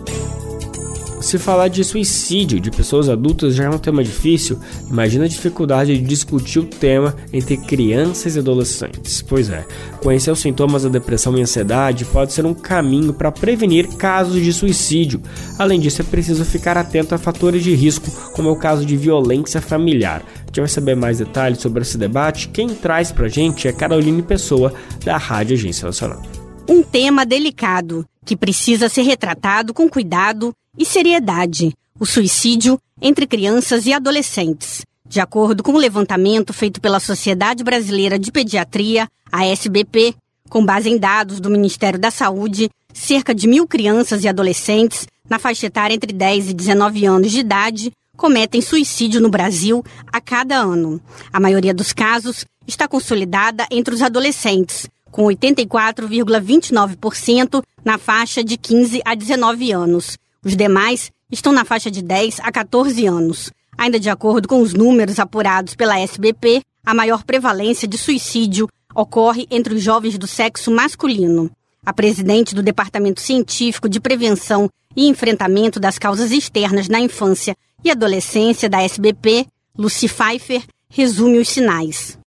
Se 1.24 1.38
falar 1.38 1.68
de 1.68 1.82
suicídio 1.82 2.60
de 2.60 2.70
pessoas 2.70 3.08
adultas 3.08 3.54
já 3.54 3.64
é 3.64 3.70
um 3.70 3.78
tema 3.78 4.04
difícil, 4.04 4.60
imagina 4.90 5.24
a 5.24 5.28
dificuldade 5.28 5.96
de 5.96 6.04
discutir 6.04 6.58
o 6.58 6.66
tema 6.66 7.16
entre 7.32 7.56
crianças 7.56 8.36
e 8.36 8.40
adolescentes. 8.40 9.22
Pois 9.22 9.48
é, 9.48 9.64
conhecer 10.02 10.30
os 10.30 10.40
sintomas 10.40 10.82
da 10.82 10.90
depressão 10.90 11.34
e 11.38 11.40
ansiedade 11.40 12.04
pode 12.04 12.34
ser 12.34 12.44
um 12.44 12.52
caminho 12.52 13.14
para 13.14 13.32
prevenir 13.32 13.88
casos 13.96 14.34
de 14.34 14.52
suicídio. 14.52 15.22
Além 15.58 15.80
disso, 15.80 16.02
é 16.02 16.04
preciso 16.04 16.44
ficar 16.44 16.76
atento 16.76 17.14
a 17.14 17.18
fatores 17.18 17.64
de 17.64 17.74
risco, 17.74 18.10
como 18.32 18.50
é 18.50 18.52
o 18.52 18.56
caso 18.56 18.84
de 18.84 18.94
violência 18.94 19.62
familiar. 19.62 20.22
Gente 20.48 20.60
vai 20.60 20.68
saber 20.68 20.94
mais 20.94 21.18
detalhes 21.18 21.58
sobre 21.58 21.80
esse 21.80 21.96
debate. 21.96 22.48
Quem 22.48 22.68
traz 22.68 23.10
pra 23.10 23.28
gente 23.28 23.66
é 23.66 23.72
Caroline 23.72 24.22
Pessoa, 24.22 24.74
da 25.02 25.16
Rádio 25.16 25.56
Agência 25.56 25.86
Nacional. 25.86 26.20
Um 26.66 26.82
tema 26.82 27.26
delicado 27.26 28.06
que 28.24 28.36
precisa 28.36 28.88
ser 28.88 29.02
retratado 29.02 29.74
com 29.74 29.88
cuidado 29.88 30.54
e 30.78 30.84
seriedade: 30.84 31.74
o 32.00 32.06
suicídio 32.06 32.80
entre 33.02 33.26
crianças 33.26 33.86
e 33.86 33.92
adolescentes. 33.92 34.82
De 35.06 35.20
acordo 35.20 35.62
com 35.62 35.72
o 35.72 35.74
um 35.74 35.78
levantamento 35.78 36.54
feito 36.54 36.80
pela 36.80 36.98
Sociedade 36.98 37.62
Brasileira 37.62 38.18
de 38.18 38.32
Pediatria, 38.32 39.06
a 39.30 39.44
SBP, 39.44 40.14
com 40.48 40.64
base 40.64 40.88
em 40.88 40.96
dados 40.96 41.38
do 41.38 41.50
Ministério 41.50 41.98
da 41.98 42.10
Saúde, 42.10 42.70
cerca 42.94 43.34
de 43.34 43.46
mil 43.46 43.68
crianças 43.68 44.24
e 44.24 44.28
adolescentes 44.28 45.06
na 45.28 45.38
faixa 45.38 45.66
etária 45.66 45.94
entre 45.94 46.12
10 46.12 46.50
e 46.50 46.54
19 46.54 47.04
anos 47.04 47.30
de 47.30 47.40
idade 47.40 47.92
cometem 48.16 48.62
suicídio 48.62 49.20
no 49.20 49.28
Brasil 49.28 49.84
a 50.10 50.20
cada 50.20 50.56
ano. 50.56 51.00
A 51.32 51.40
maioria 51.40 51.74
dos 51.74 51.92
casos 51.92 52.44
está 52.66 52.88
consolidada 52.88 53.66
entre 53.70 53.94
os 53.94 54.02
adolescentes, 54.02 54.88
com 55.14 55.24
84,29% 55.26 57.62
na 57.84 57.98
faixa 57.98 58.42
de 58.42 58.56
15 58.56 59.00
a 59.04 59.14
19 59.14 59.70
anos. 59.70 60.18
Os 60.44 60.56
demais 60.56 61.12
estão 61.30 61.52
na 61.52 61.64
faixa 61.64 61.88
de 61.88 62.02
10 62.02 62.40
a 62.40 62.50
14 62.50 63.06
anos. 63.06 63.52
Ainda 63.78 64.00
de 64.00 64.10
acordo 64.10 64.48
com 64.48 64.60
os 64.60 64.74
números 64.74 65.20
apurados 65.20 65.76
pela 65.76 66.00
SBP, 66.00 66.62
a 66.84 66.92
maior 66.92 67.22
prevalência 67.22 67.86
de 67.86 67.96
suicídio 67.96 68.68
ocorre 68.92 69.46
entre 69.52 69.74
os 69.74 69.82
jovens 69.84 70.18
do 70.18 70.26
sexo 70.26 70.72
masculino. 70.72 71.48
A 71.86 71.92
presidente 71.92 72.52
do 72.52 72.60
Departamento 72.60 73.20
Científico 73.20 73.88
de 73.88 74.00
Prevenção 74.00 74.68
e 74.96 75.06
Enfrentamento 75.06 75.78
das 75.78 75.96
Causas 75.96 76.32
Externas 76.32 76.88
na 76.88 76.98
Infância 76.98 77.54
e 77.84 77.90
Adolescência 77.92 78.68
da 78.68 78.82
SBP, 78.82 79.46
Lucy 79.78 80.08
Pfeiffer, 80.08 80.64
resume 80.90 81.38
os 81.38 81.48
sinais. 81.48 82.18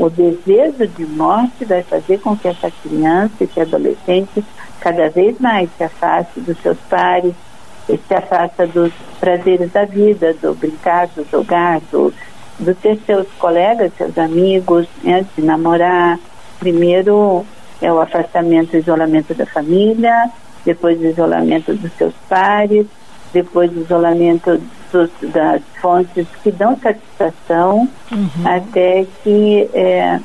O 0.00 0.08
desejo 0.08 0.86
de 0.86 1.04
morte 1.04 1.64
vai 1.64 1.82
fazer 1.82 2.18
com 2.20 2.36
que 2.36 2.46
essa 2.46 2.70
criança, 2.70 3.32
esse 3.42 3.60
adolescente, 3.60 4.44
cada 4.80 5.10
vez 5.10 5.40
mais 5.40 5.68
se 5.76 5.82
afaste 5.82 6.38
dos 6.38 6.56
seus 6.58 6.78
pares, 6.88 7.34
se 7.86 8.14
afasta 8.14 8.64
dos 8.64 8.92
prazeres 9.18 9.72
da 9.72 9.84
vida, 9.84 10.34
do 10.34 10.54
brincar, 10.54 11.08
do 11.08 11.26
jogar, 11.28 11.80
do, 11.90 12.14
do 12.60 12.74
ter 12.76 12.96
seus 13.06 13.26
colegas, 13.40 13.90
seus 13.98 14.16
amigos, 14.16 14.86
né, 15.02 15.26
de 15.36 15.42
namorar. 15.42 16.16
Primeiro 16.60 17.44
é 17.82 17.92
o 17.92 18.00
afastamento, 18.00 18.74
o 18.74 18.78
isolamento 18.78 19.34
da 19.34 19.46
família, 19.46 20.30
depois 20.64 21.00
o 21.00 21.06
isolamento 21.06 21.74
dos 21.74 21.92
seus 21.94 22.14
pares, 22.28 22.86
depois 23.32 23.76
o 23.76 23.80
isolamento 23.80 24.60
dos, 24.92 25.10
das 25.32 25.62
fontes 25.80 26.26
que 26.42 26.50
dão 26.50 26.78
satisfação, 26.78 27.88
uhum. 28.10 28.46
até 28.46 29.06
que 29.22 29.68
é, 29.72 30.20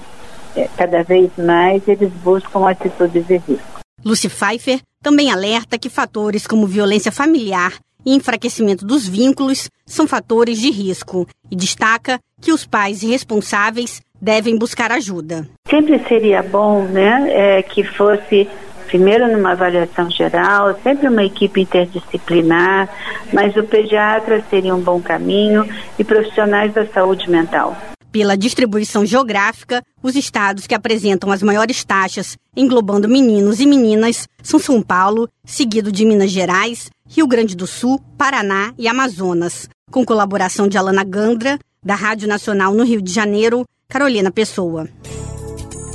é, 0.55 0.69
cada 0.77 1.03
vez 1.03 1.31
mais 1.37 1.87
eles 1.87 2.11
buscam 2.23 2.67
atitudes 2.67 3.25
de 3.25 3.37
risco. 3.37 3.79
Lucy 4.03 4.29
Pfeiffer 4.29 4.81
também 5.01 5.31
alerta 5.31 5.77
que 5.77 5.89
fatores 5.89 6.45
como 6.45 6.67
violência 6.67 7.11
familiar 7.11 7.73
e 8.05 8.13
enfraquecimento 8.13 8.85
dos 8.85 9.07
vínculos 9.07 9.69
são 9.85 10.07
fatores 10.07 10.59
de 10.59 10.69
risco 10.69 11.27
e 11.49 11.55
destaca 11.55 12.19
que 12.41 12.51
os 12.51 12.65
pais 12.65 13.01
responsáveis 13.01 14.01
devem 14.21 14.57
buscar 14.57 14.91
ajuda. 14.91 15.47
Sempre 15.69 15.99
seria 16.07 16.41
bom, 16.41 16.83
né, 16.83 17.27
é, 17.29 17.63
que 17.63 17.83
fosse 17.83 18.47
primeiro 18.83 19.31
numa 19.31 19.51
avaliação 19.51 20.09
geral, 20.09 20.79
sempre 20.83 21.07
uma 21.07 21.23
equipe 21.23 21.61
interdisciplinar, 21.61 22.89
mas 23.31 23.55
o 23.55 23.63
pediatra 23.63 24.43
seria 24.49 24.75
um 24.75 24.81
bom 24.81 25.01
caminho 25.01 25.67
e 25.97 26.03
profissionais 26.03 26.73
da 26.73 26.85
saúde 26.85 27.29
mental. 27.29 27.75
Pela 28.11 28.37
distribuição 28.37 29.03
geográfica, 29.03 29.81
os 30.03 30.15
estados 30.15 30.67
que 30.67 30.75
apresentam 30.75 31.31
as 31.31 31.41
maiores 31.41 31.83
taxas, 31.83 32.37
englobando 32.55 33.09
meninos 33.09 33.59
e 33.59 33.65
meninas, 33.65 34.27
são 34.43 34.59
São 34.59 34.83
Paulo, 34.83 35.27
seguido 35.43 35.91
de 35.91 36.05
Minas 36.05 36.29
Gerais, 36.29 36.91
Rio 37.09 37.25
Grande 37.25 37.55
do 37.55 37.65
Sul, 37.65 37.99
Paraná 38.15 38.71
e 38.77 38.87
Amazonas. 38.87 39.67
Com 39.89 40.05
colaboração 40.05 40.67
de 40.67 40.77
Alana 40.77 41.03
Gandra, 41.03 41.57
da 41.83 41.95
Rádio 41.95 42.27
Nacional 42.27 42.75
no 42.75 42.83
Rio 42.83 43.01
de 43.01 43.11
Janeiro, 43.11 43.65
Carolina 43.89 44.31
Pessoa. 44.31 44.87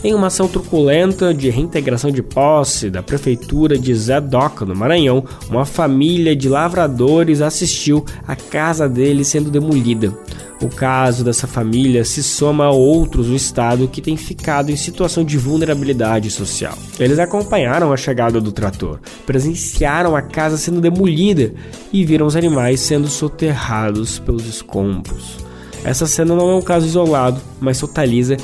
Em 0.03 0.15
uma 0.15 0.29
ação 0.29 0.47
truculenta 0.47 1.35
de 1.35 1.51
reintegração 1.51 2.13
de 2.13 2.23
posse 2.23 2.89
da 2.89 3.03
prefeitura 3.03 3.77
de 3.77 3.93
Zé 3.93 4.21
Doca, 4.21 4.65
no 4.65 4.75
Maranhão, 4.75 5.25
uma 5.51 5.65
família 5.65 6.37
de 6.37 6.49
lavradores 6.49 7.41
assistiu 7.41 8.05
a 8.27 8.37
casa 8.37 8.89
deles 8.89 9.27
sendo 9.27 9.51
demolida. 9.51 10.17
O 10.63 10.69
caso 10.69 11.25
dessa 11.25 11.49
família 11.49 12.05
se 12.05 12.23
soma 12.23 12.67
a 12.67 12.71
outros 12.71 13.27
do 13.27 13.35
estado 13.35 13.89
que 13.89 14.01
têm 14.01 14.17
ficado 14.17 14.71
em 14.71 14.77
situação 14.77 15.25
de 15.25 15.37
vulnerabilidade 15.37 16.31
social. 16.31 16.79
Eles 16.99 17.19
acompanharam 17.19 17.93
a 17.93 17.97
chegada 17.97 18.41
do 18.41 18.53
trator, 18.53 19.01
presenciaram 19.27 20.15
a 20.15 20.23
casa 20.23 20.57
sendo 20.57 20.81
demolida 20.81 21.53
e 21.93 22.05
viram 22.05 22.27
os 22.27 22.37
animais 22.37 22.79
sendo 22.81 23.09
soterrados 23.09 24.21
pelos 24.21 24.47
escombros. 24.47 25.39
Essa 25.85 26.07
cena 26.07 26.35
não 26.35 26.51
é 26.51 26.55
um 26.55 26.63
caso 26.63 26.87
isolado, 26.87 27.41
mas 27.61 27.79
totaliza 27.79 28.37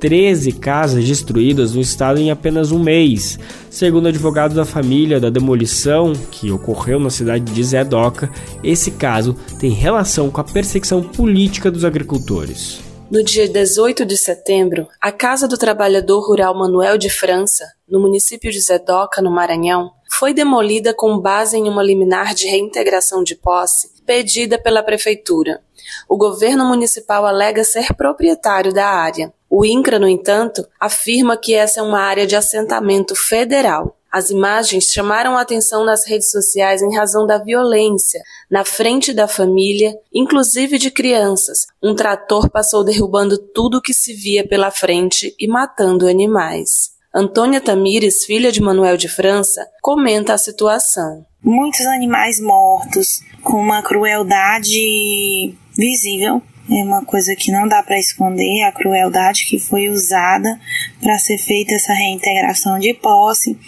13 0.00 0.52
casas 0.52 1.04
destruídas 1.04 1.74
no 1.74 1.80
estado 1.80 2.18
em 2.18 2.30
apenas 2.30 2.72
um 2.72 2.78
mês. 2.78 3.38
Segundo 3.68 4.08
advogados 4.08 4.56
da 4.56 4.64
família 4.64 5.20
da 5.20 5.28
demolição, 5.28 6.14
que 6.30 6.50
ocorreu 6.50 6.98
na 6.98 7.10
cidade 7.10 7.44
de 7.44 7.62
Zedoca, 7.62 8.30
esse 8.64 8.92
caso 8.92 9.36
tem 9.60 9.70
relação 9.70 10.30
com 10.30 10.40
a 10.40 10.44
perseguição 10.44 11.02
política 11.02 11.70
dos 11.70 11.84
agricultores. 11.84 12.80
No 13.10 13.22
dia 13.22 13.46
18 13.46 14.06
de 14.06 14.16
setembro, 14.16 14.88
a 15.00 15.12
Casa 15.12 15.46
do 15.46 15.58
Trabalhador 15.58 16.20
Rural 16.20 16.56
Manuel 16.56 16.96
de 16.96 17.10
França, 17.10 17.64
no 17.88 18.00
município 18.00 18.50
de 18.50 18.60
Zedoca, 18.60 19.20
no 19.20 19.30
Maranhão, 19.30 19.90
foi 20.10 20.34
demolida 20.34 20.92
com 20.92 21.18
base 21.18 21.56
em 21.56 21.68
uma 21.68 21.82
liminar 21.82 22.34
de 22.34 22.46
reintegração 22.46 23.22
de 23.22 23.34
posse 23.34 23.90
pedida 24.04 24.60
pela 24.60 24.82
prefeitura. 24.82 25.62
O 26.08 26.16
governo 26.16 26.64
municipal 26.64 27.24
alega 27.24 27.62
ser 27.62 27.94
proprietário 27.94 28.72
da 28.72 28.86
área. 28.86 29.32
O 29.48 29.64
INCRA, 29.64 29.98
no 29.98 30.08
entanto, 30.08 30.66
afirma 30.78 31.36
que 31.36 31.54
essa 31.54 31.80
é 31.80 31.82
uma 31.82 32.00
área 32.00 32.26
de 32.26 32.36
assentamento 32.36 33.14
federal. 33.14 33.96
As 34.10 34.28
imagens 34.30 34.86
chamaram 34.86 35.36
a 35.36 35.40
atenção 35.40 35.84
nas 35.84 36.04
redes 36.04 36.30
sociais 36.30 36.82
em 36.82 36.94
razão 36.96 37.24
da 37.24 37.38
violência 37.38 38.20
na 38.50 38.64
frente 38.64 39.12
da 39.12 39.28
família, 39.28 39.96
inclusive 40.12 40.76
de 40.78 40.90
crianças. 40.90 41.66
Um 41.80 41.94
trator 41.94 42.50
passou 42.50 42.82
derrubando 42.82 43.38
tudo 43.38 43.80
que 43.80 43.94
se 43.94 44.12
via 44.12 44.46
pela 44.46 44.72
frente 44.72 45.32
e 45.38 45.46
matando 45.46 46.08
animais. 46.08 46.90
Antônia 47.12 47.60
Tamires, 47.60 48.24
filha 48.24 48.52
de 48.52 48.62
Manuel 48.62 48.96
de 48.96 49.08
França, 49.08 49.66
comenta 49.82 50.32
a 50.32 50.38
situação. 50.38 51.26
Muitos 51.42 51.84
animais 51.86 52.40
mortos, 52.40 53.20
com 53.42 53.60
uma 53.60 53.82
crueldade 53.82 55.52
visível 55.76 56.40
é 56.70 56.84
uma 56.84 57.04
coisa 57.04 57.34
que 57.34 57.50
não 57.50 57.66
dá 57.66 57.82
para 57.82 57.98
esconder, 57.98 58.62
a 58.62 58.70
crueldade 58.70 59.44
que 59.44 59.58
foi 59.58 59.88
usada 59.88 60.60
para 61.00 61.18
ser 61.18 61.36
feita 61.36 61.74
essa 61.74 61.92
reintegração 61.92 62.78
de 62.78 62.94
posse, 62.94 63.58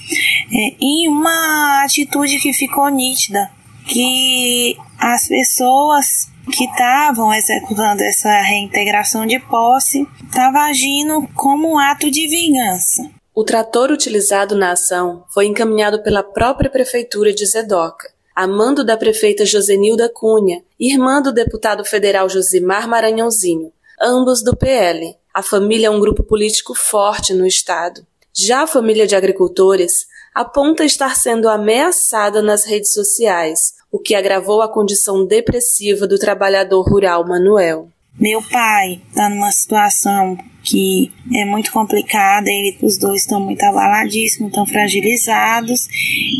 é, 0.53 0.75
e 0.81 1.09
uma 1.09 1.83
atitude 1.83 2.39
que 2.39 2.53
ficou 2.53 2.89
nítida, 2.91 3.51
que 3.89 4.77
as 5.01 5.27
pessoas 5.27 6.31
que 6.53 6.65
estavam 6.65 7.35
executando 7.35 8.05
essa 8.05 8.41
reintegração 8.43 9.27
de 9.27 9.41
posse 9.41 10.07
estavam 10.23 10.61
agindo 10.61 11.29
como 11.35 11.73
um 11.73 11.79
ato 11.81 12.09
de 12.09 12.29
vingança. 12.29 13.11
O 13.35 13.45
trator 13.45 13.91
utilizado 13.91 14.55
na 14.55 14.73
ação 14.73 15.25
foi 15.33 15.47
encaminhado 15.47 16.03
pela 16.03 16.23
própria 16.23 16.69
Prefeitura 16.69 17.33
de 17.33 17.47
Zedoca, 17.47 18.13
a 18.37 18.47
mando 18.47 18.85
da 18.85 18.95
prefeita 18.95 19.47
Josenilda 19.47 20.07
Cunha, 20.11 20.63
irmã 20.79 21.23
do 21.23 21.33
deputado 21.33 21.83
federal 21.83 22.29
Josimar 22.29 22.87
Maranhãozinho, 22.87 23.73
ambos 23.99 24.43
do 24.43 24.55
PL. 24.55 25.17
A 25.33 25.43
família 25.43 25.87
é 25.87 25.91
um 25.91 25.99
grupo 25.99 26.23
político 26.23 26.75
forte 26.75 27.33
no 27.33 27.47
estado. 27.47 28.07
Já 28.35 28.65
a 28.65 28.67
família 28.67 29.07
de 29.07 29.17
agricultores 29.17 30.07
aponta 30.35 30.85
estar 30.85 31.17
sendo 31.17 31.49
ameaçada 31.49 32.43
nas 32.43 32.67
redes 32.67 32.93
sociais, 32.93 33.73
o 33.91 33.99
que 33.99 34.15
agravou 34.15 34.61
a 34.61 34.69
condição 34.69 35.25
depressiva 35.25 36.07
do 36.07 36.19
trabalhador 36.19 36.83
rural 36.83 37.27
Manuel. 37.27 37.89
Meu 38.21 38.43
pai 38.43 39.01
está 39.09 39.29
numa 39.29 39.51
situação 39.51 40.39
que 40.63 41.11
é 41.35 41.45
muito 41.45 41.73
complicada, 41.73 42.49
ele, 42.49 42.79
os 42.83 42.97
dois 42.99 43.23
estão 43.23 43.41
muito 43.41 43.63
abaladíssimos, 43.65 44.51
estão 44.51 44.67
fragilizados. 44.67 45.89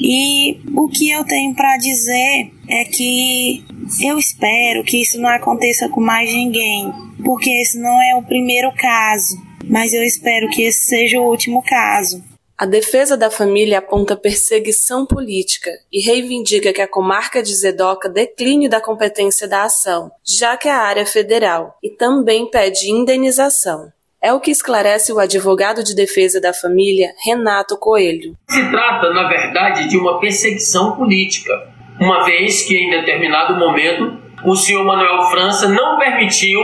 E 0.03 0.61
o 0.75 0.89
que 0.89 1.11
eu 1.11 1.25
tenho 1.25 1.55
para 1.55 1.77
dizer 1.77 2.53
é 2.69 2.85
que 2.85 3.65
eu 4.01 4.19
espero 4.19 4.85
que 4.85 5.01
isso 5.01 5.21
não 5.21 5.29
aconteça 5.29 5.89
com 5.89 6.01
mais 6.01 6.33
ninguém, 6.33 6.93
porque 7.25 7.51
esse 7.51 7.79
não 7.79 8.01
é 8.01 8.15
o 8.15 8.23
primeiro 8.23 8.71
caso, 8.73 9.37
mas 9.65 9.93
eu 9.93 10.05
espero 10.05 10.49
que 10.51 10.63
esse 10.63 10.87
seja 10.87 11.21
o 11.21 11.29
último 11.29 11.63
caso. 11.63 12.23
A 12.63 12.65
defesa 12.65 13.17
da 13.17 13.29
família 13.29 13.81
aponta 13.81 14.17
perseguição 14.17 15.05
política 15.05 15.69
e 15.93 16.01
reivindica 16.01 16.73
que 16.73 16.81
a 16.81 16.87
comarca 16.87 17.43
de 17.43 17.53
Zedoca 17.53 18.09
decline 18.09 18.69
da 18.69 18.81
competência 18.81 19.49
da 19.49 19.65
ação, 19.65 20.13
já 20.25 20.57
que 20.57 20.69
a 20.69 20.79
área 20.79 21.01
é 21.01 21.05
federal, 21.05 21.77
e 21.83 21.91
também 21.91 22.49
pede 22.49 22.89
indenização. 22.89 23.91
É 24.23 24.33
o 24.33 24.39
que 24.39 24.53
esclarece 24.53 25.13
o 25.13 25.19
advogado 25.19 25.83
de 25.83 25.93
defesa 25.93 26.41
da 26.41 26.55
família, 26.55 27.13
Renato 27.25 27.77
Coelho. 27.77 28.37
Se 28.49 28.71
trata, 28.71 29.13
na 29.13 29.27
verdade, 29.27 29.89
de 29.89 29.97
uma 29.97 30.21
perseguição 30.21 30.95
política, 30.95 31.53
uma 32.01 32.25
vez 32.25 32.63
que 32.63 32.77
em 32.77 32.91
determinado 32.91 33.59
momento 33.59 34.23
o 34.45 34.55
senhor 34.55 34.85
Manuel 34.85 35.25
França 35.33 35.67
não 35.67 35.99
permitiu 35.99 36.61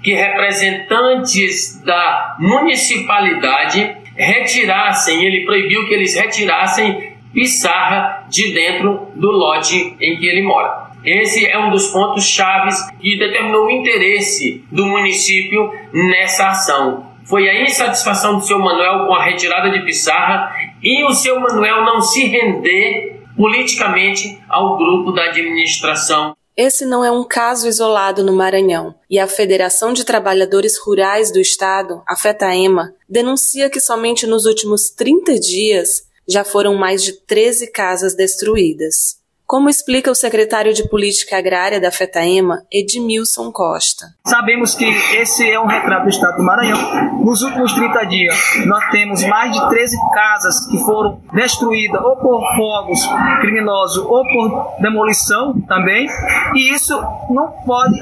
que 0.00 0.14
representantes 0.14 1.82
da 1.82 2.36
municipalidade 2.38 4.03
retirassem, 4.16 5.24
ele 5.24 5.44
proibiu 5.44 5.86
que 5.86 5.94
eles 5.94 6.14
retirassem 6.14 7.14
Pissarra 7.32 8.26
de 8.28 8.54
dentro 8.54 9.08
do 9.16 9.30
lote 9.32 9.96
em 10.00 10.16
que 10.16 10.26
ele 10.26 10.42
mora. 10.42 10.84
Esse 11.04 11.44
é 11.44 11.58
um 11.58 11.68
dos 11.68 11.88
pontos 11.88 12.28
chaves 12.28 12.76
que 13.00 13.18
determinou 13.18 13.66
o 13.66 13.70
interesse 13.70 14.64
do 14.70 14.86
município 14.86 15.70
nessa 15.92 16.48
ação. 16.48 17.12
Foi 17.24 17.48
a 17.48 17.62
insatisfação 17.62 18.36
do 18.36 18.44
seu 18.44 18.58
Manuel 18.58 19.06
com 19.06 19.14
a 19.14 19.24
retirada 19.24 19.68
de 19.70 19.84
Pissarra 19.84 20.54
e 20.80 21.04
o 21.04 21.12
seu 21.12 21.40
Manuel 21.40 21.84
não 21.84 22.00
se 22.00 22.26
render 22.26 23.20
politicamente 23.36 24.38
ao 24.48 24.76
grupo 24.76 25.10
da 25.10 25.24
administração 25.24 26.36
esse 26.56 26.84
não 26.84 27.04
é 27.04 27.10
um 27.10 27.24
caso 27.24 27.66
isolado 27.66 28.22
no 28.22 28.32
Maranhão, 28.32 28.94
e 29.10 29.18
a 29.18 29.26
Federação 29.26 29.92
de 29.92 30.04
Trabalhadores 30.04 30.78
Rurais 30.78 31.32
do 31.32 31.40
Estado, 31.40 32.02
a 32.06 32.14
FETAEMA, 32.14 32.94
denuncia 33.08 33.68
que 33.68 33.80
somente 33.80 34.26
nos 34.26 34.46
últimos 34.46 34.90
30 34.90 35.38
dias 35.38 36.04
já 36.28 36.44
foram 36.44 36.74
mais 36.74 37.02
de 37.02 37.12
13 37.12 37.70
casas 37.72 38.14
destruídas. 38.14 39.23
Como 39.46 39.68
explica 39.68 40.10
o 40.10 40.14
secretário 40.14 40.72
de 40.72 40.88
Política 40.88 41.36
Agrária 41.36 41.78
da 41.78 41.90
FETAEMA, 41.90 42.62
Edmilson 42.72 43.52
Costa. 43.52 44.06
Sabemos 44.26 44.74
que 44.74 44.86
esse 44.86 45.48
é 45.48 45.60
um 45.60 45.66
retrato 45.66 46.04
do 46.04 46.08
Estado 46.08 46.38
do 46.38 46.42
Maranhão. 46.42 47.22
Nos 47.22 47.42
últimos 47.42 47.74
30 47.74 48.04
dias, 48.06 48.34
nós 48.64 48.90
temos 48.90 49.22
mais 49.24 49.52
de 49.52 49.68
13 49.68 49.98
casas 50.14 50.66
que 50.66 50.78
foram 50.78 51.20
destruídas 51.34 52.00
ou 52.02 52.16
por 52.16 52.42
fogos 52.56 53.00
criminosos 53.42 53.98
ou 53.98 54.24
por 54.24 54.80
demolição 54.80 55.60
também. 55.68 56.08
E 56.54 56.72
isso 56.72 56.98
não 57.28 57.48
pode 57.66 58.00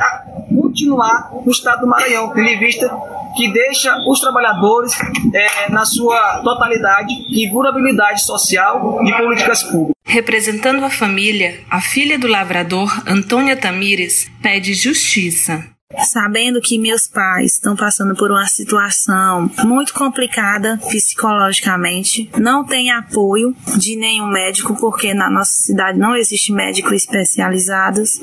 continuar 0.49 1.32
no 1.45 1.51
Estado 1.51 1.80
do 1.80 1.88
Maranhão, 1.88 2.32
tendo 2.32 2.49
em 2.49 2.59
vista 2.61 2.88
que 3.37 3.53
deixa 3.53 3.97
os 4.07 4.20
trabalhadores 4.20 4.93
é, 5.35 5.70
na 5.70 5.85
sua 5.85 6.41
totalidade 6.43 7.12
e 7.28 7.49
vulnerabilidade 7.51 8.24
social 8.24 9.03
de 9.03 9.12
políticas 9.16 9.62
públicas. 9.62 9.93
Representando 10.05 10.85
a 10.85 10.91
família, 10.91 11.61
a 11.70 11.80
filha 11.80 12.18
do 12.18 12.26
lavrador, 12.26 13.03
Antônia 13.07 13.57
Tamires, 13.57 14.30
pede 14.43 14.74
justiça 14.74 15.64
sabendo 16.05 16.61
que 16.61 16.78
meus 16.78 17.07
pais 17.07 17.55
estão 17.55 17.76
passando 17.76 18.14
por 18.14 18.30
uma 18.30 18.47
situação 18.47 19.51
muito 19.64 19.95
complicada 19.95 20.78
psicologicamente, 20.88 22.30
não 22.38 22.64
tem 22.64 22.90
apoio 22.90 23.55
de 23.76 23.97
nenhum 23.97 24.26
médico, 24.26 24.76
porque 24.78 25.14
na 25.14 25.30
nossa 25.30 25.53
cidade 25.53 25.99
não 25.99 26.16
existe 26.16 26.53
médicos 26.53 26.93
especializados. 26.93 28.20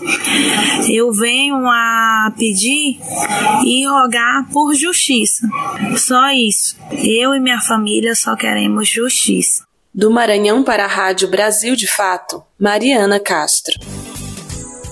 Eu 0.89 1.11
venho 1.11 1.67
a 1.67 2.34
pedir 2.38 2.99
e 3.65 3.88
rogar 3.88 4.47
por 4.51 4.74
justiça. 4.74 5.47
Só 5.97 6.32
isso. 6.32 6.78
Eu 6.91 7.34
e 7.34 7.39
minha 7.39 7.61
família 7.61 8.15
só 8.15 8.36
queremos 8.36 8.88
justiça. 8.88 9.63
Do 9.93 10.11
Maranhão 10.11 10.63
para 10.63 10.86
a 10.86 10.88
Rádio 10.88 11.28
Brasil 11.28 11.76
de 11.76 11.88
Fato, 11.88 12.43
Mariana 12.59 13.20
Castro. 13.20 13.74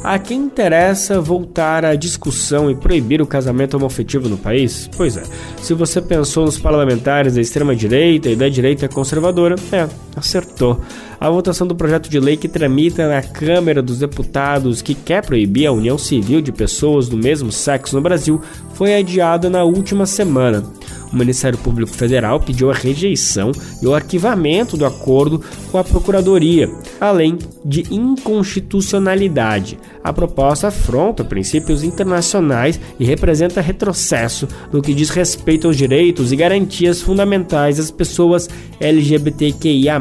A 0.08 0.18
quem 0.18 0.44
interessa 0.44 1.20
voltar 1.20 1.84
à 1.84 1.94
discussão 1.94 2.72
e 2.72 2.76
proibir 2.76 3.22
o 3.22 3.28
casamento 3.28 3.76
homoafetivo 3.76 4.30
no 4.30 4.38
país? 4.38 4.90
Pois 4.96 5.18
é, 5.18 5.24
se 5.62 5.74
você 5.74 6.02
pensou 6.02 6.46
nos 6.46 6.58
parlamentares 6.58 7.36
da 7.36 7.42
extrema-direita 7.42 8.30
e 8.30 8.36
da 8.38 8.48
direita 8.48 8.88
conservadora, 8.88 9.56
é, 9.70 9.86
acertou. 10.16 10.80
A 11.20 11.30
votação 11.30 11.68
do 11.68 11.76
projeto 11.76 12.10
de 12.10 12.22
lei 12.22 12.38
que 12.38 12.48
tramita 12.48 13.06
na 13.06 13.22
Câmara 13.22 13.82
dos 13.82 14.00
Deputados, 14.00 14.82
que 14.82 14.96
quer 14.96 15.26
proibir 15.26 15.68
a 15.68 15.74
união 15.74 15.98
civil 15.98 16.40
de 16.40 16.54
pessoas 16.54 17.10
do 17.10 17.18
mesmo 17.18 17.52
sexo 17.52 17.94
no 17.94 18.02
Brasil, 18.02 18.42
foi 18.76 18.96
adiada 18.96 19.50
na 19.50 19.66
última 19.66 20.06
semana. 20.06 20.64
O 21.12 21.16
Ministério 21.16 21.58
Público 21.60 21.94
Federal 21.94 22.40
pediu 22.40 22.70
a 22.70 22.74
rejeição 22.74 23.52
e 23.82 23.88
o 23.88 23.96
arquivamento 23.96 24.76
do 24.76 24.86
acordo 24.86 25.42
com 25.72 25.78
a 25.78 25.84
Procuradoria, 25.84 26.70
além 27.00 27.38
de 27.64 27.86
inconstitucionalidade. 27.94 29.80
A 30.04 30.14
proposta 30.14 30.68
afronta 30.68 31.24
princípios 31.24 31.84
internacionais 31.84 32.80
e 33.00 33.06
representa 33.06 33.62
retrocesso 33.62 34.48
no 34.72 34.82
que 34.82 34.94
diz 34.94 35.10
respeito 35.10 35.68
aos 35.68 35.78
direitos 35.78 36.32
e 36.32 36.36
garantias 36.36 37.02
fundamentais 37.02 37.78
das 37.78 37.92
pessoas 37.92 38.50
LGBTQIA 38.80 40.00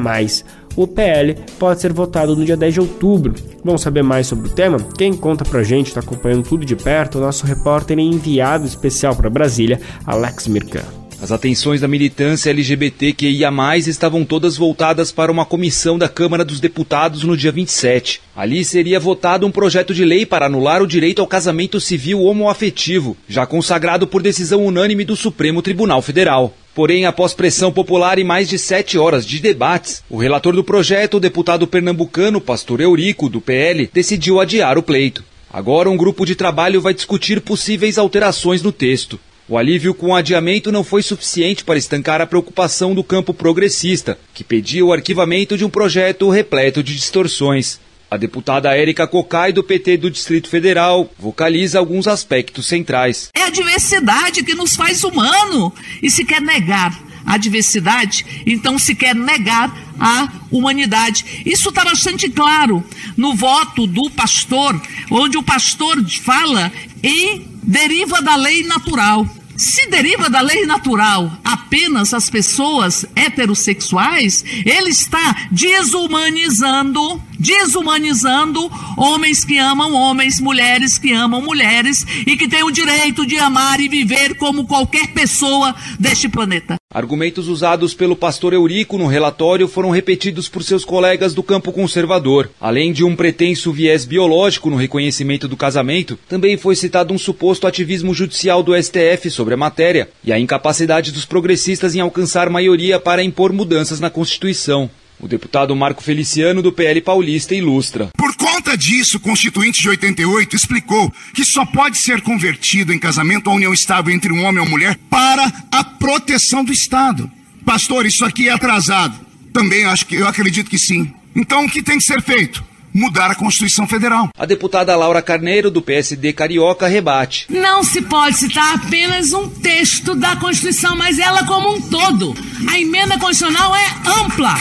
o 0.77 0.87
PL 0.87 1.35
pode 1.59 1.81
ser 1.81 1.93
votado 1.93 2.37
no 2.37 2.45
dia 2.45 2.57
10 2.57 2.75
de 2.75 2.81
outubro. 2.81 3.35
Vamos 3.65 3.81
saber 3.81 4.03
mais 4.03 4.27
sobre 4.27 4.49
o 4.49 4.53
tema? 4.53 4.79
Quem 4.97 5.15
conta 5.15 5.45
pra 5.45 5.63
gente, 5.63 5.89
está 5.89 6.01
acompanhando 6.01 6.47
tudo 6.47 6.65
de 6.65 6.77
perto, 6.77 7.19
o 7.19 7.21
nosso 7.21 7.47
repórter 7.47 7.99
enviado 7.99 8.67
especial 8.67 9.17
para 9.17 9.31
Brasília, 9.31 9.81
Alex 10.07 10.47
Mirkan. 10.47 10.85
As 11.21 11.33
atenções 11.33 11.81
da 11.81 11.89
militância 11.89 12.51
LGBTQIA+, 12.51 13.51
estavam 13.79 14.23
todas 14.23 14.57
voltadas 14.57 15.11
para 15.11 15.33
uma 15.33 15.47
comissão 15.47 15.97
da 15.97 16.11
Câmara 16.11 16.45
dos 16.45 16.61
Deputados 16.61 17.25
no 17.25 17.35
dia 17.35 17.51
27. 17.51 18.21
Ali 18.37 18.63
seria 18.65 19.01
votado 19.01 19.47
um 19.47 19.51
projeto 19.51 19.95
de 19.95 20.05
lei 20.05 20.27
para 20.27 20.45
anular 20.45 20.83
o 20.83 20.87
direito 20.87 21.23
ao 21.23 21.27
casamento 21.27 21.81
civil 21.81 22.23
homoafetivo, 22.23 23.17
já 23.27 23.47
consagrado 23.47 24.07
por 24.07 24.23
decisão 24.23 24.65
unânime 24.65 25.05
do 25.05 25.17
Supremo 25.17 25.63
Tribunal 25.63 26.03
Federal. 26.03 26.55
Porém, 26.77 27.07
após 27.07 27.33
pressão 27.33 27.73
popular 27.73 28.19
e 28.19 28.23
mais 28.23 28.51
de 28.51 28.59
sete 28.59 28.99
horas 28.99 29.25
de 29.25 29.39
debates, 29.39 30.05
o 30.11 30.19
relator 30.19 30.55
do 30.55 30.63
projeto, 30.63 31.17
o 31.17 31.21
deputado 31.21 31.67
pernambucano 31.67 32.39
Pastor 32.39 32.83
Eurico, 32.83 33.31
do 33.31 33.41
PL, 33.41 33.89
decidiu 33.95 34.39
adiar 34.39 34.77
o 34.77 34.83
pleito. 34.83 35.25
Agora, 35.51 35.89
um 35.89 35.97
grupo 35.97 36.27
de 36.27 36.35
trabalho 36.35 36.79
vai 36.83 36.93
discutir 36.93 37.41
possíveis 37.41 37.97
alterações 37.97 38.61
no 38.61 38.73
texto. 38.73 39.19
O 39.49 39.57
alívio 39.57 39.95
com 39.95 40.09
o 40.09 40.15
adiamento 40.15 40.71
não 40.71 40.85
foi 40.85 41.03
suficiente 41.03 41.65
para 41.65 41.79
estancar 41.79 42.21
a 42.21 42.27
preocupação 42.27 42.95
do 42.95 43.03
campo 43.03 43.33
progressista, 43.33 44.19
que 44.35 44.45
pedia 44.45 44.85
o 44.85 44.93
arquivamento 44.93 45.57
de 45.57 45.65
um 45.65 45.71
projeto 45.71 46.29
repleto 46.29 46.83
de 46.83 46.95
distorções. 46.95 47.81
A 48.09 48.17
deputada 48.17 48.77
Érica 48.77 49.07
Cocai, 49.07 49.53
do 49.53 49.65
PT 49.65 49.97
do 49.97 50.11
Distrito 50.11 50.49
Federal, 50.49 51.11
vocaliza 51.19 51.79
alguns 51.79 52.07
aspectos 52.07 52.67
centrais. 52.67 53.31
É 53.35 53.43
a 53.43 53.51
diversidade 53.51 54.45
que 54.45 54.55
nos 54.55 54.77
faz 54.77 55.03
humano. 55.03 55.73
E 56.01 56.09
se 56.09 56.25
quer 56.25 56.41
negar 56.41 56.97
a 57.27 57.37
diversidade, 57.37 58.25
então 58.47 58.79
se 58.79 58.95
quer 58.95 59.15
negar 59.15 59.77
a 59.99 60.29
humanidade. 60.53 61.43
Isso 61.45 61.71
está 61.71 61.85
bastante 61.85 62.31
claro 62.31 62.85
no 63.17 63.35
voto 63.35 63.89
do 63.89 64.09
pastor, 64.11 64.81
onde 65.11 65.37
o 65.37 65.43
pastor 65.43 65.97
fala 66.23 66.71
em 67.03 67.49
deriva 67.65 68.23
da 68.23 68.37
lei 68.37 68.63
natural. 68.63 69.27
Se 69.57 69.87
deriva 69.89 70.29
da 70.29 70.41
lei 70.41 70.67
natural 70.67 71.33
apenas 71.45 72.13
as 72.13 72.29
pessoas 72.29 73.07
heterossexuais, 73.15 74.45
ele 74.65 74.91
está 74.91 75.49
desumanizando, 75.51 77.23
desumanizando 77.39 78.71
homens 78.97 79.45
que 79.45 79.59
amam 79.59 79.93
homens, 79.93 80.41
mulheres 80.41 80.99
que 80.99 81.13
amam 81.13 81.41
mulheres 81.43 82.07
e 82.27 82.37
que 82.37 82.49
têm 82.49 82.65
o 82.65 82.71
direito 82.71 83.27
de 83.27 83.39
amar 83.39 83.81
e 83.81 83.89
viver 83.89 84.37
como 84.37 84.67
qualquer 84.67 85.09
pessoa 85.09 85.75
deste 85.99 86.29
planeta. 86.29 86.77
Argumentos 86.97 87.47
usados 87.47 87.93
pelo 87.93 88.17
pastor 88.17 88.55
Eurico 88.55 88.97
no 88.97 89.07
relatório 89.07 89.69
foram 89.69 89.91
repetidos 89.91 90.49
por 90.49 90.63
seus 90.63 90.83
colegas 90.83 91.35
do 91.35 91.43
campo 91.43 91.71
conservador. 91.71 92.49
Além 92.59 92.91
de 92.91 93.05
um 93.05 93.15
pretenso 93.15 93.71
viés 93.71 94.07
biológico 94.07 94.71
no 94.71 94.77
reconhecimento 94.77 95.47
do 95.47 95.59
casamento, 95.59 96.19
também 96.27 96.57
foi 96.57 96.75
citado 96.75 97.13
um 97.13 97.19
suposto 97.19 97.67
ativismo 97.67 98.15
judicial 98.15 98.63
do 98.63 98.75
STF 98.75 99.29
sobre 99.29 99.53
a 99.53 99.59
matéria 99.59 100.09
e 100.25 100.33
a 100.33 100.39
incapacidade 100.39 101.13
dos 101.13 101.27
progressistas 101.27 101.95
em 101.95 102.01
alcançar 102.01 102.49
maioria 102.49 102.99
para 102.99 103.23
impor 103.23 103.53
mudanças 103.53 104.01
na 104.01 104.09
Constituição. 104.09 104.89
O 105.19 105.27
deputado 105.27 105.75
Marco 105.75 106.03
Feliciano, 106.03 106.61
do 106.61 106.71
PL 106.73 107.01
Paulista, 107.01 107.55
ilustra. 107.55 108.11
Por 108.17 108.35
conta 108.37 108.77
disso, 108.77 109.17
o 109.17 109.21
Constituinte 109.21 109.81
de 109.81 109.89
88 109.89 110.55
explicou 110.55 111.13
que 111.33 111.45
só 111.45 111.65
pode 111.65 111.97
ser 111.97 112.21
convertido 112.21 112.93
em 112.93 112.99
casamento 112.99 113.49
a 113.49 113.55
união 113.55 113.73
estável 113.73 114.15
entre 114.15 114.33
um 114.33 114.45
homem 114.45 114.63
e 114.63 114.67
uma 114.67 114.71
mulher 114.71 114.99
para 115.09 115.51
a 115.73 115.83
proteção 115.83 116.63
do 116.65 116.73
Estado. 116.73 117.31
Pastor, 117.65 118.05
isso 118.05 118.25
aqui 118.25 118.49
é 118.49 118.53
atrasado. 118.53 119.19
Também 119.53 119.85
acho 119.85 120.07
que 120.07 120.17
eu 120.17 120.29
acredito 120.29 120.69
que 120.69 120.79
sim. 120.79 121.13
Então, 121.35 121.65
o 121.65 121.71
que 121.71 121.83
tem 121.83 121.99
que 121.99 122.05
ser 122.05 122.21
feito? 122.23 122.63
Mudar 122.97 123.31
a 123.31 123.35
Constituição 123.35 123.87
Federal. 123.87 124.31
A 124.37 124.47
deputada 124.47 124.97
Laura 124.97 125.21
Carneiro, 125.21 125.71
do 125.71 125.83
PSD 125.83 126.33
Carioca, 126.33 126.89
rebate. 126.89 127.47
Não 127.51 127.85
se 127.85 128.01
pode 128.01 128.39
citar 128.39 128.75
apenas 128.75 129.33
um 129.35 129.49
texto 129.49 130.15
da 130.15 130.35
Constituição, 130.37 130.97
mas 130.97 131.19
ela 131.19 131.45
como 131.45 131.75
um 131.75 131.81
todo. 131.81 132.35
A 132.69 132.81
emenda 132.81 133.19
constitucional 133.19 133.75
é 133.77 133.87
ampla. 134.21 134.55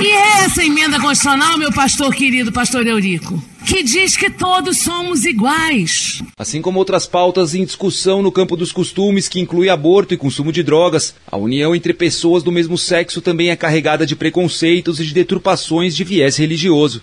E 0.00 0.06
é 0.06 0.44
essa 0.44 0.64
emenda 0.64 0.98
constitucional, 0.98 1.58
meu 1.58 1.70
pastor 1.70 2.14
querido, 2.14 2.50
pastor 2.50 2.86
Eurico, 2.86 3.40
que 3.72 3.82
diz 3.82 4.18
que 4.18 4.28
todos 4.28 4.80
somos 4.80 5.24
iguais. 5.24 6.22
Assim 6.36 6.60
como 6.60 6.78
outras 6.78 7.06
pautas 7.06 7.54
em 7.54 7.64
discussão 7.64 8.22
no 8.22 8.30
campo 8.30 8.54
dos 8.54 8.70
costumes, 8.70 9.30
que 9.30 9.40
inclui 9.40 9.70
aborto 9.70 10.12
e 10.12 10.18
consumo 10.18 10.52
de 10.52 10.62
drogas, 10.62 11.14
a 11.26 11.38
união 11.38 11.74
entre 11.74 11.94
pessoas 11.94 12.42
do 12.42 12.52
mesmo 12.52 12.76
sexo 12.76 13.22
também 13.22 13.48
é 13.48 13.56
carregada 13.56 14.04
de 14.04 14.14
preconceitos 14.14 15.00
e 15.00 15.06
de 15.06 15.14
deturpações 15.14 15.96
de 15.96 16.04
viés 16.04 16.36
religioso. 16.36 17.00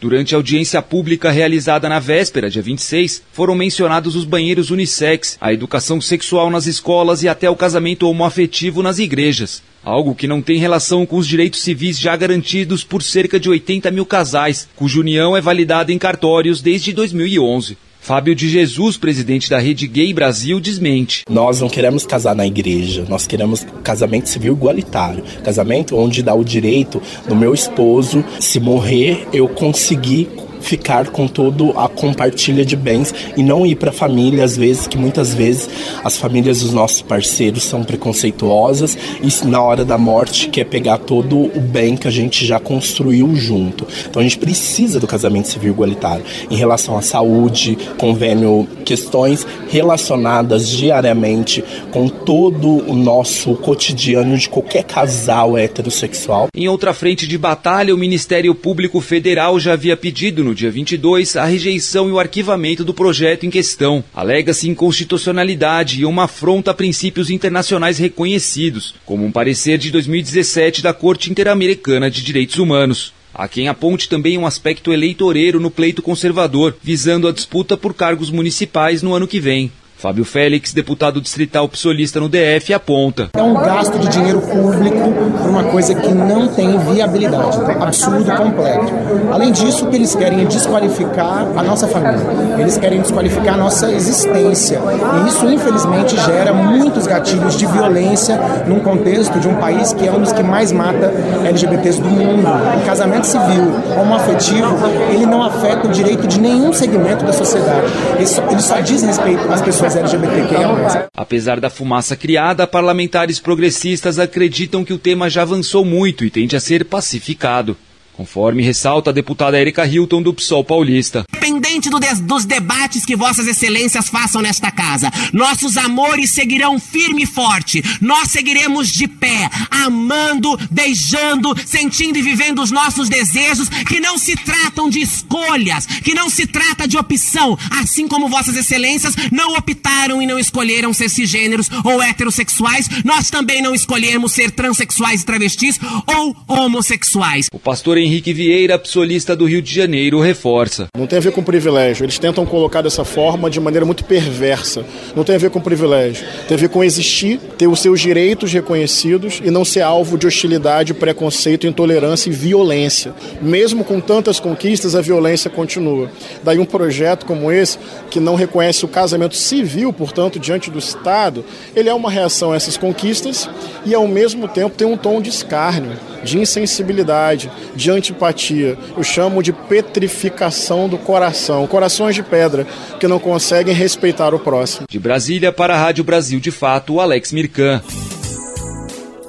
Durante 0.00 0.34
a 0.34 0.38
audiência 0.38 0.82
pública 0.82 1.30
realizada 1.30 1.88
na 1.88 2.00
véspera, 2.00 2.50
dia 2.50 2.62
26, 2.62 3.22
foram 3.32 3.54
mencionados 3.54 4.16
os 4.16 4.24
banheiros 4.24 4.72
unissex, 4.72 5.38
a 5.40 5.52
educação 5.52 6.00
sexual 6.00 6.50
nas 6.50 6.66
escolas 6.66 7.22
e 7.22 7.28
até 7.28 7.48
o 7.48 7.54
casamento 7.54 8.08
homoafetivo 8.08 8.82
nas 8.82 8.98
igrejas 8.98 9.62
algo 9.84 10.14
que 10.14 10.26
não 10.26 10.42
tem 10.42 10.58
relação 10.58 11.06
com 11.06 11.16
os 11.16 11.26
direitos 11.26 11.60
civis 11.60 11.98
já 11.98 12.16
garantidos 12.16 12.84
por 12.84 13.02
cerca 13.02 13.38
de 13.38 13.48
80 13.48 13.90
mil 13.90 14.06
casais, 14.06 14.68
cuja 14.76 15.00
união 15.00 15.36
é 15.36 15.40
validada 15.40 15.92
em 15.92 15.98
cartórios 15.98 16.60
desde 16.60 16.92
2011. 16.92 17.76
Fábio 18.00 18.34
de 18.34 18.48
Jesus, 18.48 18.96
presidente 18.96 19.50
da 19.50 19.58
Rede 19.58 19.86
Gay 19.86 20.14
Brasil, 20.14 20.58
desmente. 20.60 21.24
Nós 21.28 21.60
não 21.60 21.68
queremos 21.68 22.06
casar 22.06 22.34
na 22.34 22.46
igreja, 22.46 23.04
nós 23.06 23.26
queremos 23.26 23.66
casamento 23.84 24.28
civil 24.30 24.54
igualitário. 24.54 25.22
Casamento 25.44 25.94
onde 25.94 26.22
dá 26.22 26.34
o 26.34 26.44
direito 26.44 27.02
do 27.28 27.36
meu 27.36 27.52
esposo, 27.52 28.24
se 28.40 28.58
morrer, 28.58 29.28
eu 29.30 29.46
conseguir 29.46 30.28
ficar 30.60 31.08
com 31.08 31.26
todo 31.26 31.78
a 31.78 31.88
compartilha 31.88 32.64
de 32.64 32.76
bens 32.76 33.14
e 33.36 33.42
não 33.42 33.66
ir 33.66 33.76
para 33.76 33.90
a 33.90 33.92
família, 33.92 34.44
às 34.44 34.56
vezes, 34.56 34.86
que 34.86 34.98
muitas 34.98 35.34
vezes 35.34 35.68
as 36.04 36.16
famílias 36.16 36.60
dos 36.60 36.72
nossos 36.72 37.02
parceiros 37.02 37.62
são 37.62 37.84
preconceituosas 37.84 38.96
e 39.22 39.46
na 39.46 39.62
hora 39.62 39.84
da 39.84 39.96
morte 39.96 40.48
quer 40.48 40.64
pegar 40.64 40.98
todo 40.98 41.36
o 41.38 41.60
bem 41.60 41.96
que 41.96 42.08
a 42.08 42.10
gente 42.10 42.44
já 42.46 42.58
construiu 42.58 43.34
junto. 43.34 43.86
Então 44.08 44.20
a 44.20 44.22
gente 44.22 44.38
precisa 44.38 44.98
do 45.00 45.06
casamento 45.06 45.48
civil 45.48 45.72
igualitário 45.72 46.24
em 46.50 46.56
relação 46.56 46.96
à 46.96 47.02
saúde, 47.02 47.78
convênio, 47.98 48.66
questões 48.84 49.46
relacionadas 49.68 50.68
diariamente 50.68 51.64
com 51.90 52.08
todo 52.08 52.68
o 52.90 52.94
nosso 52.94 53.54
cotidiano 53.56 54.36
de 54.36 54.48
qualquer 54.48 54.84
casal 54.84 55.56
heterossexual. 55.56 56.48
Em 56.54 56.68
outra 56.68 56.92
frente 56.92 57.26
de 57.26 57.38
batalha, 57.38 57.94
o 57.94 57.98
Ministério 57.98 58.54
Público 58.54 59.00
Federal 59.00 59.58
já 59.58 59.74
havia 59.74 59.96
pedido 59.96 60.42
no 60.48 60.54
dia 60.54 60.70
22 60.70 61.36
a 61.36 61.44
rejeição 61.44 62.08
e 62.08 62.12
o 62.12 62.18
arquivamento 62.18 62.82
do 62.82 62.94
projeto 62.94 63.44
em 63.44 63.50
questão. 63.50 64.02
Alega-se 64.14 64.68
inconstitucionalidade 64.68 66.00
e 66.00 66.06
uma 66.06 66.24
afronta 66.24 66.70
a 66.70 66.74
princípios 66.74 67.28
internacionais 67.28 67.98
reconhecidos, 67.98 68.94
como 69.04 69.26
um 69.26 69.30
parecer 69.30 69.76
de 69.76 69.90
2017 69.90 70.82
da 70.82 70.94
Corte 70.94 71.30
Interamericana 71.30 72.10
de 72.10 72.22
Direitos 72.22 72.58
Humanos. 72.58 73.12
Há 73.34 73.46
quem 73.46 73.68
aponte 73.68 74.08
também 74.08 74.38
um 74.38 74.46
aspecto 74.46 74.90
eleitoreiro 74.90 75.60
no 75.60 75.70
pleito 75.70 76.00
conservador, 76.00 76.74
visando 76.82 77.28
a 77.28 77.32
disputa 77.32 77.76
por 77.76 77.92
cargos 77.92 78.30
municipais 78.30 79.02
no 79.02 79.14
ano 79.14 79.28
que 79.28 79.38
vem. 79.38 79.70
Fábio 79.98 80.24
Félix, 80.24 80.72
deputado 80.72 81.20
distrital 81.20 81.68
psolista 81.68 82.20
no 82.20 82.28
DF, 82.28 82.72
aponta. 82.72 83.30
É 83.34 83.42
um 83.42 83.54
gasto 83.54 83.98
de 83.98 84.06
dinheiro 84.06 84.40
público 84.40 85.12
por 85.36 85.50
uma 85.50 85.64
coisa 85.64 85.92
que 85.92 86.14
não 86.14 86.46
tem 86.46 86.78
viabilidade. 86.78 87.58
Absurdo 87.80 88.30
completo. 88.36 88.92
Além 89.32 89.50
disso, 89.50 89.86
o 89.86 89.90
que 89.90 89.96
eles 89.96 90.14
querem 90.14 90.42
é 90.42 90.44
desqualificar 90.44 91.48
a 91.56 91.62
nossa 91.64 91.88
família. 91.88 92.24
Eles 92.60 92.78
querem 92.78 93.00
desqualificar 93.00 93.54
a 93.54 93.56
nossa 93.56 93.90
existência. 93.90 94.78
E 94.78 95.28
isso, 95.28 95.44
infelizmente, 95.50 96.16
gera 96.16 96.52
muitos 96.52 97.08
gatilhos 97.08 97.56
de 97.56 97.66
violência 97.66 98.38
num 98.68 98.78
contexto 98.78 99.40
de 99.40 99.48
um 99.48 99.56
país 99.56 99.92
que 99.92 100.06
é 100.06 100.12
um 100.12 100.20
dos 100.20 100.30
que 100.30 100.44
mais 100.44 100.70
mata 100.70 101.12
LGBTs 101.44 102.00
do 102.00 102.08
mundo. 102.08 102.46
O 102.80 102.86
casamento 102.86 103.26
civil 103.26 103.64
homoafetivo, 104.00 104.76
ele 105.12 105.26
não 105.26 105.42
afeta 105.42 105.88
o 105.88 105.90
direito 105.90 106.28
de 106.28 106.40
nenhum 106.40 106.72
segmento 106.72 107.24
da 107.24 107.32
sociedade. 107.32 107.92
Ele 108.14 108.26
só, 108.26 108.42
ele 108.48 108.62
só 108.62 108.78
diz 108.78 109.02
respeito 109.02 109.52
às 109.52 109.60
pessoas 109.60 109.87
LGBTQIA+. 109.96 111.08
Apesar 111.16 111.60
da 111.60 111.70
fumaça 111.70 112.16
criada, 112.16 112.66
parlamentares 112.66 113.40
progressistas 113.40 114.18
acreditam 114.18 114.84
que 114.84 114.92
o 114.92 114.98
tema 114.98 115.28
já 115.28 115.42
avançou 115.42 115.84
muito 115.84 116.24
e 116.24 116.30
tende 116.30 116.56
a 116.56 116.60
ser 116.60 116.84
pacificado. 116.84 117.76
Conforme 118.18 118.64
ressalta 118.64 119.10
a 119.10 119.12
deputada 119.12 119.60
Erika 119.60 119.86
Hilton 119.86 120.20
do 120.20 120.34
PSOL 120.34 120.64
paulista. 120.64 121.22
Independente 121.32 121.88
do 121.88 122.00
des, 122.00 122.18
dos 122.18 122.44
debates 122.44 123.06
que 123.06 123.14
vossas 123.14 123.46
excelências 123.46 124.08
façam 124.08 124.42
nesta 124.42 124.72
casa, 124.72 125.08
nossos 125.32 125.76
amores 125.76 126.30
seguirão 126.30 126.80
firme 126.80 127.22
e 127.22 127.26
forte. 127.26 127.80
Nós 128.00 128.32
seguiremos 128.32 128.88
de 128.88 129.06
pé, 129.06 129.48
amando, 129.70 130.58
beijando, 130.68 131.54
sentindo 131.64 132.18
e 132.18 132.22
vivendo 132.22 132.60
os 132.60 132.72
nossos 132.72 133.08
desejos, 133.08 133.68
que 133.68 134.00
não 134.00 134.18
se 134.18 134.34
tratam 134.34 134.90
de 134.90 135.00
escolhas, 135.00 135.86
que 135.86 136.12
não 136.12 136.28
se 136.28 136.44
trata 136.44 136.88
de 136.88 136.98
opção, 136.98 137.56
assim 137.80 138.08
como 138.08 138.28
vossas 138.28 138.56
excelências 138.56 139.14
não 139.30 139.54
optaram 139.54 140.20
e 140.20 140.26
não 140.26 140.40
escolheram 140.40 140.92
ser 140.92 141.08
cisgêneros 141.08 141.70
ou 141.84 142.02
heterossexuais, 142.02 142.88
nós 143.04 143.30
também 143.30 143.62
não 143.62 143.76
escolhemos 143.76 144.32
ser 144.32 144.50
transexuais 144.50 145.22
e 145.22 145.24
travestis 145.24 145.78
ou 146.04 146.36
homossexuais. 146.48 147.46
O 147.52 147.60
pastor 147.60 147.96
Henrique 147.96 148.07
Vieira, 148.32 148.78
psolista 148.78 149.36
do 149.36 149.44
Rio 149.44 149.60
de 149.60 149.74
Janeiro, 149.74 150.18
reforça. 150.18 150.86
Não 150.96 151.06
tem 151.06 151.18
a 151.18 151.20
ver 151.20 151.32
com 151.32 151.42
privilégio. 151.42 152.04
Eles 152.04 152.18
tentam 152.18 152.46
colocar 152.46 152.80
dessa 152.80 153.04
forma 153.04 153.50
de 153.50 153.60
maneira 153.60 153.84
muito 153.84 154.02
perversa. 154.04 154.84
Não 155.14 155.24
tem 155.24 155.34
a 155.34 155.38
ver 155.38 155.50
com 155.50 155.60
privilégio. 155.60 156.26
Tem 156.48 156.56
a 156.56 156.60
ver 156.60 156.70
com 156.70 156.82
existir, 156.82 157.38
ter 157.58 157.66
os 157.66 157.80
seus 157.80 158.00
direitos 158.00 158.52
reconhecidos 158.52 159.42
e 159.44 159.50
não 159.50 159.64
ser 159.64 159.82
alvo 159.82 160.16
de 160.16 160.26
hostilidade, 160.26 160.94
preconceito, 160.94 161.66
intolerância 161.66 162.30
e 162.30 162.32
violência. 162.32 163.12
Mesmo 163.42 163.84
com 163.84 164.00
tantas 164.00 164.40
conquistas, 164.40 164.94
a 164.94 165.00
violência 165.00 165.50
continua. 165.50 166.10
Daí 166.42 166.58
um 166.58 166.64
projeto 166.64 167.26
como 167.26 167.52
esse, 167.52 167.78
que 168.10 168.18
não 168.18 168.34
reconhece 168.34 168.84
o 168.84 168.88
casamento 168.88 169.36
civil, 169.36 169.92
portanto, 169.92 170.38
diante 170.38 170.70
do 170.70 170.78
Estado, 170.78 171.44
ele 171.76 171.88
é 171.88 171.94
uma 171.94 172.10
reação 172.10 172.52
a 172.52 172.56
essas 172.56 172.76
conquistas 172.76 173.50
e, 173.84 173.94
ao 173.94 174.08
mesmo 174.08 174.48
tempo, 174.48 174.76
tem 174.76 174.86
um 174.86 174.96
tom 174.96 175.20
de 175.20 175.28
escárnio 175.28 176.08
de 176.22 176.38
insensibilidade, 176.38 177.50
de 177.74 177.90
antipatia. 177.98 178.76
Eu 178.96 179.02
chamo 179.02 179.42
de 179.42 179.52
petrificação 179.52 180.88
do 180.88 180.98
coração. 180.98 181.66
Corações 181.66 182.14
de 182.14 182.22
pedra 182.22 182.66
que 182.98 183.06
não 183.06 183.18
conseguem 183.18 183.74
respeitar 183.74 184.34
o 184.34 184.38
próximo. 184.38 184.86
De 184.88 184.98
Brasília 184.98 185.52
para 185.52 185.74
a 185.74 185.78
Rádio 185.78 186.04
Brasil 186.04 186.40
de 186.40 186.50
Fato, 186.50 187.00
Alex 187.00 187.32
Mirkan. 187.32 187.82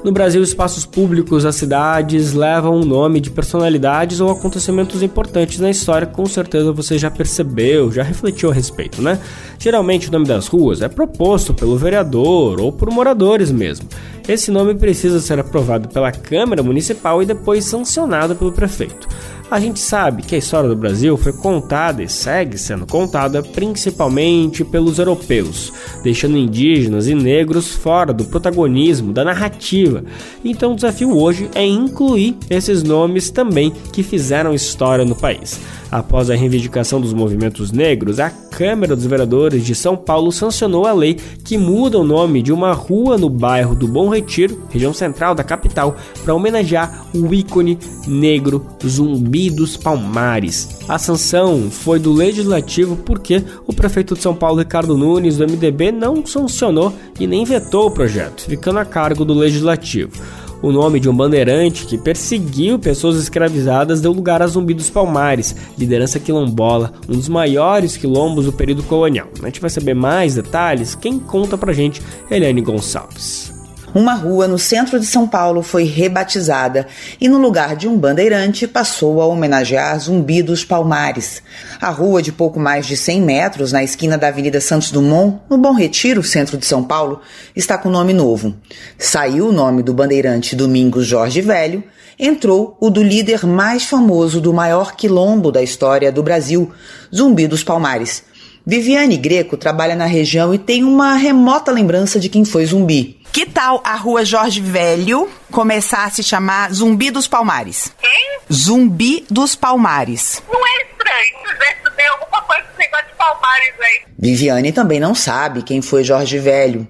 No 0.02 0.14
Brasil, 0.14 0.42
espaços 0.42 0.86
públicos, 0.86 1.46
as 1.46 1.56
cidades 1.56 2.34
levam 2.34 2.80
o 2.80 2.86
nome 2.86 3.20
de 3.20 3.30
personalidades 3.30 4.22
ou 4.22 4.32
acontecimentos 4.32 5.04
importantes 5.04 5.60
na 5.60 5.70
história, 5.70 6.08
com 6.08 6.26
certeza 6.26 6.72
você 6.72 6.98
já 6.98 7.12
percebeu, 7.12 7.92
já 7.92 8.02
refletiu 8.02 8.50
a 8.50 8.54
respeito, 8.54 9.02
né? 9.02 9.20
Geralmente 9.58 10.08
o 10.08 10.12
nome 10.12 10.26
das 10.26 10.48
ruas 10.48 10.82
é 10.82 10.88
proposto 10.88 11.54
pelo 11.54 11.78
vereador 11.78 12.62
ou 12.62 12.72
por 12.72 12.90
moradores 12.90 13.52
mesmo. 13.52 13.90
Esse 14.26 14.52
nome 14.52 14.74
precisa 14.74 15.20
ser 15.20 15.38
aprovado 15.38 15.90
pela 15.90 16.14
Câmara 16.14 16.64
Municipal 16.64 17.22
e 17.22 17.26
depois 17.26 17.66
sancionado 17.66 18.38
pelo 18.38 18.54
prefeito. 18.54 19.06
A 19.52 19.60
gente 19.60 19.80
sabe 19.80 20.22
que 20.22 20.36
a 20.36 20.38
história 20.38 20.70
do 20.70 20.76
Brasil 20.76 21.18
foi 21.18 21.34
contada 21.34 22.04
e 22.04 22.08
segue 22.08 22.56
sendo 22.56 22.86
contada 22.86 23.42
principalmente 23.42 24.64
pelos 24.64 25.00
europeus, 25.00 25.74
deixando 26.04 26.38
indígenas 26.38 27.08
e 27.08 27.16
negros 27.16 27.70
fora 27.70 28.14
do 28.14 28.26
protagonismo 28.26 29.12
da 29.12 29.26
narrativa. 29.26 30.04
Então 30.46 30.74
o 30.74 30.76
desafio 30.76 31.18
hoje 31.18 31.50
é 31.56 31.66
incluir 31.66 32.38
esses 32.48 32.84
nomes 32.84 33.32
também 33.32 33.74
que 33.92 34.04
fizeram 34.04 34.54
história 34.54 35.04
no 35.04 35.16
país. 35.16 35.60
Após 35.92 36.30
a 36.30 36.36
reivindicação 36.36 37.02
dos 37.02 37.14
movimentos 37.14 37.72
negros, 37.72 38.20
a 38.20 38.30
Câmara 38.30 38.96
dos 38.96 39.08
Vereadores 39.08 39.66
de 39.66 39.74
São 39.74 39.98
Paulo 39.98 40.32
sancionou 40.32 40.86
a 40.86 40.94
lei 40.94 41.18
que 41.44 41.58
muda 41.58 41.98
o 41.98 42.04
nome 42.04 42.44
de 42.44 42.54
uma 42.54 42.74
rua 42.74 43.18
no 43.18 43.28
bairro 43.28 43.74
do 43.74 43.88
Bom 43.88 44.10
Retiro, 44.10 44.62
região 44.70 44.94
central 44.94 45.34
da 45.34 45.44
capital, 45.44 45.96
para 46.24 46.36
homenagear 46.36 47.08
o 47.16 47.34
ícone 47.34 47.80
negro 48.08 48.64
Zumbi 48.86 49.39
dos 49.48 49.78
Palmares. 49.78 50.70
A 50.88 50.98
sanção 50.98 51.70
foi 51.70 52.00
do 52.00 52.12
Legislativo 52.12 52.96
porque 52.96 53.44
o 53.68 53.74
prefeito 53.74 54.16
de 54.16 54.24
São 54.24 54.34
Paulo, 54.34 54.58
Ricardo 54.58 54.98
Nunes, 54.98 55.38
do 55.38 55.48
MDB, 55.48 55.92
não 55.92 56.26
sancionou 56.26 56.92
e 57.20 57.28
nem 57.28 57.46
vetou 57.46 57.86
o 57.86 57.92
projeto, 57.92 58.46
ficando 58.46 58.80
a 58.80 58.86
cargo 58.86 59.24
do 59.24 59.36
Legislativo. 59.36 60.14
O 60.62 60.72
nome 60.72 61.00
de 61.00 61.08
um 61.08 61.16
bandeirante 61.16 61.86
que 61.86 61.98
perseguiu 61.98 62.80
pessoas 62.80 63.18
escravizadas 63.18 64.02
deu 64.02 64.12
lugar 64.12 64.42
a 64.42 64.48
Zumbi 64.48 64.74
dos 64.74 64.90
Palmares, 64.90 65.56
liderança 65.78 66.20
quilombola, 66.20 66.92
um 67.08 67.14
dos 67.14 67.30
maiores 67.30 67.96
quilombos 67.96 68.46
do 68.46 68.52
período 68.52 68.84
colonial. 68.84 69.28
A 69.42 69.46
gente 69.46 69.62
vai 69.62 69.70
saber 69.70 69.94
mais 69.94 70.36
detalhes. 70.36 70.96
Quem 70.96 71.20
conta 71.20 71.58
pra 71.58 71.72
gente 71.72 72.02
Eliane 72.30 72.62
Gonçalves. 72.62 73.59
Uma 73.94 74.14
rua 74.14 74.48
no 74.48 74.60
centro 74.60 75.00
de 75.00 75.06
São 75.08 75.28
Paulo 75.28 75.64
foi 75.64 75.84
rebatizada 75.84 76.86
e, 77.20 77.28
no 77.28 77.40
lugar 77.40 77.76
de 77.76 77.88
um 77.88 77.98
bandeirante, 77.98 78.68
passou 78.68 79.20
a 79.20 79.26
homenagear 79.26 80.00
Zumbi 80.00 80.44
dos 80.44 80.64
Palmares. 80.64 81.42
A 81.82 81.90
rua, 81.90 82.22
de 82.22 82.32
pouco 82.32 82.60
mais 82.60 82.86
de 82.86 82.96
100 82.96 83.22
metros, 83.22 83.72
na 83.72 83.84
esquina 83.84 84.16
da 84.16 84.28
Avenida 84.28 84.62
Santos 84.62 84.92
Dumont, 84.92 85.40
no 85.50 85.58
Bom 85.58 85.74
Retiro, 85.74 86.22
centro 86.22 86.56
de 86.56 86.68
São 86.68 86.84
Paulo, 86.84 87.20
está 87.56 87.80
com 87.80 87.90
nome 87.90 88.14
novo. 88.14 88.54
Saiu 88.96 89.48
o 89.48 89.52
nome 89.52 89.82
do 89.82 89.94
bandeirante 89.94 90.56
Domingos 90.56 91.08
Jorge 91.08 91.42
Velho, 91.42 91.84
entrou 92.20 92.78
o 92.80 92.92
do 92.92 93.02
líder 93.02 93.44
mais 93.44 93.86
famoso 93.86 94.40
do 94.40 94.54
maior 94.54 94.96
quilombo 94.96 95.52
da 95.52 95.64
história 95.64 96.12
do 96.12 96.22
Brasil, 96.22 96.72
Zumbi 97.14 97.48
dos 97.48 97.64
Palmares. 97.64 98.24
Viviane 98.66 99.18
Greco 99.18 99.58
trabalha 99.58 99.96
na 99.96 100.06
região 100.06 100.54
e 100.54 100.60
tem 100.60 100.84
uma 100.84 101.16
remota 101.16 101.72
lembrança 101.72 102.20
de 102.20 102.30
quem 102.30 102.46
foi 102.46 102.68
Zumbi. 102.68 103.19
Que 103.32 103.46
tal 103.46 103.82
a 103.86 103.96
rua 103.96 104.26
Jorge 104.26 104.60
Velho 104.60 105.30
começar 105.52 106.06
a 106.06 106.10
se 106.10 106.24
chamar 106.24 106.74
Zumbi 106.74 107.12
dos 107.12 107.28
Palmares? 107.28 107.94
Quem? 108.02 108.40
Zumbi 108.52 109.24
dos 109.30 109.56
Palmares. 109.56 110.42
Não 110.52 110.60
é 110.60 110.82
estranho, 110.82 111.96
ver 111.96 112.08
alguma 112.08 112.42
coisa 112.42 112.64
com 112.64 112.70
esse 112.72 112.80
negócio 112.80 113.08
de 113.08 113.14
Palmares 113.14 113.74
aí. 113.80 114.02
Viviane 114.18 114.72
também 114.72 115.00
não 115.00 115.14
sabe 115.14 115.62
quem 115.62 115.82
foi 115.82 116.04
Jorge 116.04 116.40
Velho. 116.40 116.88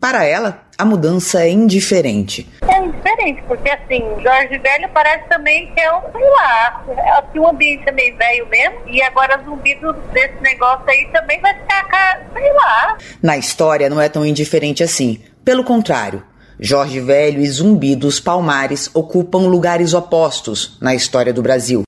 Para 0.00 0.24
ela, 0.24 0.62
a 0.78 0.84
mudança 0.84 1.42
é 1.42 1.50
indiferente. 1.50 2.48
É 2.66 2.78
indiferente, 2.78 3.42
porque 3.46 3.68
assim, 3.68 4.00
Jorge 4.22 4.56
Velho 4.56 4.88
parece 4.94 5.28
também 5.28 5.70
que 5.74 5.80
é 5.80 5.92
um, 5.92 6.00
sei 6.12 6.30
lá, 6.30 6.84
é 6.96 7.10
assim, 7.18 7.38
um 7.38 7.48
ambiente 7.48 7.84
também 7.84 8.16
velho 8.16 8.46
mesmo, 8.48 8.80
e 8.86 9.02
agora 9.02 9.42
zumbi 9.44 9.78
desse 10.12 10.40
negócio 10.40 10.88
aí 10.88 11.06
também 11.12 11.38
vai 11.40 11.52
ficar, 11.52 12.22
sei 12.32 12.52
lá. 12.54 12.96
Na 13.22 13.36
história 13.36 13.90
não 13.90 14.00
é 14.00 14.08
tão 14.08 14.24
indiferente 14.24 14.82
assim. 14.82 15.22
Pelo 15.44 15.64
contrário, 15.64 16.22
Jorge 16.58 17.00
Velho 17.00 17.40
e 17.40 17.48
Zumbi 17.48 17.96
dos 17.96 18.20
Palmares 18.20 18.90
ocupam 18.92 19.46
lugares 19.46 19.94
opostos 19.94 20.76
na 20.80 20.94
história 20.94 21.32
do 21.32 21.40
Brasil. 21.42 21.82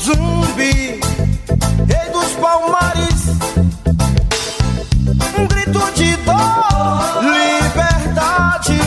Zumbi, 0.00 0.98
rei 1.86 2.10
dos 2.10 2.30
Palmares, 2.40 3.28
um 5.38 5.46
grito 5.46 5.92
de 5.94 6.16
dor, 6.16 7.22
liberdade. 7.22 8.78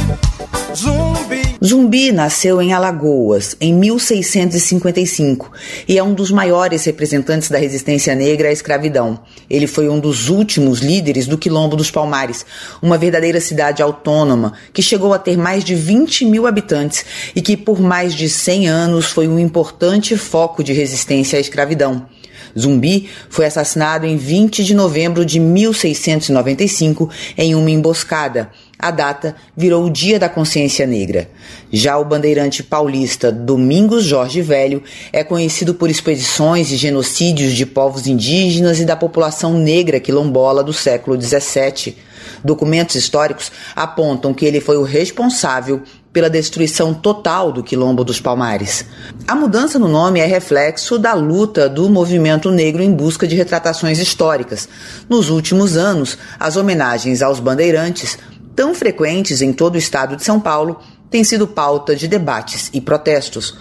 Zumbi. 0.76 1.31
Zumbi 1.64 2.12
nasceu 2.12 2.60
em 2.60 2.74
Alagoas 2.74 3.56
em 3.62 3.72
1655 3.72 5.52
e 5.88 5.96
é 5.96 6.04
um 6.04 6.12
dos 6.12 6.32
maiores 6.32 6.84
representantes 6.86 7.50
da 7.50 7.60
resistência 7.60 8.16
negra 8.16 8.50
à 8.50 8.52
escravidão. 8.52 9.20
Ele 9.48 9.68
foi 9.68 9.88
um 9.88 10.00
dos 10.00 10.28
últimos 10.28 10.80
líderes 10.80 11.28
do 11.28 11.38
Quilombo 11.38 11.76
dos 11.76 11.92
Palmares, 11.92 12.44
uma 12.82 12.98
verdadeira 12.98 13.40
cidade 13.40 13.84
autônoma 13.84 14.54
que 14.74 14.82
chegou 14.82 15.14
a 15.14 15.20
ter 15.20 15.38
mais 15.38 15.64
de 15.64 15.76
20 15.76 16.26
mil 16.26 16.48
habitantes 16.48 17.06
e 17.36 17.42
que 17.44 17.56
por 17.56 17.80
mais 17.80 18.16
de 18.16 18.28
100 18.28 18.68
anos 18.68 19.06
foi 19.06 19.28
um 19.28 19.38
importante 19.38 20.18
foco 20.18 20.64
de 20.64 20.74
resistência 20.74 21.38
à 21.38 21.40
escravidão. 21.40 22.08
Zumbi 22.58 23.10
foi 23.30 23.46
assassinado 23.46 24.06
em 24.06 24.18
20 24.18 24.64
de 24.64 24.74
novembro 24.74 25.26
de 25.26 25.40
1695 25.40 27.10
em 27.38 27.56
uma 27.56 27.70
emboscada. 27.70 28.50
A 28.82 28.90
data 28.90 29.36
virou 29.56 29.86
o 29.86 29.92
Dia 29.92 30.18
da 30.18 30.28
Consciência 30.28 30.88
Negra. 30.88 31.30
Já 31.72 32.00
o 32.00 32.06
bandeirante 32.06 32.64
paulista 32.64 33.32
Domingos 33.32 34.04
Jorge 34.04 34.42
Velho 34.42 34.82
é 35.14 35.24
conhecido 35.24 35.76
por 35.76 35.88
expedições 35.88 36.72
e 36.72 36.78
genocídios 36.78 37.54
de 37.54 37.66
povos 37.66 38.08
indígenas 38.08 38.80
e 38.80 38.86
da 38.86 38.96
população 38.96 39.54
negra 39.54 40.00
quilombola 40.00 40.64
do 40.64 40.74
século 40.74 41.22
XVII. 41.22 41.96
Documentos 42.44 42.96
históricos 42.96 43.52
apontam 43.76 44.34
que 44.34 44.46
ele 44.46 44.60
foi 44.60 44.78
o 44.78 44.84
responsável 44.84 45.84
pela 46.14 46.30
destruição 46.30 46.94
total 46.94 47.52
do 47.52 47.64
Quilombo 47.64 48.04
dos 48.04 48.20
Palmares. 48.20 48.86
A 49.28 49.36
mudança 49.36 49.80
no 49.80 49.88
nome 49.88 50.20
é 50.20 50.26
reflexo 50.26 51.00
da 51.00 51.14
luta 51.14 51.70
do 51.70 51.90
movimento 51.90 52.52
negro 52.52 52.84
em 52.84 52.92
busca 52.92 53.26
de 53.26 53.36
retratações 53.36 54.00
históricas. 54.00 54.68
Nos 55.08 55.30
últimos 55.30 55.78
anos, 55.78 56.18
as 56.40 56.58
homenagens 56.58 57.22
aos 57.22 57.40
bandeirantes, 57.40 58.18
tão 58.56 58.76
frequentes 58.76 59.42
em 59.42 59.54
todo 59.54 59.76
o 59.76 59.78
estado 59.78 60.16
de 60.16 60.24
São 60.24 60.40
Paulo, 60.40 60.80
têm 61.12 61.26
sido 61.26 61.46
pauta 61.46 61.94
de 61.94 62.08
debates 62.08 62.72
e 62.74 62.80
protestos. 62.80 63.56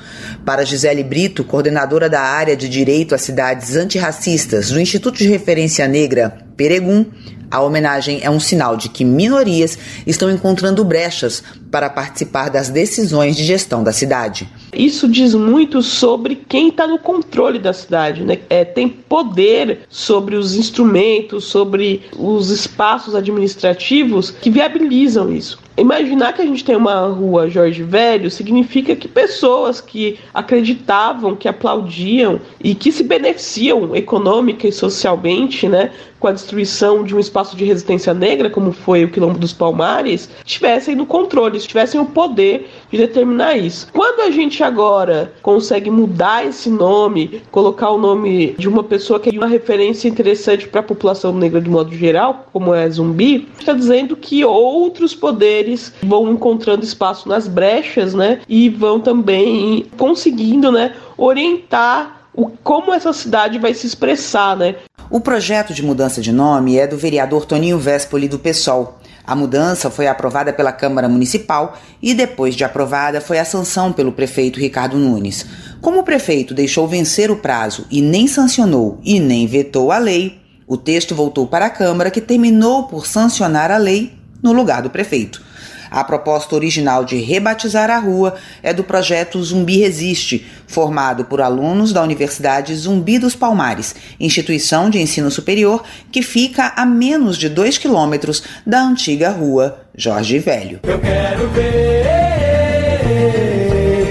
Para 0.46 0.64
Gisele 0.64 1.02
Brito, 1.02 1.42
coordenadora 1.42 2.08
da 2.08 2.22
área 2.22 2.56
de 2.56 2.68
direito 2.68 3.14
às 3.14 3.22
cidades 3.22 3.74
antirracistas 3.76 4.70
do 4.70 4.80
Instituto 4.80 5.18
de 5.18 5.28
Referência 5.28 5.86
Negra 5.88 6.38
Peregum, 6.56 7.04
a 7.50 7.60
homenagem 7.60 8.20
é 8.22 8.30
um 8.30 8.38
sinal 8.38 8.76
de 8.76 8.88
que 8.88 9.04
minorias 9.04 9.76
estão 10.06 10.30
encontrando 10.30 10.84
brechas 10.84 11.42
para 11.68 11.90
participar 11.90 12.48
das 12.48 12.68
decisões 12.68 13.36
de 13.36 13.42
gestão 13.42 13.82
da 13.82 13.92
cidade. 13.92 14.48
Isso 14.72 15.08
diz 15.08 15.34
muito 15.34 15.82
sobre 15.82 16.36
quem 16.36 16.68
está 16.68 16.86
no 16.86 16.98
controle 16.98 17.58
da 17.58 17.72
cidade, 17.72 18.22
né? 18.22 18.38
É, 18.48 18.64
tem 18.64 18.88
poder 18.88 19.80
sobre 19.88 20.36
os 20.36 20.54
instrumentos, 20.54 21.44
sobre 21.44 22.02
os 22.16 22.50
espaços 22.50 23.16
administrativos 23.16 24.30
que 24.30 24.48
viabilizam 24.48 25.32
isso. 25.32 25.58
Imaginar 25.80 26.34
que 26.34 26.42
a 26.42 26.46
gente 26.46 26.62
tem 26.62 26.76
uma 26.76 27.06
rua 27.06 27.48
Jorge 27.48 27.82
Velho 27.82 28.30
significa 28.30 28.94
que 28.94 29.08
pessoas 29.08 29.80
que 29.80 30.18
acreditavam, 30.34 31.34
que 31.34 31.48
aplaudiam 31.48 32.38
e 32.62 32.74
que 32.74 32.92
se 32.92 33.02
beneficiam 33.02 33.96
econômica 33.96 34.68
e 34.68 34.72
socialmente, 34.72 35.66
né, 35.66 35.90
com 36.20 36.28
a 36.28 36.32
destruição 36.32 37.02
de 37.02 37.16
um 37.16 37.18
espaço 37.18 37.56
de 37.56 37.64
resistência 37.64 38.12
negra, 38.12 38.50
como 38.50 38.70
foi 38.70 39.04
o 39.04 39.10
Quilombo 39.10 39.38
dos 39.38 39.54
Palmares, 39.54 40.28
tivessem 40.44 40.94
no 40.94 41.06
controle, 41.06 41.58
tivessem 41.58 42.00
o 42.00 42.04
poder 42.04 42.68
de 42.92 42.98
determinar 42.98 43.56
isso. 43.56 43.88
Quando 43.92 44.20
a 44.20 44.30
gente 44.30 44.62
agora 44.62 45.32
consegue 45.42 45.90
mudar 45.90 46.46
esse 46.46 46.68
nome, 46.68 47.40
colocar 47.50 47.90
o 47.90 47.98
nome 47.98 48.54
de 48.58 48.68
uma 48.68 48.84
pessoa 48.84 49.18
que 49.18 49.30
é 49.30 49.32
uma 49.32 49.46
referência 49.46 50.08
interessante 50.08 50.68
para 50.68 50.80
a 50.80 50.84
população 50.84 51.32
negra 51.32 51.60
de 51.60 51.70
modo 51.70 51.94
geral, 51.94 52.46
como 52.52 52.74
é 52.74 52.88
Zumbi, 52.88 53.48
está 53.58 53.72
dizendo 53.72 54.14
que 54.14 54.44
outros 54.44 55.14
poderes 55.14 55.92
vão 56.02 56.30
encontrando 56.30 56.84
espaço 56.84 57.28
nas 57.28 57.48
brechas, 57.48 58.12
né, 58.12 58.40
e 58.46 58.68
vão 58.68 59.00
também 59.00 59.86
conseguindo, 59.96 60.70
né, 60.70 60.94
orientar 61.16 62.19
o, 62.34 62.48
como 62.62 62.92
essa 62.92 63.12
cidade 63.12 63.58
vai 63.58 63.74
se 63.74 63.86
expressar, 63.86 64.56
né? 64.56 64.76
O 65.10 65.20
projeto 65.20 65.74
de 65.74 65.82
mudança 65.82 66.20
de 66.20 66.32
nome 66.32 66.78
é 66.78 66.86
do 66.86 66.96
vereador 66.96 67.44
Toninho 67.44 67.78
Véspoli 67.78 68.28
do 68.28 68.38
PSOL. 68.38 68.98
A 69.26 69.34
mudança 69.34 69.90
foi 69.90 70.06
aprovada 70.06 70.52
pela 70.52 70.72
Câmara 70.72 71.08
Municipal 71.08 71.76
e, 72.02 72.14
depois 72.14 72.54
de 72.54 72.64
aprovada, 72.64 73.20
foi 73.20 73.38
a 73.38 73.44
sanção 73.44 73.92
pelo 73.92 74.12
prefeito 74.12 74.58
Ricardo 74.58 74.96
Nunes. 74.96 75.46
Como 75.80 76.00
o 76.00 76.02
prefeito 76.04 76.54
deixou 76.54 76.88
vencer 76.88 77.30
o 77.30 77.36
prazo 77.36 77.86
e 77.90 78.00
nem 78.00 78.26
sancionou 78.26 78.98
e 79.04 79.20
nem 79.20 79.46
vetou 79.46 79.92
a 79.92 79.98
lei, 79.98 80.40
o 80.66 80.76
texto 80.76 81.14
voltou 81.14 81.46
para 81.46 81.66
a 81.66 81.70
Câmara, 81.70 82.10
que 82.10 82.20
terminou 82.20 82.84
por 82.84 83.06
sancionar 83.06 83.70
a 83.70 83.76
lei 83.76 84.12
no 84.42 84.52
lugar 84.52 84.82
do 84.82 84.90
prefeito. 84.90 85.42
A 85.90 86.04
proposta 86.04 86.54
original 86.54 87.04
de 87.04 87.16
rebatizar 87.16 87.90
a 87.90 87.98
rua 87.98 88.36
é 88.62 88.72
do 88.72 88.84
projeto 88.84 89.42
Zumbi 89.42 89.78
Resiste, 89.78 90.46
formado 90.66 91.24
por 91.24 91.40
alunos 91.40 91.92
da 91.92 92.02
Universidade 92.02 92.74
Zumbi 92.76 93.18
dos 93.18 93.34
Palmares, 93.34 93.94
instituição 94.20 94.88
de 94.88 95.00
ensino 95.00 95.30
superior 95.30 95.82
que 96.12 96.22
fica 96.22 96.72
a 96.76 96.86
menos 96.86 97.36
de 97.36 97.48
dois 97.48 97.76
quilômetros 97.76 98.42
da 98.64 98.80
antiga 98.80 99.30
rua 99.30 99.80
Jorge 99.96 100.38
Velho. 100.38 100.80
Eu 100.84 100.98
quero 101.00 101.48
ver 101.50 102.10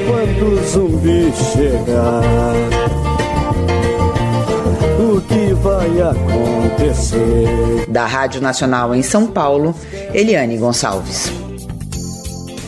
quando 0.08 0.54
o 0.54 0.64
zumbi 0.64 1.32
chegar. 1.54 2.60
O 5.00 5.22
que 5.22 5.54
vai 5.56 6.02
acontecer? 6.02 7.86
Da 7.88 8.06
Rádio 8.06 8.42
Nacional 8.42 8.94
em 8.94 9.02
São 9.02 9.28
Paulo, 9.28 9.74
Eliane 10.14 10.58
Gonçalves. 10.58 11.39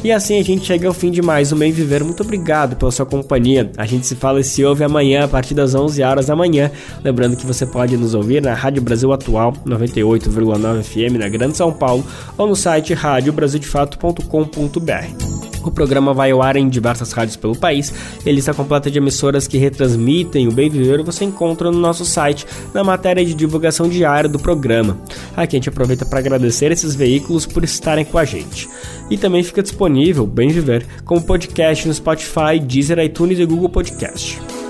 E 0.03 0.11
assim 0.11 0.39
a 0.39 0.43
gente 0.43 0.65
chega 0.65 0.87
ao 0.87 0.95
fim 0.95 1.11
de 1.11 1.21
mais 1.21 1.51
um 1.51 1.57
Bem 1.57 1.71
Viver. 1.71 2.03
Muito 2.03 2.23
obrigado 2.23 2.75
pela 2.75 2.89
sua 2.91 3.05
companhia. 3.05 3.71
A 3.77 3.85
gente 3.85 4.07
se 4.07 4.15
fala 4.15 4.39
e 4.39 4.43
se 4.43 4.65
ouve 4.65 4.83
amanhã 4.83 5.25
a 5.25 5.27
partir 5.27 5.53
das 5.53 5.75
11 5.75 6.01
horas 6.01 6.25
da 6.25 6.35
manhã. 6.35 6.71
Lembrando 7.03 7.37
que 7.37 7.45
você 7.45 7.67
pode 7.67 7.95
nos 7.95 8.15
ouvir 8.15 8.41
na 8.41 8.55
Rádio 8.55 8.81
Brasil 8.81 9.13
Atual 9.13 9.53
98,9 9.65 10.81
FM 10.81 11.19
na 11.19 11.29
Grande 11.29 11.55
São 11.55 11.71
Paulo 11.71 12.03
ou 12.35 12.47
no 12.47 12.55
site 12.55 12.95
radiobrasildefato.com.br. 12.95 15.40
O 15.63 15.71
programa 15.71 16.13
vai 16.13 16.31
ao 16.31 16.41
ar 16.41 16.55
em 16.55 16.67
diversas 16.67 17.11
rádios 17.11 17.35
pelo 17.35 17.55
país. 17.55 17.93
E 18.25 18.29
a 18.29 18.33
lista 18.33 18.53
completa 18.53 18.89
de 18.89 18.97
emissoras 18.97 19.47
que 19.47 19.57
retransmitem 19.57 20.47
o 20.47 20.51
Bem 20.51 20.69
Viver 20.69 21.03
você 21.03 21.25
encontra 21.25 21.71
no 21.71 21.79
nosso 21.79 22.05
site, 22.05 22.45
na 22.73 22.83
matéria 22.83 23.25
de 23.25 23.33
divulgação 23.33 23.87
diária 23.87 24.29
do 24.29 24.39
programa. 24.39 24.97
Aqui 25.35 25.55
a 25.55 25.59
gente 25.59 25.69
aproveita 25.69 26.05
para 26.05 26.19
agradecer 26.19 26.71
esses 26.71 26.95
veículos 26.95 27.45
por 27.45 27.63
estarem 27.63 28.05
com 28.05 28.17
a 28.17 28.25
gente. 28.25 28.69
E 29.09 29.17
também 29.17 29.43
fica 29.43 29.61
disponível, 29.61 30.25
Bem 30.25 30.49
Viver, 30.49 30.85
como 31.05 31.21
podcast 31.21 31.87
no 31.87 31.93
Spotify, 31.93 32.59
Deezer, 32.61 32.99
iTunes 32.99 33.39
e 33.39 33.45
Google 33.45 33.69
Podcast. 33.69 34.60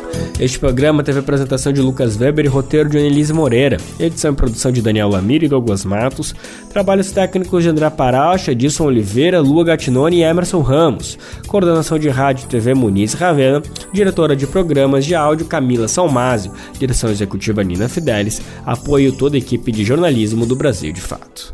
Este 0.41 0.57
programa 0.57 1.03
teve 1.03 1.19
apresentação 1.19 1.71
de 1.71 1.81
Lucas 1.81 2.19
Weber 2.19 2.45
e 2.45 2.47
roteiro 2.47 2.89
de 2.89 2.97
Annelise 2.97 3.31
Moreira, 3.31 3.77
edição 3.99 4.31
e 4.31 4.35
produção 4.35 4.71
de 4.71 4.81
Daniel 4.81 5.07
Lamir 5.07 5.43
e 5.43 5.47
Douglas 5.47 5.85
Matos, 5.85 6.33
trabalhos 6.71 7.11
técnicos 7.11 7.61
de 7.61 7.69
André 7.69 7.87
Paracha, 7.91 8.51
Edson 8.51 8.85
Oliveira, 8.85 9.39
Lua 9.39 9.63
Gatinoni 9.63 10.17
e 10.17 10.23
Emerson 10.23 10.61
Ramos, 10.61 11.15
coordenação 11.45 11.99
de 11.99 12.09
rádio 12.09 12.45
e 12.45 12.47
TV 12.47 12.73
Muniz 12.73 13.13
Ravena, 13.13 13.61
diretora 13.93 14.35
de 14.35 14.47
programas 14.47 15.05
de 15.05 15.13
áudio 15.13 15.45
Camila 15.45 15.87
Salmásio, 15.87 16.51
direção 16.79 17.11
executiva 17.11 17.63
Nina 17.63 17.87
Fidelis, 17.87 18.41
apoio 18.65 19.11
toda 19.11 19.35
a 19.35 19.39
equipe 19.39 19.71
de 19.71 19.83
jornalismo 19.83 20.47
do 20.47 20.55
Brasil 20.55 20.91
de 20.91 21.01
Fato. 21.01 21.53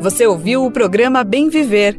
Você 0.00 0.24
ouviu 0.24 0.64
o 0.64 0.70
programa 0.70 1.24
Bem 1.24 1.48
Viver 1.48 1.98